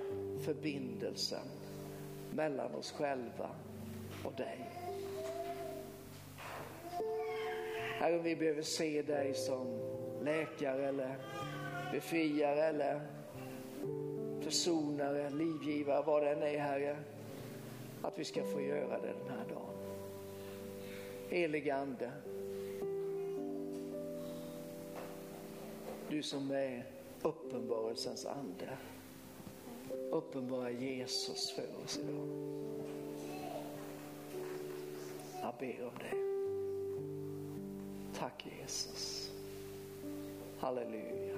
förbindelsen 0.44 1.48
mellan 2.30 2.74
oss 2.74 2.92
själva 2.92 3.50
och 4.24 4.32
dig. 4.36 4.70
Herre, 7.98 8.18
vi 8.18 8.36
behöver 8.36 8.62
se 8.62 9.02
dig 9.02 9.34
som 9.34 9.66
läkare 10.22 10.88
eller 10.88 11.16
befriare 11.92 12.64
eller 12.64 13.00
försonare, 14.40 15.30
livgivare, 15.30 16.02
vad 16.06 16.22
det 16.22 16.30
än 16.30 16.42
är, 16.42 16.58
Herre. 16.58 16.96
Att 18.02 18.18
vi 18.18 18.24
ska 18.24 18.44
få 18.44 18.60
göra 18.60 19.00
det 19.00 19.14
den 19.26 19.38
här 19.38 19.44
dagen. 19.48 19.85
Helige 21.28 21.74
Ande, 21.74 22.12
du 26.08 26.22
som 26.22 26.50
är 26.50 26.84
uppenbarelsens 27.22 28.26
ande. 28.26 28.78
Uppenbara 30.10 30.70
Jesus 30.70 31.50
för 31.50 31.84
oss 31.84 31.98
idag. 31.98 32.28
Jag 35.42 35.54
ber 35.58 35.84
om 35.84 35.98
det. 35.98 36.16
Tack 38.18 38.46
Jesus. 38.60 39.32
Halleluja. 40.58 41.36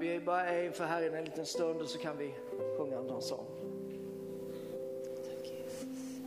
Vi 0.00 0.20
bara 0.20 0.46
är 0.46 0.64
inför 0.64 0.84
Herren 0.84 1.14
en 1.14 1.24
liten 1.24 1.46
stund 1.46 1.80
och 1.80 1.88
så 1.88 1.98
kan 1.98 2.18
vi 2.18 2.34
sjunga 2.76 3.00
någon 3.00 3.22
sång. 3.22 3.57